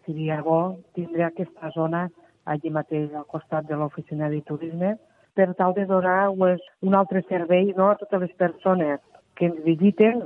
seria 0.06 0.38
bo 0.44 0.78
tindre 0.96 1.26
aquesta 1.26 1.68
zona 1.74 2.06
allí 2.48 2.70
mateix 2.72 3.12
al 3.12 3.26
costat 3.28 3.66
de 3.68 3.76
l'oficina 3.76 4.30
de 4.32 4.38
turisme 4.46 4.94
per 5.36 5.50
tal 5.58 5.74
de 5.76 5.84
donar 5.90 6.30
pues, 6.38 6.62
un 6.80 6.94
altre 6.96 7.20
servei 7.28 7.74
no, 7.76 7.90
a 7.90 7.98
totes 8.00 8.22
les 8.22 8.32
persones 8.40 9.02
que 9.36 9.44
ens 9.50 9.58
visiten, 9.66 10.22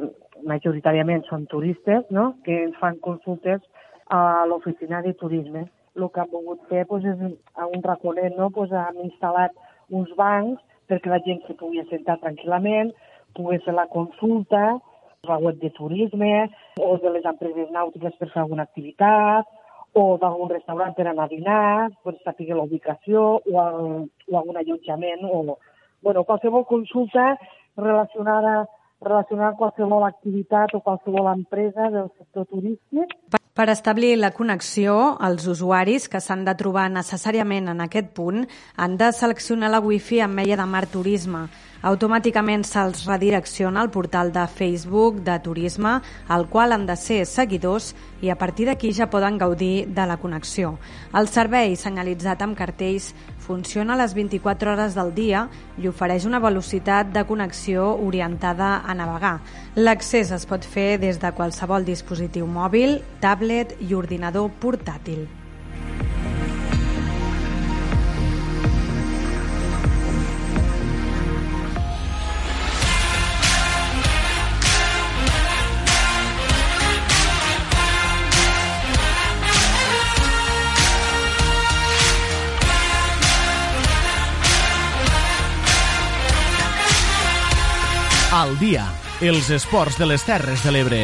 majoritàriament 0.47 1.25
són 1.27 1.49
turistes, 1.51 2.05
no? 2.15 2.37
que 2.47 2.61
ens 2.69 2.79
fan 2.79 3.01
consultes 3.03 3.65
a 4.07 4.47
l'oficina 4.47 5.03
de 5.03 5.17
turisme. 5.19 5.65
El 5.99 6.07
que 6.15 6.23
hem 6.23 6.31
volgut 6.31 6.63
fer 6.71 6.85
pues, 6.87 7.03
és 7.03 7.25
a 7.59 7.67
un 7.67 7.83
raconet, 7.83 8.37
no? 8.39 8.53
pues, 8.55 8.71
hem 8.71 9.03
instal·lat 9.09 9.59
uns 9.91 10.15
bancs 10.15 10.63
perquè 10.87 11.11
la 11.11 11.19
gent 11.27 11.43
se 11.49 11.59
pugui 11.59 11.83
assentar 11.83 12.21
tranquil·lament, 12.23 12.95
pugui 13.35 13.59
fer 13.67 13.75
la 13.75 13.89
consulta, 13.91 14.79
la 15.23 15.37
web 15.37 15.59
de 15.59 15.71
turisme 15.71 16.51
o 16.81 16.97
de 16.99 17.11
les 17.13 17.25
empreses 17.25 17.69
nàutiques 17.71 18.15
per 18.17 18.31
fer 18.33 18.41
alguna 18.41 18.65
activitat 18.65 19.45
o 19.93 20.17
d'algun 20.23 20.49
restaurant 20.49 20.95
per 20.97 21.07
anar 21.09 21.27
a 21.27 21.33
dinar, 21.33 21.91
per 22.05 22.15
saber 22.25 22.55
la 22.55 22.65
ubicació 22.65 23.25
o, 23.37 23.57
el, 23.65 24.09
o 24.31 24.39
algun 24.39 24.57
allotjament 24.57 25.27
o 25.29 25.59
bueno, 26.01 26.25
qualsevol 26.25 26.65
consulta 26.65 27.35
relacionada 27.77 28.65
relacionar 29.01 29.57
qualsevol 29.57 30.05
activitat 30.05 30.75
o 30.77 30.81
qualsevol 30.85 31.29
empresa 31.33 31.89
del 31.91 32.09
sector 32.17 32.47
turístic. 32.47 33.17
Per 33.57 33.67
establir 33.69 34.15
la 34.17 34.31
connexió, 34.33 35.17
els 35.21 35.47
usuaris 35.49 36.07
que 36.09 36.21
s'han 36.21 36.45
de 36.47 36.55
trobar 36.57 36.87
necessàriament 36.93 37.69
en 37.73 37.81
aquest 37.85 38.13
punt 38.17 38.45
han 38.77 38.97
de 39.01 39.11
seleccionar 39.13 39.73
la 39.73 39.81
wifi 39.85 40.21
amb 40.21 40.39
Meia 40.41 40.57
de 40.57 40.69
Mar 40.69 40.87
Turisme. 40.87 41.49
Automàticament 41.81 42.61
se'ls 42.69 43.07
redirecciona 43.09 43.81
al 43.81 43.89
portal 43.89 44.35
de 44.35 44.43
Facebook 44.53 45.23
de 45.25 45.39
turisme, 45.41 45.95
al 46.29 46.45
qual 46.53 46.75
han 46.77 46.85
de 46.85 46.97
ser 47.01 47.23
seguidors 47.25 47.95
i 48.21 48.29
a 48.29 48.37
partir 48.37 48.67
d'aquí 48.69 48.93
ja 48.93 49.09
poden 49.09 49.39
gaudir 49.41 49.89
de 49.89 50.05
la 50.05 50.19
connexió. 50.21 50.75
El 51.17 51.33
servei, 51.33 51.79
senyalitzat 51.81 52.45
amb 52.45 52.59
cartells, 52.59 53.15
funciona 53.41 53.97
a 53.97 54.01
les 54.03 54.13
24 54.13 54.75
hores 54.75 54.95
del 54.95 55.15
dia 55.17 55.47
i 55.81 55.89
ofereix 55.89 56.29
una 56.29 56.45
velocitat 56.45 57.17
de 57.17 57.25
connexió 57.25 57.95
orientada 57.97 58.83
a 58.85 58.95
navegar. 58.95 59.39
L'accés 59.75 60.37
es 60.37 60.45
pot 60.45 60.61
fer 60.61 60.99
des 61.01 61.17
de 61.17 61.33
qualsevol 61.33 61.89
dispositiu 61.89 62.45
mòbil, 62.45 62.99
tablet 63.25 63.79
i 63.81 63.95
ordinador 63.97 64.53
portàtil. 64.61 65.40
Dia, 88.61 88.83
els 89.25 89.49
esports 89.57 89.97
de 89.97 90.05
les 90.05 90.21
Terres 90.21 90.61
de 90.61 90.71
l'Ebre. 90.75 90.99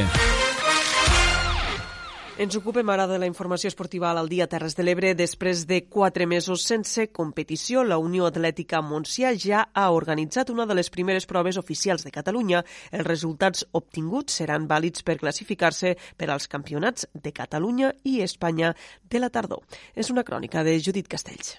Ens 2.37 2.53
ocupem 2.59 2.91
ara 2.93 3.07
de 3.09 3.17
la 3.17 3.25
informació 3.31 3.71
esportiva 3.73 4.11
al 4.13 4.29
dia 4.29 4.45
Terres 4.45 4.77
de 4.77 4.85
l'Ebre. 4.85 5.15
Després 5.17 5.63
de 5.65 5.79
quatre 5.89 6.27
mesos 6.29 6.67
sense 6.69 7.07
competició, 7.17 7.81
la 7.81 7.97
Unió 7.97 8.29
Atlètica 8.29 8.83
Montsià 8.85 9.33
ja 9.41 9.65
ha 9.73 9.89
organitzat 9.97 10.53
una 10.53 10.69
de 10.69 10.77
les 10.77 10.93
primeres 10.93 11.25
proves 11.25 11.57
oficials 11.57 12.05
de 12.05 12.13
Catalunya. 12.13 12.61
Els 12.93 13.09
resultats 13.09 13.65
obtinguts 13.73 14.37
seran 14.43 14.69
vàlids 14.69 15.01
per 15.03 15.17
classificar-se 15.25 15.97
per 16.17 16.29
als 16.29 16.53
campionats 16.53 17.09
de 17.15 17.33
Catalunya 17.33 17.95
i 18.05 18.21
Espanya 18.21 18.75
de 19.09 19.25
la 19.25 19.33
tardor. 19.33 19.65
És 19.97 20.13
una 20.13 20.29
crònica 20.29 20.61
de 20.61 20.77
Judit 20.77 21.09
Castells. 21.09 21.57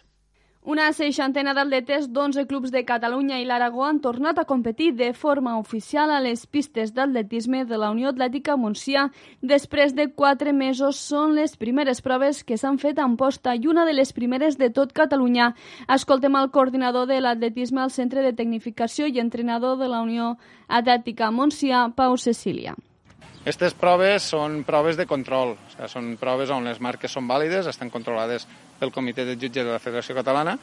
Una 0.67 0.89
seixantena 0.91 1.53
d'atletes 1.55 2.09
d'11 2.11 2.43
clubs 2.49 2.73
de 2.75 2.81
Catalunya 2.83 3.37
i 3.39 3.45
l'Aragó 3.47 3.85
han 3.87 4.01
tornat 4.03 4.41
a 4.41 4.43
competir 4.49 4.89
de 4.99 5.13
forma 5.15 5.53
oficial 5.55 6.11
a 6.11 6.17
les 6.19 6.43
pistes 6.43 6.91
d'atletisme 6.91 7.61
de 7.69 7.79
la 7.79 7.87
Unió 7.93 8.09
Atlètica 8.11 8.57
Montsià. 8.59 9.05
Després 9.39 9.95
de 9.95 10.09
quatre 10.11 10.51
mesos 10.51 10.99
són 10.99 11.37
les 11.39 11.55
primeres 11.55 12.03
proves 12.03 12.43
que 12.43 12.59
s'han 12.59 12.81
fet 12.83 12.99
en 12.99 13.15
posta 13.15 13.55
i 13.55 13.71
una 13.71 13.87
de 13.87 13.95
les 13.95 14.11
primeres 14.11 14.59
de 14.59 14.67
tot 14.67 14.91
Catalunya. 14.91 15.53
Escoltem 15.87 16.35
el 16.35 16.51
coordinador 16.51 17.07
de 17.07 17.21
l'atletisme 17.23 17.85
al 17.85 17.95
Centre 17.95 18.27
de 18.27 18.35
Tecnificació 18.35 19.07
i 19.07 19.23
entrenador 19.23 19.79
de 19.79 19.87
la 19.87 20.03
Unió 20.03 20.33
Atlètica 20.67 21.31
Montsià, 21.31 21.93
Pau 21.95 22.19
Cecília. 22.19 22.75
Aquestes 23.39 23.71
proves 23.71 24.33
són 24.35 24.65
proves 24.67 24.99
de 24.99 25.07
control, 25.07 25.55
o 25.55 25.71
sigui, 25.71 25.93
són 25.95 26.15
proves 26.19 26.51
on 26.51 26.67
les 26.67 26.83
marques 26.83 27.13
són 27.15 27.31
vàlides, 27.31 27.71
estan 27.71 27.87
controlades 27.87 28.43
pel 28.79 28.93
comitè 28.93 29.25
de 29.25 29.35
jutges 29.35 29.65
de 29.65 29.73
la 29.73 29.81
Federació 29.83 30.15
Catalana 30.17 30.57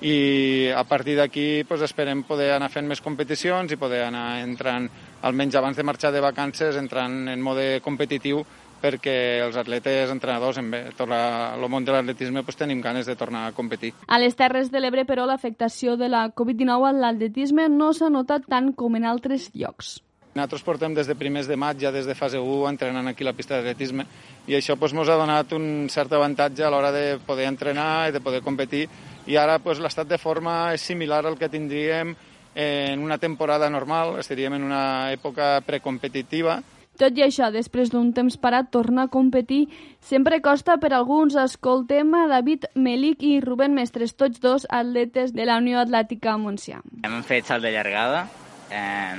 i 0.00 0.70
a 0.72 0.82
partir 0.88 1.16
d'aquí 1.18 1.64
pues, 1.68 1.82
esperem 1.84 2.24
poder 2.24 2.54
anar 2.54 2.70
fent 2.72 2.88
més 2.88 3.02
competicions 3.04 3.72
i 3.72 3.78
poder 3.80 4.06
anar 4.06 4.40
entrant, 4.40 4.88
almenys 5.28 5.58
abans 5.60 5.76
de 5.76 5.84
marxar 5.84 6.12
de 6.12 6.24
vacances, 6.24 6.76
entrant 6.80 7.28
en 7.28 7.44
mode 7.44 7.80
competitiu 7.84 8.44
perquè 8.80 9.14
els 9.44 9.56
atletes, 9.60 10.08
entrenadors, 10.08 10.56
en 10.56 10.70
tot 10.96 11.08
la, 11.10 11.52
el 11.52 11.68
món 11.68 11.84
de 11.84 11.92
l'atletisme 11.92 12.42
pues, 12.46 12.56
tenim 12.56 12.80
ganes 12.80 13.04
de 13.04 13.16
tornar 13.16 13.46
a 13.46 13.52
competir. 13.52 13.92
A 14.08 14.18
les 14.18 14.36
Terres 14.36 14.72
de 14.72 14.80
l'Ebre, 14.80 15.04
però, 15.04 15.26
l'afectació 15.28 15.98
de 16.00 16.08
la 16.08 16.30
Covid-19 16.32 16.88
a 16.88 16.94
l'atletisme 16.96 17.68
no 17.68 17.92
s'ha 17.92 18.08
notat 18.08 18.48
tant 18.48 18.72
com 18.72 18.96
en 18.96 19.04
altres 19.04 19.50
llocs. 19.52 19.98
Nosaltres 20.30 20.62
portem 20.62 20.94
des 20.94 21.08
de 21.10 21.16
primers 21.18 21.48
de 21.50 21.56
maig, 21.58 21.80
ja 21.82 21.90
des 21.90 22.06
de 22.06 22.14
fase 22.14 22.38
1, 22.38 22.68
entrenant 22.70 23.08
aquí 23.10 23.24
a 23.24 23.30
la 23.30 23.34
pista 23.34 23.56
d'atletisme 23.56 24.06
i 24.46 24.54
això 24.54 24.76
ens 24.76 24.92
doncs, 24.94 25.08
ha 25.08 25.18
donat 25.18 25.52
un 25.52 25.88
cert 25.90 26.12
avantatge 26.12 26.62
a 26.64 26.70
l'hora 26.70 26.92
de 26.94 27.18
poder 27.26 27.48
entrenar 27.50 28.08
i 28.08 28.12
de 28.12 28.20
poder 28.20 28.40
competir 28.40 28.86
i 29.26 29.36
ara 29.36 29.58
doncs, 29.58 29.80
l'estat 29.82 30.06
de 30.06 30.18
forma 30.18 30.72
és 30.74 30.86
similar 30.86 31.24
al 31.26 31.38
que 31.38 31.48
tindríem 31.48 32.14
en 32.54 33.02
una 33.02 33.18
temporada 33.18 33.70
normal, 33.70 34.18
estaríem 34.18 34.54
en 34.54 34.64
una 34.64 35.12
època 35.12 35.60
precompetitiva. 35.66 36.60
Tot 37.00 37.16
i 37.16 37.22
això, 37.24 37.48
després 37.50 37.90
d'un 37.90 38.10
temps 38.12 38.34
parat, 38.36 38.68
tornar 38.70 39.06
a 39.06 39.10
competir 39.10 39.68
sempre 40.04 40.42
costa 40.44 40.76
per 40.76 40.92
alguns. 40.92 41.36
Escoltem 41.38 42.12
a 42.14 42.26
David 42.28 42.66
Melic 42.74 43.22
i 43.24 43.38
Rubén 43.40 43.72
Mestres, 43.74 44.12
tots 44.18 44.42
dos 44.42 44.66
atletes 44.68 45.32
de 45.32 45.46
la 45.48 45.56
Unió 45.62 45.80
Atlètica 45.80 46.36
Montsià. 46.36 46.82
Hem 47.06 47.22
fet 47.24 47.48
salt 47.48 47.64
de 47.64 47.72
llargada, 47.72 48.26
eh, 48.68 49.16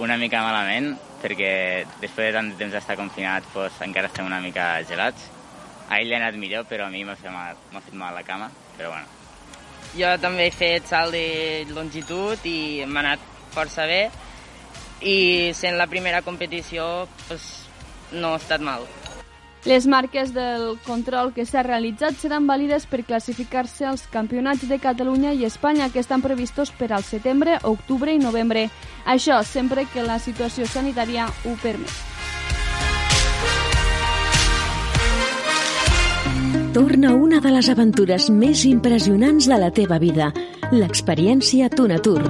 una 0.00 0.16
mica 0.16 0.40
malament, 0.42 0.94
perquè 1.20 1.52
després 2.00 2.30
de 2.30 2.36
tant 2.38 2.48
de 2.50 2.56
temps 2.58 2.72
d'estar 2.72 2.96
confinat 2.98 3.46
doncs, 3.54 3.80
encara 3.84 4.08
estem 4.08 4.26
una 4.26 4.40
mica 4.40 4.72
gelats. 4.88 5.28
A 5.90 5.98
ell 6.00 6.08
li 6.08 6.14
ha 6.16 6.20
anat 6.22 6.38
millor, 6.40 6.64
però 6.70 6.86
a 6.86 6.92
mi 6.92 7.04
m'ha 7.04 7.16
fet, 7.18 7.30
mal, 7.34 7.58
fet 7.84 7.96
mal 7.98 8.14
la 8.16 8.24
cama, 8.24 8.48
però 8.76 8.94
bueno. 8.94 9.06
Jo 9.90 10.14
també 10.22 10.46
he 10.46 10.54
fet 10.54 10.86
salt 10.86 11.12
de 11.12 11.66
longitud 11.74 12.46
i 12.46 12.86
m'ha 12.86 13.02
anat 13.02 13.26
força 13.50 13.88
bé 13.90 14.04
i 15.02 15.50
sent 15.56 15.76
la 15.80 15.88
primera 15.90 16.22
competició 16.22 17.08
doncs, 17.28 17.50
no 18.12 18.34
ha 18.34 18.40
estat 18.40 18.62
mal. 18.64 18.86
Les 19.66 19.86
marques 19.86 20.32
del 20.32 20.78
control 20.86 21.34
que 21.36 21.44
s'ha 21.44 21.62
realitzat 21.62 22.16
seran 22.16 22.46
vàlides 22.48 22.86
per 22.88 23.02
classificar-se 23.04 23.84
als 23.84 24.06
campionats 24.08 24.64
de 24.68 24.78
Catalunya 24.80 25.34
i 25.36 25.44
Espanya 25.44 25.90
que 25.92 26.00
estan 26.00 26.24
previstos 26.24 26.72
per 26.72 26.92
al 26.92 27.04
setembre, 27.04 27.58
octubre 27.62 28.14
i 28.14 28.18
novembre. 28.18 28.70
Això 29.04 29.42
sempre 29.44 29.84
que 29.92 30.06
la 30.06 30.18
situació 30.18 30.64
sanitària 30.64 31.28
ho 31.44 31.56
permet. 31.60 31.92
Torna 36.72 37.12
una 37.12 37.40
de 37.42 37.50
les 37.50 37.68
aventures 37.68 38.30
més 38.30 38.64
impressionants 38.64 39.48
de 39.50 39.56
la 39.58 39.72
teva 39.74 39.98
vida, 39.98 40.32
l'experiència 40.72 41.68
Tunatur. 41.70 42.20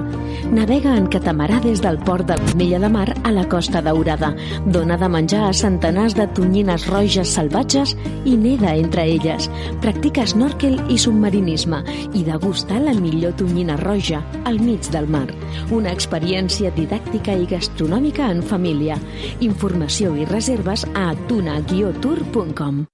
Navega 0.51 0.95
en 0.97 1.07
catamarà 1.11 1.59
des 1.63 1.81
del 1.83 1.99
port 2.05 2.27
de 2.27 2.37
l'Ametlla 2.39 2.79
de 2.83 2.89
Mar 2.91 3.07
a 3.23 3.31
la 3.31 3.45
Costa 3.49 3.81
Daurada. 3.85 4.31
Dona 4.65 4.97
de 4.97 5.09
menjar 5.09 5.43
a 5.47 5.53
centenars 5.53 6.15
de 6.17 6.27
tonyines 6.35 6.87
roges 6.89 7.33
salvatges 7.37 7.95
i 8.25 8.35
neda 8.37 8.75
entre 8.75 9.05
elles. 9.15 9.49
Practica 9.81 10.25
snorkel 10.27 10.79
i 10.89 10.97
submarinisme 11.01 11.83
i 12.13 12.23
degusta 12.27 12.79
la 12.81 12.95
millor 12.97 13.35
tonyina 13.39 13.77
roja 13.81 14.23
al 14.45 14.59
mig 14.59 14.89
del 14.91 15.07
mar. 15.07 15.27
Una 15.71 15.93
experiència 15.93 16.73
didàctica 16.75 17.35
i 17.37 17.47
gastronòmica 17.49 18.31
en 18.31 18.41
família. 18.43 18.97
Informació 19.39 20.15
i 20.17 20.25
reserves 20.29 20.87
a 20.95 21.11
tuna-tour.com. 21.29 22.85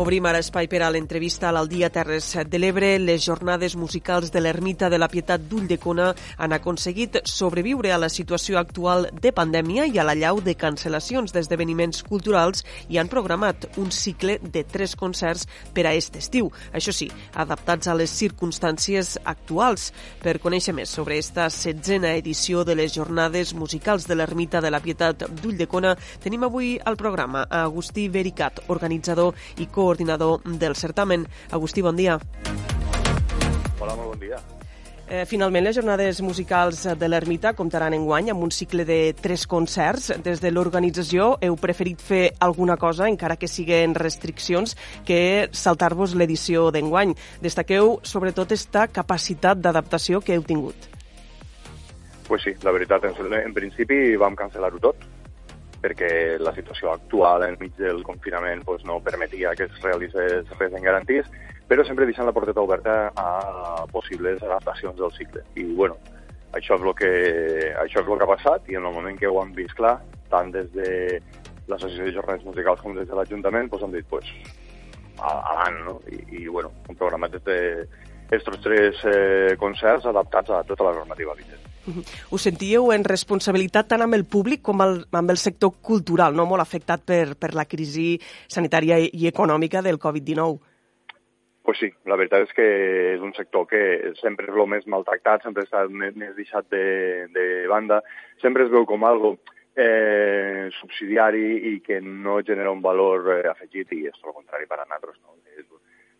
Obrim 0.00 0.24
ara 0.24 0.38
espai 0.40 0.64
per 0.64 0.78
a 0.80 0.86
l'entrevista 0.88 1.50
a 1.50 1.52
l'Aldia 1.52 1.90
Terres 1.92 2.30
de 2.48 2.58
l'Ebre. 2.58 2.94
Les 2.98 3.20
jornades 3.20 3.74
musicals 3.76 4.30
de 4.32 4.40
l'Ermita 4.40 4.88
de 4.88 4.96
la 4.96 5.10
Pietat 5.12 5.42
d'Ulldecona 5.44 6.06
han 6.40 6.54
aconseguit 6.56 7.18
sobreviure 7.28 7.90
a 7.92 7.98
la 8.00 8.08
situació 8.08 8.56
actual 8.56 9.10
de 9.12 9.28
pandèmia 9.36 9.84
i 9.84 9.98
a 10.00 10.06
la 10.08 10.14
llau 10.16 10.40
de 10.40 10.54
cancel·lacions 10.56 11.34
d'esdeveniments 11.36 12.00
culturals 12.06 12.64
i 12.88 12.96
han 12.96 13.10
programat 13.12 13.66
un 13.76 13.90
cicle 13.92 14.38
de 14.40 14.62
tres 14.64 14.96
concerts 14.96 15.44
per 15.76 15.84
a 15.84 15.92
aquest 15.92 16.16
estiu. 16.16 16.48
Això 16.72 16.96
sí, 16.96 17.10
adaptats 17.34 17.92
a 17.92 17.98
les 18.00 18.16
circumstàncies 18.22 19.18
actuals. 19.20 19.90
Per 20.24 20.38
conèixer 20.40 20.72
més 20.72 20.96
sobre 20.96 21.20
esta 21.20 21.50
setzena 21.52 22.14
edició 22.16 22.64
de 22.64 22.78
les 22.80 22.96
jornades 22.96 23.52
musicals 23.52 24.08
de 24.08 24.16
l'Ermita 24.16 24.64
de 24.64 24.72
la 24.72 24.80
Pietat 24.80 25.28
d'Ulldecona, 25.42 25.92
tenim 26.24 26.48
avui 26.48 26.78
al 26.80 26.96
programa 26.96 27.44
a 27.50 27.66
Agustí 27.68 28.08
Vericat, 28.08 28.64
organitzador 28.72 29.36
i 29.60 29.68
co 29.68 29.89
coordinador 29.90 30.40
del 30.44 30.76
certamen. 30.76 31.26
Agustí, 31.50 31.82
bon 31.82 31.96
dia. 31.96 32.18
Hola, 33.80 33.96
molt 33.96 34.14
bon 34.14 34.20
dia. 34.20 34.38
Eh, 35.10 35.24
finalment, 35.26 35.64
les 35.66 35.74
jornades 35.74 36.20
musicals 36.22 36.84
de 36.94 37.08
l'Ermita 37.08 37.50
comptaran 37.58 37.96
en 37.96 38.04
guany 38.06 38.30
amb 38.30 38.44
un 38.46 38.52
cicle 38.54 38.84
de 38.86 39.00
tres 39.18 39.48
concerts. 39.50 40.12
Des 40.22 40.38
de 40.38 40.52
l'organització 40.54 41.32
heu 41.42 41.56
preferit 41.58 41.98
fer 41.98 42.22
alguna 42.38 42.76
cosa, 42.78 43.08
encara 43.10 43.34
que 43.34 43.50
siguen 43.50 43.96
restriccions, 43.98 44.76
que 45.04 45.48
saltar-vos 45.50 46.14
l'edició 46.14 46.68
d'enguany. 46.70 47.16
Destaqueu 47.42 47.96
sobretot 48.06 48.54
esta 48.54 48.86
capacitat 48.86 49.58
d'adaptació 49.58 50.22
que 50.22 50.38
heu 50.38 50.46
tingut. 50.46 50.86
Pues 52.28 52.46
sí, 52.46 52.54
la 52.62 52.70
veritat, 52.70 53.10
en, 53.10 53.34
en 53.34 53.56
principi 53.56 54.14
vam 54.14 54.38
cancel·lar-ho 54.38 54.78
tot, 54.78 55.02
perquè 55.80 56.38
la 56.40 56.52
situació 56.56 56.92
actual 56.92 57.44
enmig 57.46 57.74
del 57.78 58.02
confinament 58.04 58.64
pues, 58.66 58.84
no 58.84 59.00
permetia 59.04 59.54
que 59.56 59.68
es 59.68 59.82
realitzés 59.82 60.48
res 60.58 60.76
en 60.76 60.84
garanties, 60.84 61.28
però 61.70 61.84
sempre 61.86 62.06
deixant 62.08 62.26
la 62.28 62.34
porteta 62.36 62.60
oberta 62.60 62.94
a 63.16 63.86
possibles 63.92 64.42
adaptacions 64.42 64.98
del 64.98 65.12
cicle. 65.16 65.44
I, 65.54 65.68
bueno, 65.78 65.96
això 66.52 66.76
és 66.76 66.86
el 66.86 66.94
que, 66.98 67.12
això 67.78 68.02
és 68.02 68.08
el 68.08 68.16
que 68.16 68.26
ha 68.26 68.32
passat 68.34 68.70
i 68.70 68.78
en 68.78 68.88
el 68.88 68.96
moment 68.96 69.18
que 69.18 69.30
ho 69.30 69.38
hem 69.42 69.54
vist 69.56 69.76
clar, 69.78 69.98
tant 70.32 70.50
des 70.54 70.66
de 70.74 70.90
l'Associació 71.70 72.08
de 72.08 72.16
Jornades 72.16 72.46
Musicals 72.48 72.82
com 72.82 72.96
des 72.98 73.06
de 73.06 73.14
l'Ajuntament, 73.14 73.70
pues, 73.70 73.86
hem 73.86 73.94
dit, 73.94 74.08
pues, 74.10 74.26
avant, 75.20 75.80
no? 75.86 75.98
I, 76.10 76.22
i 76.40 76.46
bueno, 76.48 76.72
hem 76.88 76.98
programat 76.98 77.36
aquests 77.38 78.62
tres 78.64 79.04
eh, 79.06 79.56
concerts 79.60 80.08
adaptats 80.10 80.50
a 80.50 80.64
tota 80.66 80.88
la 80.88 80.96
normativa 81.02 81.36
vigent. 81.38 81.69
Us 82.30 82.46
sentíeu 82.48 82.90
en 82.94 83.04
responsabilitat 83.06 83.90
tant 83.92 84.04
amb 84.06 84.16
el 84.16 84.24
públic 84.24 84.62
com 84.66 84.82
el, 84.84 85.04
amb 85.12 85.30
el 85.34 85.38
sector 85.40 85.76
cultural, 85.82 86.36
no 86.36 86.48
molt 86.48 86.64
afectat 86.64 87.04
per, 87.06 87.36
per 87.40 87.54
la 87.58 87.66
crisi 87.68 88.14
sanitària 88.48 88.98
i 89.00 89.28
econòmica 89.30 89.82
del 89.82 90.00
Covid-19? 90.02 90.58
Pues 91.62 91.78
sí, 91.78 91.90
la 92.08 92.16
veritat 92.16 92.48
és 92.48 92.52
que 92.56 92.66
és 93.14 93.20
un 93.22 93.34
sector 93.36 93.66
que 93.68 93.80
sempre 94.18 94.48
és 94.48 94.56
el 94.56 94.68
més 94.72 94.86
maltractat, 94.90 95.44
sempre 95.44 95.66
està 95.66 95.84
més, 95.92 96.16
deixat 96.34 96.66
de, 96.72 96.84
de 97.34 97.46
banda, 97.68 98.00
sempre 98.40 98.64
es 98.64 98.72
veu 98.72 98.86
com 98.88 99.04
algo 99.04 99.36
eh, 99.76 100.70
subsidiari 100.80 101.74
i 101.74 101.74
que 101.84 102.00
no 102.00 102.40
genera 102.46 102.72
un 102.72 102.80
valor 102.82 103.28
eh, 103.36 103.44
afegit 103.52 103.92
i 103.92 104.06
és 104.08 104.18
el 104.24 104.34
contrari 104.34 104.66
per 104.66 104.80
a 104.80 104.86
nosaltres. 104.86 105.20
No? 105.20 105.36
És, 105.58 105.68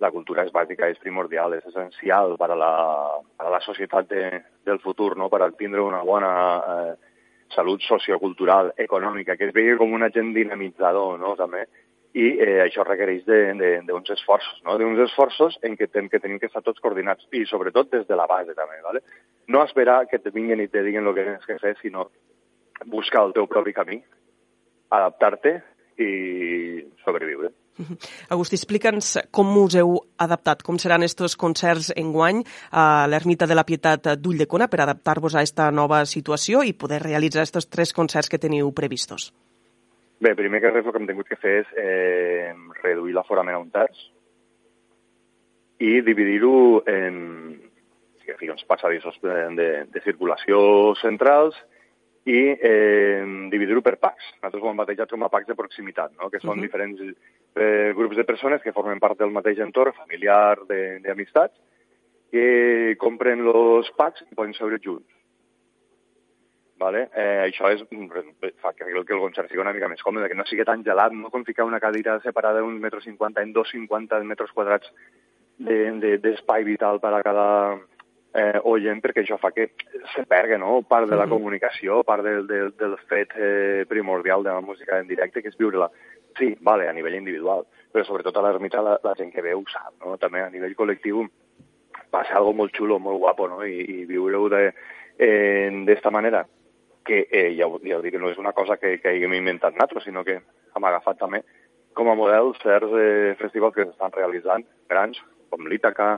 la 0.01 0.11
cultura 0.11 0.47
és 0.47 0.53
bàsica, 0.53 0.89
és 0.89 0.99
primordial, 1.03 1.55
és 1.59 1.67
essencial 1.69 2.37
per 2.41 2.51
a 2.55 2.57
la, 2.57 2.73
per 3.37 3.47
a 3.47 3.53
la 3.53 3.61
societat 3.65 4.09
de, 4.09 4.25
del 4.67 4.81
futur, 4.81 5.13
no? 5.21 5.29
per 5.29 5.53
tindre 5.59 5.85
una 5.85 6.01
bona 6.07 6.33
eh, 6.57 6.95
salut 7.55 7.85
sociocultural, 7.85 8.73
econòmica, 8.81 9.37
que 9.37 9.51
es 9.51 9.55
vegi 9.55 9.77
com 9.79 9.93
un 9.93 10.07
agent 10.07 10.33
dinamitzador, 10.37 11.19
no? 11.21 11.35
també. 11.37 11.67
I 12.17 12.27
eh, 12.43 12.57
això 12.65 12.83
requereix 12.87 13.27
d'uns 13.29 14.11
esforços, 14.17 14.63
no? 14.67 14.79
d'uns 14.81 15.05
esforços 15.05 15.61
en 15.67 15.77
què, 15.79 15.91
ten, 15.93 16.09
que 16.11 16.23
tenim 16.23 16.41
que 16.41 16.49
estar 16.51 16.65
tots 16.67 16.83
coordinats 16.83 17.29
i 17.37 17.45
sobretot 17.47 17.93
des 17.93 18.09
de 18.09 18.19
la 18.19 18.27
base 18.31 18.57
també. 18.57 18.81
¿vale? 18.83 19.05
No 19.53 19.63
esperar 19.67 20.07
que 20.11 20.19
te 20.19 20.33
vinguin 20.35 20.65
i 20.65 20.71
te 20.73 20.83
diguin 20.87 21.07
el 21.07 21.15
que 21.15 21.29
tens 21.29 21.47
que 21.47 21.61
fer, 21.61 21.77
sinó 21.83 22.09
buscar 22.87 23.27
el 23.29 23.37
teu 23.37 23.47
propi 23.47 23.77
camí, 23.77 24.01
adaptar-te 24.91 25.59
i 26.01 26.13
sobreviure. 27.05 27.53
Agustí, 28.29 28.59
explica'ns 28.59 29.17
com 29.31 29.51
us 29.63 29.77
heu 29.79 29.95
adaptat, 30.21 30.63
com 30.63 30.79
seran 30.79 31.03
estos 31.07 31.37
concerts 31.37 31.93
en 31.97 32.13
guany 32.13 32.43
a 32.71 33.07
l'Ermita 33.09 33.49
de 33.49 33.57
la 33.57 33.65
Pietat 33.65 34.13
d'Ulldecona 34.21 34.69
per 34.69 34.83
adaptar-vos 34.85 35.35
a 35.35 35.45
esta 35.47 35.71
nova 35.71 36.05
situació 36.07 36.63
i 36.63 36.75
poder 36.75 37.03
realitzar 37.03 37.47
estos 37.47 37.71
tres 37.71 37.95
concerts 37.97 38.29
que 38.29 38.39
teniu 38.39 38.73
previstos. 38.77 39.33
Bé, 40.21 40.35
primer 40.37 40.61
que 40.61 40.71
res 40.71 40.85
el 40.85 40.93
que 40.93 41.01
hem 41.01 41.09
tingut 41.09 41.29
que 41.31 41.41
fer 41.41 41.61
és 41.63 41.69
eh, 41.81 42.53
reduir 42.83 43.15
l'aforament 43.17 43.57
a 43.57 43.63
un 43.63 43.71
terç 43.73 44.03
i 45.81 46.03
dividir-ho 46.05 46.83
en 46.85 47.17
sigui, 48.37 48.51
uns 48.53 48.65
passadissos 48.69 49.17
de, 49.25 49.37
de, 49.57 49.69
de 49.91 50.03
circulació 50.05 50.95
centrals 51.01 51.57
i 52.29 52.41
eh, 52.53 53.25
dividir-ho 53.51 53.81
per 53.83 53.97
packs. 53.97 54.27
Nosaltres 54.39 54.63
ho 54.63 54.71
hem 54.71 54.83
batejat 54.83 55.11
com 55.11 55.25
a 55.25 55.31
packs 55.33 55.49
de 55.49 55.57
proximitat, 55.57 56.13
no? 56.21 56.29
que 56.29 56.41
són 56.41 56.53
uh 56.53 56.57
-huh. 56.59 56.69
diferents 56.69 57.01
eh, 57.57 57.93
grups 57.97 58.17
de 58.17 58.25
persones 58.25 58.63
que 58.63 58.73
formen 58.73 59.01
part 59.01 59.19
del 59.19 59.33
mateix 59.35 59.59
entorn 59.65 59.97
familiar 59.97 60.59
d'amistats, 60.69 61.57
que 62.31 62.97
compren 62.99 63.43
els 63.51 63.91
packs 63.99 64.23
i 64.23 64.35
poden 64.35 64.55
seure 64.55 64.79
junts. 64.83 65.09
Vale? 66.81 67.09
Eh, 67.13 67.51
això 67.51 67.69
és, 67.75 67.83
fa 68.63 68.73
que 68.73 68.87
el, 68.89 69.05
que 69.05 69.13
el 69.13 69.21
concert 69.21 69.51
sigui 69.51 69.61
una 69.61 69.75
mica 69.77 69.89
més 69.91 70.01
còmode, 70.01 70.31
que 70.31 70.39
no 70.39 70.47
sigui 70.49 70.65
tan 70.65 70.85
gelat, 70.87 71.13
no 71.13 71.29
com 71.29 71.45
ficar 71.45 71.67
una 71.69 71.81
cadira 71.83 72.17
separada 72.25 72.63
d'un 72.63 72.79
metro 72.81 73.03
cinquanta 73.05 73.43
en 73.45 73.53
dos 73.53 73.69
cinquanta 73.69 74.23
metres 74.25 74.53
quadrats 74.57 74.89
d'espai 75.61 76.01
de, 76.01 76.17
de, 76.23 76.71
vital 76.71 77.03
per 77.03 77.13
a 77.13 77.21
cada, 77.27 77.49
eh, 78.33 78.61
oient 78.65 79.01
perquè 79.03 79.25
això 79.25 79.37
fa 79.41 79.51
que 79.53 79.71
se 80.15 80.25
perga 80.29 80.59
no? 80.59 80.81
part 80.89 81.11
de 81.11 81.19
la 81.19 81.29
comunicació, 81.29 82.01
part 82.07 82.25
del, 82.25 82.47
del, 82.49 82.73
del 82.79 82.97
fet 83.11 83.35
eh, 83.37 83.85
primordial 83.89 84.45
de 84.47 84.55
la 84.55 84.65
música 84.65 85.01
en 85.01 85.09
directe, 85.11 85.43
que 85.43 85.53
és 85.53 85.59
viure-la. 85.59 85.91
Sí, 86.39 86.55
vale, 86.61 86.89
a 86.89 86.95
nivell 86.97 87.19
individual, 87.19 87.67
però 87.91 88.05
sobretot 88.07 88.37
a 88.37 88.45
l'ermita 88.47 88.83
la, 88.85 88.97
la 89.05 89.15
gent 89.19 89.33
que 89.35 89.45
veu 89.45 89.65
sap, 89.71 89.93
no? 90.05 90.17
també 90.21 90.45
a 90.45 90.51
nivell 90.53 90.77
col·lectiu 90.79 91.27
ser 92.11 92.37
algo 92.39 92.53
molt 92.57 92.75
xulo, 92.75 92.99
molt 92.99 93.21
guapo, 93.23 93.49
no? 93.49 93.63
i, 93.67 93.81
i 93.81 94.05
viure-ho 94.09 94.49
d'esta 94.51 96.11
manera, 96.11 96.45
que 97.07 97.25
eh, 97.31 97.51
ja, 97.57 97.67
ja 97.87 97.99
ho 97.99 98.03
dic, 98.05 98.17
no 98.21 98.31
és 98.31 98.39
una 98.39 98.53
cosa 98.53 98.77
que, 98.77 98.99
que 99.03 99.15
haguem 99.15 99.35
inventat 99.39 99.75
nosaltres, 99.75 100.07
sinó 100.07 100.25
que 100.27 100.41
hem 100.41 100.87
agafat 100.87 101.19
també 101.19 101.43
com 101.95 102.11
a 102.11 102.15
model 102.15 102.55
certs 102.63 102.93
eh, 102.97 103.35
festivals 103.41 103.75
que 103.75 103.87
s'estan 103.87 104.15
realitzant, 104.15 104.67
grans, 104.89 105.19
com 105.51 105.67
l'Ítaca, 105.67 106.15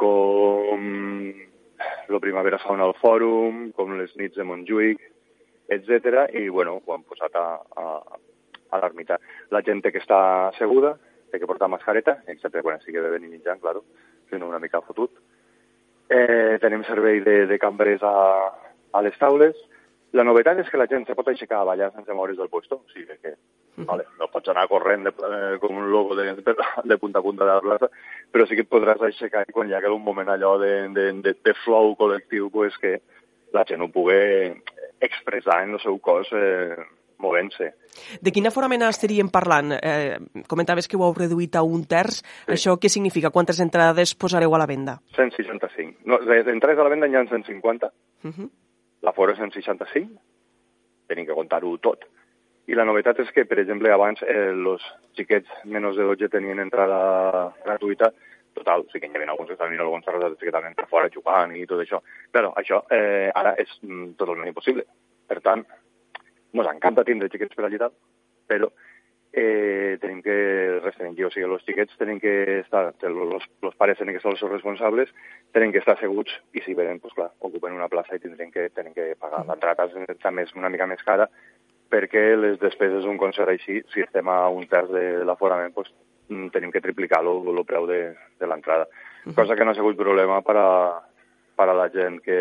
com 0.00 0.86
la 2.08 2.20
Primavera 2.22 2.58
Fauna 2.62 2.88
al 2.88 2.96
Fòrum, 3.00 3.68
com 3.76 3.94
les 3.98 4.14
nits 4.20 4.38
de 4.38 4.46
Montjuïc, 4.48 5.02
etc. 5.76 6.24
I, 6.32 6.48
bueno, 6.48 6.78
ho 6.80 6.96
han 6.96 7.04
posat 7.08 7.36
a, 7.38 7.46
a, 7.76 7.86
a 8.74 8.80
l'ermita. 8.82 9.20
La 9.54 9.62
gent 9.62 9.82
que 9.84 10.02
estar 10.02 10.50
asseguda, 10.50 10.96
té 11.30 11.40
que 11.40 11.50
portar 11.50 11.70
mascareta, 11.70 12.18
excepte 12.26 12.62
quan 12.62 12.78
estigui 12.78 13.02
bevent 13.02 13.24
i 13.26 13.32
menjant, 13.32 13.62
claro, 13.62 13.84
si 14.28 14.38
no 14.38 14.50
una 14.50 14.62
mica 14.62 14.82
fotut. 14.82 15.16
Eh, 16.10 16.58
tenim 16.60 16.84
servei 16.84 17.22
de, 17.24 17.44
de 17.48 17.58
cambrers 17.58 18.02
a, 18.04 18.16
a 18.92 19.00
les 19.02 19.16
taules 19.18 19.56
La 20.14 20.22
novetat 20.22 20.60
és 20.62 20.68
que 20.70 20.78
la 20.78 20.86
gent 20.86 21.02
se 21.08 21.14
pot 21.18 21.26
aixecar 21.26 21.58
a 21.60 21.66
ballar 21.66 21.88
sense 21.90 22.14
moure's 22.14 22.36
del 22.38 22.50
puesto, 22.50 22.76
o 22.84 22.92
sigui 22.92 23.16
que 23.18 23.32
vale, 23.88 24.04
no 24.20 24.28
pots 24.30 24.52
anar 24.52 24.68
corrent 24.70 25.08
de, 25.08 25.10
eh, 25.10 25.56
com 25.58 25.80
un 25.80 25.88
logo 25.90 26.14
de, 26.14 26.28
de, 26.36 26.54
de 26.90 26.98
punta 27.02 27.18
a 27.18 27.24
punta 27.24 27.42
de 27.42 27.50
la 27.50 27.64
plaça, 27.64 27.88
però 28.30 28.46
sí 28.46 28.54
que 28.54 28.62
et 28.62 28.70
podràs 28.70 29.02
aixecar 29.02 29.42
quan 29.50 29.66
hi 29.66 29.74
ha 29.74 29.82
un 29.90 30.04
moment 30.04 30.30
allò 30.30 30.52
de, 30.62 30.70
de, 30.94 31.08
de, 31.24 31.32
de 31.34 31.54
flow 31.64 31.96
col·lectiu, 31.98 32.46
pues, 32.54 32.78
que 32.78 33.00
la 33.56 33.64
gent 33.66 33.82
ho 33.82 33.88
pugui 33.90 34.54
expressar 35.02 35.64
en 35.64 35.74
el 35.74 35.82
seu 35.82 35.98
cos 35.98 36.30
eh, 36.30 36.78
movent-se. 37.24 37.70
De 38.20 38.32
quin 38.34 38.46
aforament 38.50 38.84
estaríem 38.86 39.30
parlant? 39.32 39.72
Eh, 39.80 40.18
comentaves 40.50 40.88
que 40.90 40.98
ho 41.00 41.06
heu 41.06 41.16
reduït 41.16 41.56
a 41.56 41.64
un 41.64 41.86
terç. 41.88 42.20
Sí. 42.20 42.52
Això 42.58 42.76
què 42.76 42.92
significa? 42.92 43.32
Quantes 43.34 43.62
entrades 43.64 44.14
posareu 44.14 44.54
a 44.54 44.60
la 44.60 44.68
venda? 44.70 44.98
165. 45.16 46.04
No, 46.04 46.20
d'entrades 46.20 46.78
a 46.78 46.86
la 46.86 46.92
venda 46.92 47.08
n'hi 47.08 47.16
ha 47.18 47.24
150. 47.24 47.92
Uh 48.24 48.30
-huh 48.30 48.50
l'aforo 49.04 49.36
és 49.36 49.40
en 49.44 49.52
65, 49.52 50.20
tenim 51.08 51.26
que 51.28 51.36
contar-ho 51.36 51.76
tot. 51.84 52.06
I 52.66 52.76
la 52.78 52.86
novetat 52.88 53.20
és 53.20 53.32
que, 53.36 53.44
per 53.44 53.60
exemple, 53.60 53.90
abans 53.92 54.22
els 54.24 54.84
eh, 54.84 54.92
xiquets 55.18 55.58
menys 55.68 55.98
de 55.98 56.06
12 56.08 56.30
tenien 56.32 56.62
entrada 56.62 57.50
gratuïta 57.66 58.08
total, 58.56 58.86
sí 58.88 59.00
que 59.02 59.10
hi 59.10 59.16
havia 59.18 59.32
alguns 59.34 59.50
que 59.50 59.56
estaven 59.58 59.80
alguns 59.82 60.06
arrasats 60.08 60.38
que 60.40 60.48
estaven 60.48 60.76
fora 60.88 61.10
jugant 61.12 61.52
i 61.58 61.66
tot 61.68 61.82
això. 61.82 62.00
Però 62.32 62.54
això 62.56 62.84
eh, 62.94 63.28
ara 63.34 63.56
és 63.60 63.72
mm, 63.82 64.14
totalment 64.20 64.48
impossible. 64.48 64.86
Per 65.28 65.40
tant, 65.44 65.64
ens 66.62 66.72
encanta 66.74 67.04
tindre 67.04 67.30
xiquets 67.32 67.56
per 67.56 67.66
allà, 67.66 67.90
però 68.46 68.70
eh, 69.34 69.98
tenim 70.00 70.20
que 70.22 70.80
restringir, 70.84 71.26
o 71.26 71.30
sigui, 71.34 71.48
els 71.48 71.64
xiquets 71.66 71.98
tenen 71.98 72.20
que 72.22 72.60
estar, 72.60 72.84
els 73.02 73.76
pares 73.80 73.98
tenen 73.98 74.14
que 74.14 74.22
ser 74.22 74.30
els 74.30 74.38
seus 74.38 74.52
responsables, 74.52 75.10
tenen 75.56 75.74
que 75.74 75.82
estar 75.82 75.96
asseguts 75.96 76.36
i 76.54 76.62
si 76.62 76.76
venen, 76.78 77.00
doncs 77.02 77.16
clar, 77.18 77.32
ocupen 77.40 77.74
una 77.74 77.90
plaça 77.90 78.14
i 78.14 78.22
tindrem 78.22 78.52
que, 78.54 78.68
tenen 78.70 78.94
que 78.94 79.14
pagar. 79.18 79.42
L'entrada 79.48 79.88
també 80.22 80.46
és 80.46 80.54
una 80.54 80.70
mica 80.70 80.86
més 80.86 81.02
cara 81.02 81.26
perquè 81.90 82.22
les 82.38 82.60
despeses 82.62 83.04
d'un 83.04 83.18
concert 83.18 83.50
així, 83.50 83.80
si 83.92 84.02
estem 84.02 84.30
a 84.30 84.46
un 84.50 84.66
terç 84.70 84.90
de 84.94 85.04
l'aforament, 85.26 85.74
doncs, 85.74 85.92
tenim 86.54 86.70
que 86.72 86.82
triplicar 86.82 87.20
el 87.22 87.62
preu 87.66 87.86
de, 87.86 88.00
de 88.40 88.46
l'entrada. 88.48 88.86
Cosa 89.34 89.56
que 89.56 89.64
no 89.64 89.72
ha 89.72 89.76
sigut 89.76 89.98
problema 89.98 90.40
per 90.46 90.56
a, 90.58 90.70
per 91.56 91.68
a 91.68 91.76
la 91.76 91.88
gent 91.92 92.20
que, 92.24 92.38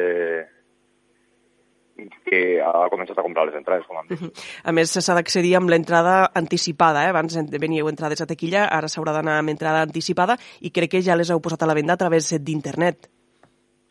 que 2.25 2.39
ha 2.63 2.87
començat 2.91 3.17
a 3.17 3.25
comprar 3.25 3.45
les 3.47 3.57
entrades, 3.59 3.85
com 3.87 3.99
hem 3.99 4.09
dit. 4.11 4.43
A 4.63 4.73
més, 4.75 4.93
s'ha 4.93 5.17
d'accedir 5.17 5.55
amb 5.59 5.69
l'entrada 5.69 6.15
anticipada. 6.39 7.05
Eh? 7.05 7.11
Abans 7.13 7.37
veníeu 7.51 7.89
entrades 7.91 8.23
a 8.23 8.29
taquilla, 8.29 8.65
ara 8.67 8.89
s'haurà 8.91 9.13
d'anar 9.15 9.39
amb 9.41 9.53
entrada 9.53 9.83
anticipada 9.85 10.37
i 10.61 10.73
crec 10.73 10.95
que 10.95 11.03
ja 11.05 11.17
les 11.19 11.31
heu 11.33 11.41
posat 11.43 11.63
a 11.63 11.69
la 11.69 11.77
venda 11.77 11.97
a 11.97 12.01
través 12.01 12.31
d'internet. 12.39 13.09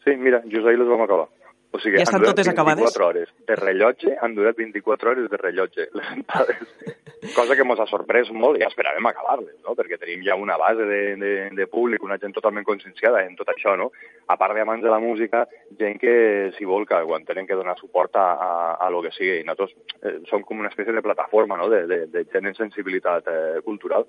Sí, 0.05 0.17
mira, 0.19 0.43
just 0.51 0.67
ahir 0.67 0.81
les 0.81 0.91
vam 0.91 1.05
acabar. 1.05 1.29
O 1.73 1.79
sigui, 1.81 1.97
ja 1.97 2.05
estan 2.05 2.21
totes 2.21 2.45
24 2.45 2.53
acabades? 2.53 2.97
hores 3.01 3.31
de 3.49 3.57
rellotge, 3.57 4.17
han 4.21 4.35
durat 4.37 4.57
24 4.57 5.11
hores 5.11 5.31
de 5.31 5.39
rellotge, 5.41 5.89
les 5.97 6.11
entrades. 6.13 6.69
Cosa 7.37 7.55
que 7.57 7.65
ens 7.65 7.81
ha 7.81 7.87
sorprès 7.87 8.29
molt 8.35 8.59
i 8.61 8.65
esperàvem 8.67 9.07
acabar-les, 9.09 9.55
no? 9.65 9.77
perquè 9.79 9.97
tenim 9.97 10.25
ja 10.27 10.35
una 10.37 10.59
base 10.61 10.85
de, 10.85 11.01
de, 11.17 11.33
de 11.57 11.67
públic, 11.71 12.03
una 12.05 12.19
gent 12.21 12.35
totalment 12.37 12.67
conscienciada 12.67 13.23
en 13.25 13.39
tot 13.39 13.49
això, 13.55 13.73
no? 13.79 13.89
A 14.29 14.37
part 14.37 14.59
d'amants 14.59 14.85
de 14.85 14.91
la 14.93 14.99
música, 15.01 15.47
gent 15.79 15.97
que, 16.03 16.15
si 16.59 16.69
vol, 16.69 16.85
que 16.89 16.99
quan 17.09 17.25
tenen 17.25 17.47
que 17.49 17.57
donar 17.57 17.79
suport 17.79 18.19
a, 18.21 18.27
a, 18.35 18.51
a 18.75 18.91
lo 18.91 19.01
que 19.07 19.15
sigui. 19.17 19.39
I 19.41 19.47
nosaltres 19.49 19.73
eh, 20.03 20.19
som 20.29 20.45
com 20.45 20.61
una 20.61 20.73
espècie 20.73 20.93
de 20.93 21.05
plataforma 21.05 21.57
no? 21.57 21.71
de, 21.73 21.87
de, 21.87 22.01
de 22.13 22.25
gent 22.35 22.51
en 22.51 22.59
sensibilitat 22.59 23.31
eh, 23.33 23.63
cultural. 23.65 24.05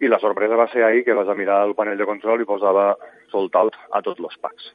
I 0.00 0.08
la 0.08 0.20
sorpresa 0.22 0.56
va 0.56 0.68
ser 0.70 0.84
ahir 0.84 1.02
que 1.04 1.16
vas 1.16 1.28
a 1.28 1.34
mirar 1.34 1.64
el 1.66 1.74
panell 1.74 1.98
de 1.98 2.08
control 2.08 2.44
i 2.44 2.48
posava 2.48 2.92
sold 3.32 3.56
out 3.56 3.80
a 3.90 4.04
tots 4.04 4.22
els 4.22 4.38
packs. 4.44 4.70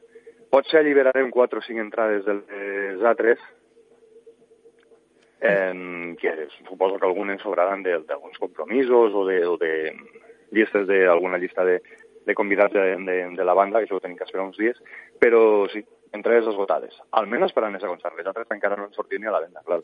Potser 0.50 0.80
alliberarem 0.80 1.30
4 1.30 1.58
o 1.58 1.62
5 1.62 1.80
entrades 1.82 2.24
dels 2.24 3.02
A3, 3.02 3.38
eh, 5.40 6.16
que 6.20 6.48
suposo 6.68 6.98
que 6.98 7.06
algunes 7.06 7.42
sobraran 7.42 7.82
d'alguns 7.82 8.38
compromisos 8.38 9.14
o 9.14 9.26
de, 9.26 9.40
o 9.46 9.56
de 9.56 9.72
llistes 10.52 10.86
d'alguna 10.86 11.38
llista 11.38 11.64
de, 11.64 11.82
de 12.26 12.34
convidats 12.34 12.72
de, 12.72 12.96
de, 12.96 13.18
de 13.36 13.44
la 13.44 13.54
banda, 13.54 13.78
que 13.78 13.86
això 13.86 13.98
ho 13.98 14.02
tenim 14.02 14.16
que 14.16 14.24
esperar 14.24 14.46
uns 14.46 14.58
dies, 14.58 14.78
però 15.20 15.66
sí, 15.72 15.82
entrades 16.12 16.48
esgotades. 16.50 16.94
Almenys 17.12 17.52
per 17.52 17.64
a 17.64 17.68
a 17.68 17.88
concert. 17.88 18.14
Les 18.16 18.26
altres 18.26 18.50
encara 18.50 18.76
no 18.76 18.84
han 18.84 18.94
sortit 18.94 19.20
ni 19.20 19.26
a 19.26 19.32
la 19.32 19.40
venda, 19.40 19.62
clar. 19.64 19.80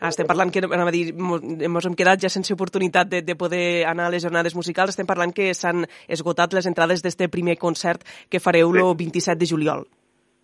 Ah, 0.00 0.08
estem 0.08 0.26
parlant 0.26 0.50
que, 0.50 0.60
anava 0.60 0.90
a 0.90 0.92
dir, 0.92 1.14
ens 1.14 1.86
hem 1.86 1.94
quedat 1.94 2.20
ja 2.20 2.28
sense 2.28 2.52
oportunitat 2.52 3.08
de, 3.08 3.22
de 3.22 3.36
poder 3.36 3.86
anar 3.86 4.06
a 4.06 4.10
les 4.10 4.22
jornades 4.22 4.54
musicals. 4.54 4.90
Estem 4.90 5.06
parlant 5.06 5.32
que 5.32 5.54
s'han 5.54 5.86
esgotat 6.08 6.52
les 6.52 6.66
entrades 6.66 7.02
d'este 7.02 7.28
primer 7.28 7.56
concert 7.56 8.02
que 8.28 8.40
fareu 8.40 8.74
el 8.74 8.82
sí. 8.82 8.98
27 9.04 9.38
de 9.38 9.46
juliol. 9.46 9.86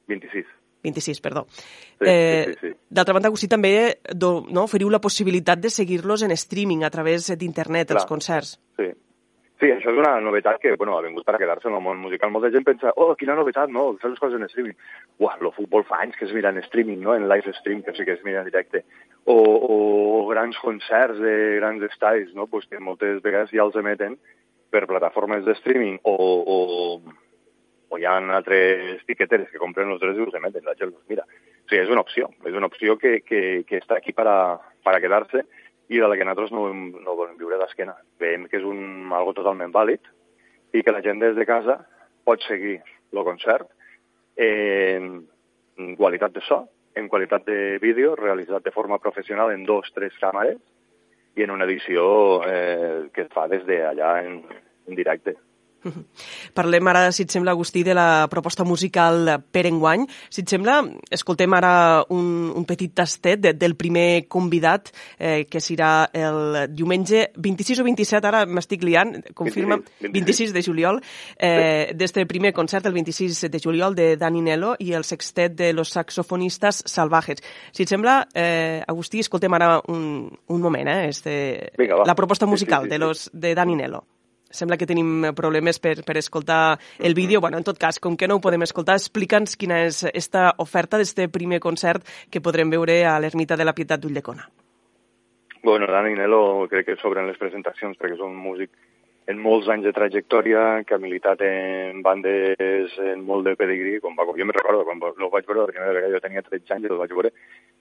26. 0.08 0.46
26, 0.84 1.20
perdó. 1.20 1.46
Sí, 1.48 2.04
eh, 2.06 2.44
sí, 2.46 2.52
sí, 2.52 2.68
sí. 2.68 2.76
D'altra 2.90 3.14
banda, 3.16 3.30
Agustí, 3.32 3.48
també 3.48 3.72
do, 4.12 4.44
no, 4.52 4.66
oferiu 4.68 4.90
la 4.92 5.00
possibilitat 5.00 5.62
de 5.62 5.72
seguir-los 5.72 6.26
en 6.26 6.34
streaming 6.36 6.84
a 6.84 6.92
través 6.92 7.30
d'internet, 7.32 7.96
els 7.96 8.06
concerts. 8.06 8.58
Sí. 8.76 8.92
Sí, 9.62 9.68
això 9.70 9.92
és 9.92 9.96
una 9.96 10.18
novetat 10.20 10.58
que, 10.60 10.74
bueno, 10.76 10.96
ha 10.98 11.02
vingut 11.04 11.24
per 11.24 11.38
quedar-se 11.38 11.70
en 11.70 11.76
el 11.78 11.80
món 11.80 12.00
musical. 12.02 12.32
Molta 12.34 12.50
gent 12.52 12.66
pensa, 12.66 12.90
oh, 13.00 13.14
quina 13.16 13.36
novetat, 13.38 13.70
no, 13.72 13.86
fer 14.02 14.10
les 14.10 14.20
coses 14.20 14.36
en 14.36 14.44
streaming. 14.50 14.74
Uah, 15.22 15.38
el 15.40 15.52
futbol 15.56 15.86
fa 15.88 16.02
anys 16.02 16.18
que 16.18 16.26
es 16.26 16.34
mira 16.36 16.50
en 16.50 16.58
streaming, 16.66 16.98
no?, 17.00 17.14
en 17.14 17.28
live 17.30 17.54
stream, 17.60 17.80
que 17.86 17.94
sí 17.96 18.04
que 18.04 18.18
es 18.18 18.24
mira 18.26 18.42
en 18.42 18.50
directe. 18.50 18.82
O, 19.24 19.38
o 19.38 20.26
grans 20.28 20.58
concerts 20.60 21.22
de 21.22 21.36
grans 21.62 21.86
estadis, 21.86 22.34
no?, 22.34 22.48
pues 22.50 22.66
que 22.68 22.82
moltes 22.82 23.22
vegades 23.22 23.54
ja 23.54 23.62
els 23.64 23.78
emeten 23.78 24.18
per 24.74 24.88
plataformes 24.90 25.46
de 25.46 25.54
streaming 25.62 26.00
o, 26.02 26.18
o 26.18 26.58
o 27.94 27.98
hi 27.98 28.06
ha 28.08 28.16
altres 28.18 29.04
tiqueteres 29.06 29.50
que 29.52 29.60
compren 29.62 29.92
els 29.92 30.02
drets 30.02 30.18
i 30.18 30.24
els 30.26 30.38
emeten, 30.40 30.64
la 30.66 30.74
gent 30.78 30.94
mira. 31.10 31.24
O 31.24 31.68
sigui, 31.68 31.82
és 31.84 31.92
una 31.92 32.02
opció, 32.02 32.30
és 32.48 32.56
una 32.58 32.68
opció 32.70 32.98
que, 32.98 33.20
que, 33.26 33.62
que 33.68 33.78
està 33.78 34.00
aquí 34.00 34.12
per 34.16 34.26
a, 34.28 34.38
per 34.84 34.96
a 34.96 35.00
quedar-se 35.04 35.44
i 35.88 36.00
de 36.00 36.08
la 36.08 36.16
que 36.18 36.26
nosaltres 36.26 36.52
no, 36.56 36.66
no 36.74 37.16
volem 37.16 37.38
viure 37.38 37.60
d'esquena. 37.60 37.94
Veiem 38.20 38.48
que 38.50 38.58
és 38.58 38.66
un, 38.66 39.12
algo 39.14 39.36
totalment 39.36 39.72
vàlid 39.72 40.10
i 40.74 40.82
que 40.82 40.94
la 40.94 41.02
gent 41.04 41.22
des 41.22 41.38
de 41.38 41.46
casa 41.46 41.78
pot 42.26 42.42
seguir 42.48 42.80
el 43.14 43.24
concert 43.24 43.70
en 44.36 45.94
qualitat 45.98 46.34
de 46.34 46.42
so, 46.42 46.64
en 46.98 47.08
qualitat 47.08 47.46
de 47.46 47.78
vídeo, 47.82 48.14
realitzat 48.18 48.64
de 48.64 48.74
forma 48.74 48.98
professional 48.98 49.52
en 49.52 49.64
dos, 49.66 49.90
tres 49.94 50.14
càmeres 50.20 50.58
i 51.34 51.42
en 51.42 51.50
una 51.50 51.66
edició 51.66 52.42
eh, 52.46 53.10
que 53.14 53.26
es 53.26 53.32
fa 53.34 53.46
des 53.50 53.64
d'allà 53.66 54.16
en, 54.26 54.40
en 54.86 54.98
directe. 54.98 55.36
Parlem 56.56 56.88
ara, 56.90 57.10
si 57.12 57.24
et 57.24 57.32
sembla, 57.32 57.52
Agustí, 57.54 57.82
de 57.84 57.94
la 57.96 58.26
proposta 58.30 58.64
musical 58.64 59.28
per 59.52 59.64
enguany. 59.68 60.06
Si 60.32 60.42
et 60.44 60.50
sembla, 60.50 60.80
escoltem 61.14 61.54
ara 61.56 62.04
un, 62.14 62.52
un 62.54 62.66
petit 62.68 62.92
tastet 62.94 63.42
de, 63.42 63.54
del 63.58 63.76
primer 63.80 64.26
convidat, 64.30 64.90
eh, 65.18 65.44
que 65.50 65.62
serà 65.62 66.08
el 66.14 66.64
diumenge 66.74 67.28
26 67.36 67.82
o 67.82 67.86
27, 67.88 68.30
ara 68.30 68.44
m'estic 68.46 68.84
liant, 68.86 69.16
confirma, 69.36 69.78
26, 70.00 70.14
26 70.14 70.56
de 70.56 70.64
juliol, 70.64 71.00
eh, 71.38 71.92
d'este 71.94 72.26
primer 72.30 72.54
concert, 72.56 72.86
el 72.86 72.96
26 72.96 73.46
de 73.50 73.62
juliol, 73.62 73.94
de 73.94 74.14
Dani 74.20 74.42
Nelo 74.44 74.74
i 74.80 74.92
el 74.94 75.04
sextet 75.04 75.54
de 75.58 75.72
los 75.72 75.94
saxofonistas 75.94 76.82
salvajes. 76.86 77.42
Si 77.72 77.84
et 77.84 77.90
sembla, 77.90 78.22
eh, 78.34 78.82
Agustí, 78.86 79.20
escoltem 79.20 79.52
ara 79.54 79.76
un, 79.88 80.30
un 80.48 80.60
moment, 80.60 80.88
eh, 80.88 81.08
este, 81.08 81.72
Vinga, 81.78 82.00
va. 82.00 82.06
la 82.06 82.14
proposta 82.14 82.46
musical 82.46 82.84
Sí, 82.84 82.88
sí, 82.88 82.88
sí, 82.88 82.90
de, 82.90 82.98
los, 82.98 83.30
de 83.32 83.54
Dani 83.54 83.76
Nelo 83.76 84.04
sembla 84.54 84.78
que 84.80 84.88
tenim 84.88 85.30
problemes 85.36 85.80
per, 85.82 85.96
per 86.06 86.16
escoltar 86.20 86.78
el 86.98 87.14
vídeo. 87.14 87.40
Bueno, 87.42 87.58
en 87.58 87.66
tot 87.66 87.78
cas, 87.78 87.98
com 87.98 88.16
que 88.16 88.28
no 88.30 88.38
ho 88.38 88.44
podem 88.44 88.62
escoltar, 88.66 88.96
explica'ns 89.00 89.58
quina 89.60 89.82
és 89.88 90.04
esta 90.14 90.52
oferta 90.62 91.00
d'este 91.00 91.28
primer 91.28 91.60
concert 91.60 92.06
que 92.30 92.42
podrem 92.44 92.70
veure 92.70 93.02
a 93.08 93.18
l'Ermita 93.20 93.58
de 93.58 93.66
la 93.66 93.74
Pietat 93.74 94.02
d'Ulldecona. 94.02 94.48
Bueno, 95.64 95.86
Dani 95.88 96.12
Nelo 96.14 96.66
crec 96.68 96.90
que 96.90 97.00
sobren 97.00 97.26
les 97.26 97.40
presentacions 97.40 97.96
perquè 97.96 98.18
és 98.18 98.24
un 98.24 98.34
músic 98.36 98.72
en 99.26 99.38
molts 99.40 99.68
anys 99.72 99.86
de 99.86 99.92
trajectòria, 99.96 100.82
que 100.84 100.96
ha 100.96 101.00
militat 101.00 101.40
en 101.46 102.02
bandes 102.04 102.96
en 103.00 103.22
molt 103.24 103.46
de 103.48 103.54
pedigrí, 103.56 103.96
com 104.04 104.16
va, 104.18 104.26
jo 104.36 104.44
me 104.44 104.52
recordo, 104.52 104.84
quan 104.84 105.00
el 105.00 105.30
vaig 105.32 105.46
veure 105.48 105.62
la 105.62 105.70
primera 105.70 105.94
vegada, 105.96 106.12
jo 106.12 106.20
tenia 106.20 106.44
13 106.44 106.74
anys 106.76 106.84
i 106.84 106.92
el 106.92 107.00
vaig 107.00 107.14
veure 107.16 107.32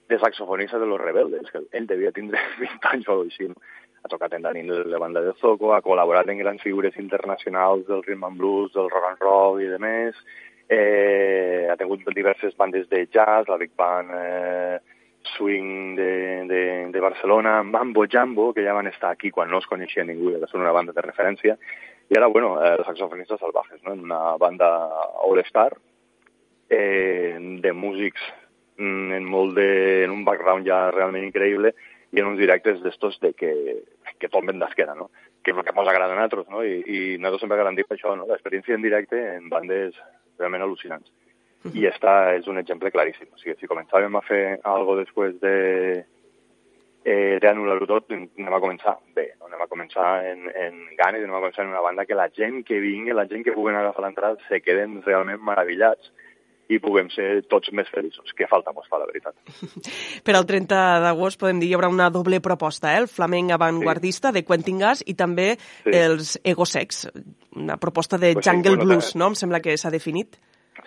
de 0.10 0.20
saxofonista 0.20 0.80
de 0.80 0.88
los 0.88 1.02
rebeldes, 1.02 1.52
que 1.52 1.66
ell 1.76 1.90
devia 1.90 2.14
tindre 2.16 2.40
20 2.64 2.92
anys 2.94 3.12
o 3.12 3.20
així. 3.26 3.50
No? 3.52 3.60
Ha 4.04 4.12
tocat 4.12 4.34
en 4.36 4.44
Dani 4.44 4.64
la 4.68 5.00
banda 5.00 5.22
de 5.24 5.34
Zoco, 5.40 5.72
ha 5.74 5.82
col·laborat 5.82 6.28
en 6.30 6.42
grans 6.42 6.62
figures 6.62 6.98
internacionals 7.00 7.86
del 7.88 8.04
rhythm 8.04 8.26
and 8.28 8.38
blues, 8.38 8.74
del 8.74 8.90
rock 8.92 9.12
and 9.12 9.22
roll 9.24 9.62
i 9.64 9.70
de 9.72 9.80
més. 9.80 10.18
Eh, 10.68 11.70
ha 11.72 11.78
tingut 11.80 12.04
diverses 12.16 12.56
bandes 12.60 12.90
de 12.90 13.06
jazz, 13.12 13.48
la 13.48 13.58
Big 13.62 13.72
Band 13.80 14.12
eh, 14.18 14.80
Swing 15.38 15.96
de, 15.96 16.12
de, 16.50 16.62
de 16.92 17.00
Barcelona, 17.00 17.64
Mambo 17.64 18.06
Jambo, 18.08 18.54
que 18.54 18.64
ja 18.64 18.74
van 18.74 18.88
estar 18.88 19.12
aquí 19.12 19.32
quan 19.32 19.50
no 19.50 19.60
es 19.64 19.68
coneixia 19.72 20.04
ningú, 20.04 20.34
que 20.40 20.52
són 20.52 20.64
una 20.64 20.76
banda 20.76 20.96
de 20.96 21.04
referència, 21.06 21.58
i 22.10 22.18
ara, 22.20 22.28
bueno, 22.28 22.58
eh, 22.62 22.76
els 22.78 22.88
saxofonistes 22.88 23.40
salvajes, 23.40 23.82
no? 23.84 23.94
en 23.94 24.04
una 24.04 24.36
banda 24.38 24.70
all-star 25.24 25.72
eh, 26.70 27.38
de 27.40 27.74
músics 27.74 28.22
mm, 28.78 29.12
en, 29.20 29.26
molt 29.26 29.56
de, 29.56 30.04
en 30.04 30.12
un 30.12 30.24
background 30.28 30.68
ja 30.68 30.90
realment 30.92 31.26
increïble 31.26 31.74
i 32.14 32.22
en 32.22 32.30
uns 32.30 32.40
directes 32.40 32.82
d'estos 32.84 33.20
de 33.24 33.34
que, 33.34 33.54
que 34.24 34.32
tomben 34.32 34.62
d'esquena, 34.62 34.96
no? 34.96 35.10
que 35.44 35.52
és 35.52 35.58
el 35.60 35.66
que 35.68 35.74
ens 35.76 35.92
agrada 35.92 36.14
a 36.14 36.16
nosaltres, 36.16 36.48
no? 36.52 36.64
I, 36.64 36.80
i 36.88 37.02
nosaltres 37.18 37.44
sempre 37.44 37.60
garantim 37.60 37.92
això, 37.92 38.16
no? 38.16 38.30
l'experiència 38.30 38.78
en 38.78 38.86
directe 38.86 39.20
en 39.36 39.52
bandes 39.52 40.00
realment 40.40 40.64
al·lucinants. 40.66 41.12
i 41.74 41.86
esta 41.88 42.34
és 42.36 42.48
un 42.52 42.60
exemple 42.60 42.92
claríssim. 42.92 43.30
O 43.32 43.40
sigui, 43.40 43.56
si 43.60 43.70
començàvem 43.72 44.16
a 44.20 44.24
fer 44.28 44.44
algo 44.68 44.98
després 45.00 45.38
de 45.44 45.54
eh, 47.04 47.40
d'anul·lar-ho 47.44 47.88
tot, 47.88 48.12
anem 48.12 48.56
a 48.56 48.62
començar 48.64 48.98
bé, 49.16 49.30
no? 49.40 49.48
anem 49.48 49.64
a 49.64 49.70
començar 49.72 50.10
en, 50.28 50.50
en 50.50 50.82
ganes, 51.00 51.24
anem 51.24 51.38
a 51.38 51.44
començar 51.44 51.66
en 51.66 51.72
una 51.72 51.84
banda 51.86 52.06
que 52.08 52.20
la 52.20 52.30
gent 52.36 52.64
que 52.68 52.82
vingui, 52.84 53.16
la 53.16 53.28
gent 53.32 53.44
que 53.46 53.56
puguen 53.56 53.80
agafar 53.80 54.06
l'entrada, 54.06 54.40
se 54.50 54.62
queden 54.64 55.02
realment 55.06 55.44
meravellats 55.44 56.12
i 56.72 56.80
puguem 56.80 57.10
ser 57.12 57.44
tots 57.52 57.72
més 57.76 57.90
feliços, 57.92 58.32
que 58.38 58.48
falta 58.48 58.72
mos 58.76 58.88
fa, 58.90 59.00
la 59.02 59.08
veritat. 59.10 59.36
Per 60.26 60.36
al 60.38 60.48
30 60.48 60.80
d'agost 61.04 61.42
podem 61.42 61.60
dir 61.60 61.72
hi 61.72 61.76
haurà 61.78 61.90
una 61.92 62.10
doble 62.14 62.40
proposta, 62.44 62.94
eh? 62.94 63.04
el 63.04 63.10
flamenc 63.12 63.52
avantguardista 63.56 64.32
sí. 64.32 64.40
de 64.40 64.46
Quentin 64.48 64.80
Gas 64.80 65.04
i 65.06 65.18
també 65.20 65.54
sí. 65.58 65.92
els 65.92 66.38
Egosex, 66.44 67.06
una 67.60 67.78
proposta 67.78 68.18
de 68.18 68.34
pues 68.38 68.48
jungle 68.48 68.72
sí, 68.72 68.78
bueno, 68.78 68.90
blues, 68.94 69.14
no? 69.20 69.32
Em 69.34 69.38
sembla 69.40 69.62
que 69.64 69.78
s'ha 69.78 69.92
definit. 69.94 70.40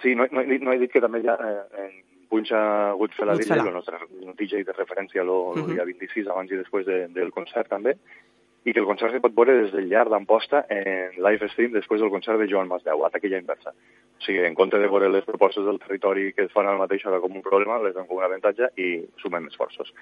Sí, 0.02 0.14
no, 0.16 0.26
no, 0.32 0.42
no 0.42 0.72
he 0.72 0.80
dit 0.80 0.92
que 0.92 1.00
també 1.00 1.22
ja 1.24 1.36
eh, 1.36 1.90
punxa 2.28 2.58
Goodfella 2.98 3.36
Disney, 3.38 3.60
el 3.60 3.76
nostre 3.76 4.00
DJ 4.38 4.64
de 4.66 4.74
referència 4.74 5.22
el 5.22 5.30
uh 5.30 5.54
-huh. 5.54 5.66
dia 5.72 5.84
26, 5.84 6.28
abans 6.28 6.50
i 6.50 6.56
després 6.56 6.86
de, 6.86 7.06
del 7.08 7.30
concert 7.32 7.68
també, 7.68 7.96
i 8.66 8.72
que 8.72 8.80
el 8.82 8.86
concert 8.88 9.14
se 9.14 9.22
pot 9.22 9.34
veure 9.34 9.54
des 9.60 9.70
del 9.70 9.86
llarg 9.86 10.10
d'Amposta 10.10 10.64
en 10.74 11.14
live 11.22 11.48
stream 11.52 11.70
després 11.76 12.00
del 12.02 12.10
concert 12.10 12.40
de 12.40 12.48
Joan 12.50 12.66
Masdeu, 12.66 13.04
a 13.06 13.10
taquilla 13.14 13.38
inversa. 13.38 13.70
O 13.70 14.24
sigui, 14.24 14.40
en 14.42 14.56
compte 14.58 14.80
de 14.82 14.88
veure 14.90 15.10
les 15.12 15.24
propostes 15.24 15.62
del 15.64 15.78
territori 15.78 16.32
que 16.34 16.48
es 16.48 16.54
fan 16.54 16.66
al 16.66 16.80
mateix 16.80 17.04
hora 17.06 17.20
com 17.22 17.36
un 17.38 17.44
problema, 17.44 17.78
les 17.78 17.94
donem 17.94 18.08
com 18.08 18.18
un 18.18 18.26
avantatge 18.26 18.72
i 18.82 18.88
sumem 19.22 19.46
esforços. 19.52 19.92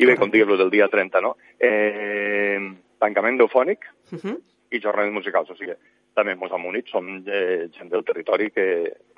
I 0.00 0.08
bé, 0.08 0.16
com 0.16 0.32
digues 0.32 0.56
del 0.56 0.72
dia 0.72 0.88
30, 0.88 1.20
no? 1.20 1.34
Eh, 1.60 2.56
tancament 2.98 3.36
d'eufònic 3.36 3.84
uh 3.84 4.18
-huh. 4.18 4.38
i 4.70 4.80
jornades 4.80 5.12
musicals, 5.12 5.50
o 5.50 5.56
sigui, 5.56 5.76
també 6.14 6.32
ens 6.32 6.52
hem 6.52 6.64
unit, 6.64 6.88
som 6.88 7.06
eh, 7.26 7.68
gent 7.76 7.90
del 7.90 8.04
territori 8.04 8.50
que 8.50 8.66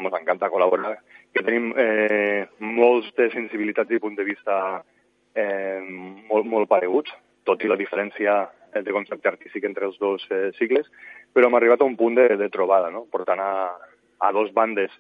ens 0.01 0.19
encanta 0.21 0.51
col·laborar, 0.51 0.97
que 1.33 1.45
tenim 1.45 1.73
eh, 1.77 2.49
molts 2.59 3.15
de 3.15 3.31
sensibilitats 3.31 3.91
i 3.91 4.01
punt 4.01 4.17
de 4.17 4.25
vista 4.25 4.83
eh, 5.35 5.81
molt, 6.29 6.47
molt 6.47 6.69
pareguts, 6.69 7.13
tot 7.45 7.63
i 7.63 7.69
la 7.69 7.77
diferència 7.77 8.51
de 8.83 8.95
concepte 8.95 9.29
artístic 9.29 9.65
entre 9.65 9.87
els 9.89 9.99
dos 10.03 10.25
eh, 10.31 10.51
cicles, 10.59 10.89
però 11.33 11.49
hem 11.49 11.59
arribat 11.59 11.83
a 11.83 11.89
un 11.89 11.97
punt 11.97 12.17
de, 12.19 12.29
de 12.37 12.49
trobada, 12.53 12.91
no? 12.91 13.05
portant 13.13 13.43
a, 13.43 13.53
a 14.19 14.33
dos 14.33 14.53
bandes, 14.57 14.93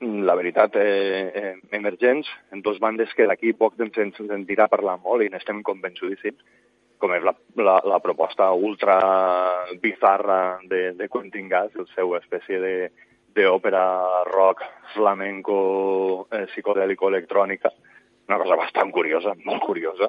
la 0.00 0.34
veritat, 0.36 0.76
eh, 0.76 1.32
eh, 1.34 1.54
emergents, 1.72 2.28
en 2.52 2.62
dos 2.62 2.78
bandes 2.78 3.12
que 3.16 3.26
d'aquí 3.26 3.54
poc 3.56 3.78
ens 3.80 4.18
sentirà 4.18 4.68
parlar 4.68 4.98
molt 5.00 5.24
i 5.24 5.30
n'estem 5.32 5.62
convençudíssims, 5.64 6.42
com 6.98 7.12
és 7.12 7.24
la, 7.24 7.34
la, 7.60 7.80
la 7.84 7.98
proposta 8.00 8.50
ultra 8.52 8.96
bizarra 9.82 10.58
de, 10.68 10.92
de 10.96 11.08
Quentin 11.12 11.48
Gas, 11.48 11.74
el 11.76 11.88
seu 11.94 12.16
espècie 12.20 12.60
de 12.60 12.76
d'òpera 13.36 14.24
rock 14.30 14.62
flamenco 14.94 15.56
eh, 16.32 16.46
psicodèlico 16.48 17.10
electrònica, 17.10 17.68
una 18.30 18.38
cosa 18.40 18.56
bastant 18.56 18.90
curiosa, 18.94 19.34
molt 19.44 19.60
curiosa. 19.60 20.08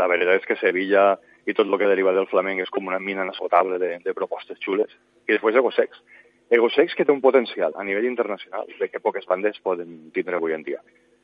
La 0.00 0.08
veritat 0.10 0.42
és 0.42 0.48
que 0.48 0.58
Sevilla 0.60 1.14
i 1.46 1.54
tot 1.54 1.68
el 1.68 1.78
que 1.78 1.88
deriva 1.90 2.14
del 2.16 2.28
flamenc 2.30 2.64
és 2.64 2.72
com 2.72 2.86
una 2.88 3.00
mina 3.00 3.24
inesgotable 3.26 3.78
de, 3.78 3.98
de 4.04 4.16
propostes 4.16 4.58
xules. 4.64 4.90
I 5.28 5.36
després 5.36 5.58
Egosex. 5.60 6.00
Egosex 6.54 6.96
que 6.96 7.04
té 7.04 7.12
un 7.12 7.22
potencial 7.24 7.76
a 7.76 7.84
nivell 7.84 8.08
internacional 8.08 8.68
de 8.78 8.88
que 8.88 9.02
poques 9.02 9.26
bandes 9.28 9.60
poden 9.64 10.10
tindre 10.16 10.36
avui 10.38 10.56
en 10.56 10.64
dia, 10.64 10.80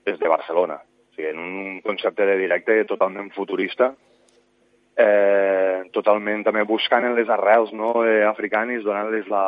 des 0.07 0.19
de 0.21 0.29
Barcelona. 0.29 0.81
O 0.81 1.17
sigui, 1.17 1.33
en 1.33 1.41
un 1.41 1.81
concepte 1.85 2.27
de 2.27 2.39
directe 2.41 2.85
totalment 2.89 3.31
futurista, 3.37 3.93
eh, 4.97 5.83
totalment 5.93 6.45
també 6.45 6.65
buscant 6.69 7.05
en 7.05 7.17
les 7.19 7.29
arrels 7.29 7.73
no, 7.77 7.93
eh, 8.05 8.25
africanes, 8.29 8.85
donant-les 8.85 9.29
la 9.33 9.45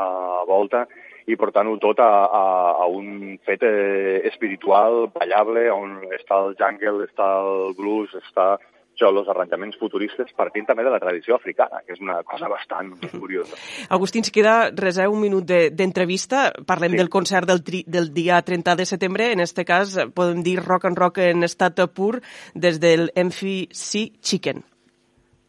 volta 0.48 0.86
i 1.30 1.36
portant-ho 1.38 1.76
tot 1.78 2.00
a, 2.02 2.10
a, 2.26 2.44
a 2.82 2.86
un 2.90 3.38
fet 3.46 3.62
eh, 3.62 4.22
espiritual, 4.28 5.06
ballable, 5.14 5.68
on 5.70 6.00
està 6.18 6.40
el 6.42 6.56
jungle, 6.58 7.06
està 7.06 7.28
el 7.44 7.76
blues, 7.78 8.14
està 8.18 8.56
això, 9.02 9.10
els 9.10 9.28
arranjaments 9.28 9.76
futuristes, 9.78 10.32
partint 10.36 10.66
també 10.66 10.84
de 10.84 10.90
la 10.90 11.00
tradició 11.00 11.36
africana, 11.36 11.82
que 11.86 11.94
és 11.96 12.00
una 12.00 12.22
cosa 12.22 12.48
bastant 12.48 12.94
curiosa. 13.18 13.56
Agustín, 13.90 14.24
si 14.24 14.32
queda 14.32 14.70
res, 14.70 14.98
eh, 14.98 15.08
un 15.08 15.20
minut 15.20 15.44
d'entrevista. 15.44 16.50
De, 16.52 16.64
Parlem 16.64 16.92
sí. 16.92 16.98
del 16.98 17.10
concert 17.10 17.48
del, 17.48 17.62
tri, 17.62 17.84
del 17.86 18.12
dia 18.14 18.40
30 18.42 18.76
de 18.76 18.86
setembre. 18.86 19.32
En 19.32 19.40
este 19.40 19.64
cas, 19.64 19.98
podem 20.14 20.42
dir 20.42 20.60
rock 20.62 20.86
and 20.86 20.98
rock 20.98 21.18
en 21.18 21.42
estat 21.42 21.80
pur 21.94 22.20
des 22.54 22.78
del 22.80 23.10
MFC 23.16 24.12
Chicken. 24.20 24.62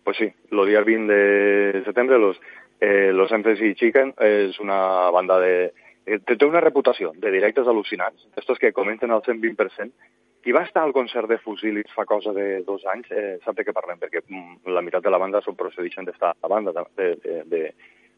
Pues 0.03 0.17
sí, 0.17 0.27
el 0.51 0.65
día 0.67 0.81
20 0.81 1.13
de 1.13 1.83
septiembre 1.85 2.19
los, 2.19 2.39
eh, 2.79 3.11
los 3.13 3.31
Emphasis 3.31 3.77
Chicken 3.77 4.13
és 4.19 4.59
una 4.59 5.09
banda 5.11 5.39
de... 5.39 5.73
Eh, 6.05 6.19
té 6.19 6.35
una 6.43 6.59
reputació 6.59 7.13
de 7.15 7.31
directes 7.31 7.67
al·lucinants, 7.67 8.27
estos 8.35 8.59
que 8.59 8.73
comenten 8.73 9.11
al 9.11 9.21
120%. 9.23 9.93
Qui 10.43 10.51
va 10.51 10.65
estar 10.67 10.81
al 10.83 10.91
concert 10.91 11.29
de 11.31 11.37
Fusilis 11.39 11.91
fa 11.95 12.03
cosa 12.03 12.33
de 12.35 12.63
dos 12.67 12.83
anys 12.91 13.07
eh, 13.15 13.37
sap 13.45 13.55
de 13.55 13.63
què 13.63 13.71
parlem, 13.75 13.99
perquè 14.01 14.19
mm, 14.25 14.73
la 14.75 14.81
meitat 14.83 15.05
de 15.05 15.13
la 15.13 15.19
banda 15.21 15.39
són 15.45 15.55
procedixen 15.55 16.03
d'estar 16.03 16.33
a 16.35 16.51
banda 16.51 16.73
de, 16.75 16.83
de, 16.99 17.07
de, 17.23 17.37
de, 17.53 17.61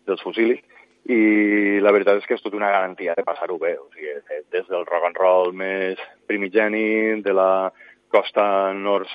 dels 0.09 0.23
Fusilis, 0.25 0.63
i 1.05 1.77
la 1.85 1.93
veritat 1.93 2.17
és 2.17 2.25
que 2.25 2.33
és 2.33 2.41
tota 2.41 2.57
una 2.57 2.71
garantia 2.73 3.13
de 3.13 3.25
passar-ho 3.27 3.59
bé, 3.61 3.75
o 3.77 3.85
sigui, 3.93 4.15
des 4.49 4.65
del 4.71 4.87
rock 4.89 5.05
and 5.11 5.21
roll 5.21 5.53
més 5.53 6.01
primigeni, 6.25 7.21
de 7.21 7.35
la 7.37 7.69
costa 8.09 8.73
nord, 8.73 9.11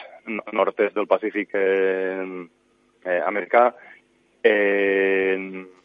nord-est 0.55 0.95
del 0.95 1.11
Pacífic 1.11 1.59
eh, 1.59 2.23
eh, 3.03 3.21
americà, 3.27 3.73
eh, 4.47 5.35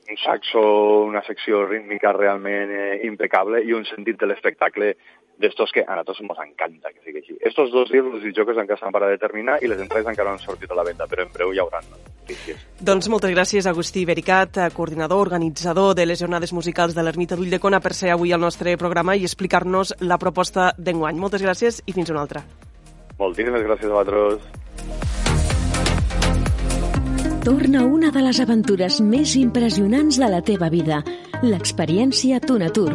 un 0.10 0.18
saxo, 0.22 0.62
una 1.04 1.24
secció 1.26 1.66
rítmica 1.66 2.14
realment 2.14 2.72
eh, 2.72 3.02
impecable 3.08 3.64
i 3.66 3.74
un 3.74 3.86
sentit 3.90 4.20
de 4.22 4.30
l'espectacle 4.30 4.94
d'estos 5.38 5.72
que 5.74 5.84
a 5.84 5.96
nosaltres 5.98 6.22
ens 6.24 6.42
encanta 6.46 6.92
que 6.94 7.02
sigui 7.04 7.20
així. 7.20 7.38
Estos 7.42 7.72
dos 7.74 7.90
dies 7.92 8.06
els 8.06 8.24
jocs 8.36 8.56
encara 8.56 8.78
estan 8.78 8.94
per 8.96 9.04
a 9.04 9.12
determinar 9.12 9.58
i 9.62 9.68
les 9.68 9.82
entrades 9.82 10.08
encara 10.08 10.30
no 10.30 10.38
han 10.38 10.44
sortit 10.44 10.72
a 10.72 10.78
la 10.78 10.86
venda, 10.88 11.08
però 11.12 11.26
en 11.26 11.34
breu 11.34 11.52
hi 11.52 11.60
haurà 11.60 11.82
notícies. 11.84 12.62
Doncs 12.80 13.10
moltes 13.12 13.34
gràcies, 13.34 13.68
Agustí 13.68 14.06
Bericat, 14.08 14.62
coordinador, 14.76 15.26
organitzador 15.28 15.94
de 15.96 16.06
les 16.06 16.22
jornades 16.22 16.54
musicals 16.54 16.96
de 16.96 17.04
l'Ermita 17.04 17.36
d'Ulldecona, 17.36 17.82
per 17.82 17.94
ser 17.94 18.14
avui 18.14 18.32
al 18.32 18.44
nostre 18.44 18.78
programa 18.78 19.18
i 19.18 19.28
explicar-nos 19.28 19.98
la 20.00 20.20
proposta 20.22 20.72
d'enguany. 20.78 21.20
Moltes 21.20 21.44
gràcies 21.44 21.84
i 21.86 21.98
fins 21.98 22.14
una 22.14 22.24
altra. 22.24 22.46
Moltíssimes 23.20 23.64
gràcies 23.64 23.92
a 23.92 23.96
vosaltres. 23.96 25.25
Torna 27.46 27.84
una 27.86 28.10
de 28.10 28.24
les 28.26 28.40
aventures 28.42 28.96
més 29.06 29.36
impressionants 29.38 30.18
de 30.18 30.30
la 30.34 30.40
teva 30.42 30.66
vida, 30.74 31.04
l'experiència 31.46 32.40
Tunatur. 32.42 32.90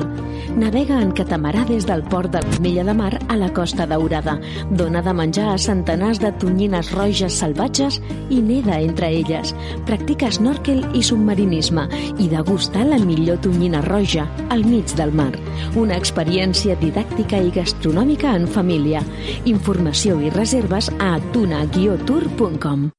Navega 0.59 0.96
en 0.98 1.12
catamarà 1.14 1.62
des 1.68 1.86
del 1.86 2.03
port 2.11 2.34
de 2.34 2.42
l'Ametlla 2.42 2.88
de 2.88 2.96
Mar 2.98 3.12
a 3.30 3.36
la 3.38 3.53
Costa 3.55 3.86
Daurada. 3.86 4.40
Dona 4.74 5.05
de 5.07 5.14
menjar 5.14 5.46
a 5.53 5.55
centenars 5.55 6.18
de 6.18 6.34
tonyines 6.42 6.90
roges 6.98 7.38
salvatges 7.44 8.01
i 8.26 8.42
neda 8.42 8.82
entre 8.82 9.14
elles. 9.22 9.55
Practica 9.86 10.34
snorkel 10.34 10.82
i 10.98 11.07
submarinisme 11.07 11.86
i 12.18 12.26
degusta 12.34 12.82
la 12.82 12.98
millor 12.98 13.38
tonyina 13.46 13.86
roja 13.86 14.26
al 14.51 14.66
mig 14.66 14.98
del 14.98 15.14
mar. 15.14 15.30
Una 15.78 15.94
experiència 15.94 16.74
didàctica 16.82 17.38
i 17.38 17.55
gastronòmica 17.55 18.34
en 18.34 18.51
família. 18.51 19.07
Informació 19.44 20.18
i 20.18 20.34
reserves 20.34 20.90
a 20.98 21.20
tuna-tour.com. 21.30 22.90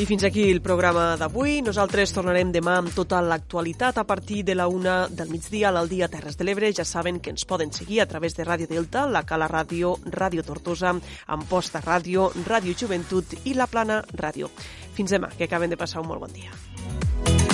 I 0.00 0.06
fins 0.06 0.22
aquí 0.24 0.46
el 0.48 0.62
programa 0.64 1.10
d'avui. 1.20 1.58
Nosaltres 1.60 2.14
tornarem 2.16 2.48
demà 2.54 2.78
amb 2.80 2.94
tota 2.96 3.18
l'actualitat 3.20 3.98
a 4.00 4.06
partir 4.08 4.38
de 4.48 4.54
la 4.56 4.64
una 4.72 4.94
del 5.12 5.28
migdia 5.28 5.68
a 5.68 5.74
l'Aldia 5.76 6.08
Terres 6.08 6.38
de 6.40 6.46
l'Ebre. 6.48 6.70
Ja 6.72 6.86
saben 6.88 7.18
que 7.20 7.28
ens 7.28 7.44
poden 7.44 7.68
seguir 7.76 8.00
a 8.00 8.08
través 8.08 8.32
de 8.38 8.46
Ràdio 8.48 8.70
Delta, 8.70 9.04
la 9.04 9.26
Cala 9.28 9.50
Ràdio, 9.52 9.98
Ràdio 10.08 10.40
Tortosa, 10.40 10.94
Amposta 11.26 11.84
Ràdio, 11.84 12.30
Ràdio 12.48 12.72
Joventut 12.80 13.42
i 13.44 13.52
la 13.52 13.68
Plana 13.68 14.00
Ràdio. 14.16 14.48
Fins 14.96 15.12
demà, 15.12 15.28
que 15.36 15.44
acaben 15.44 15.68
de 15.68 15.76
passar 15.76 16.00
un 16.00 16.08
molt 16.08 16.24
bon 16.24 16.32
dia. 16.32 17.49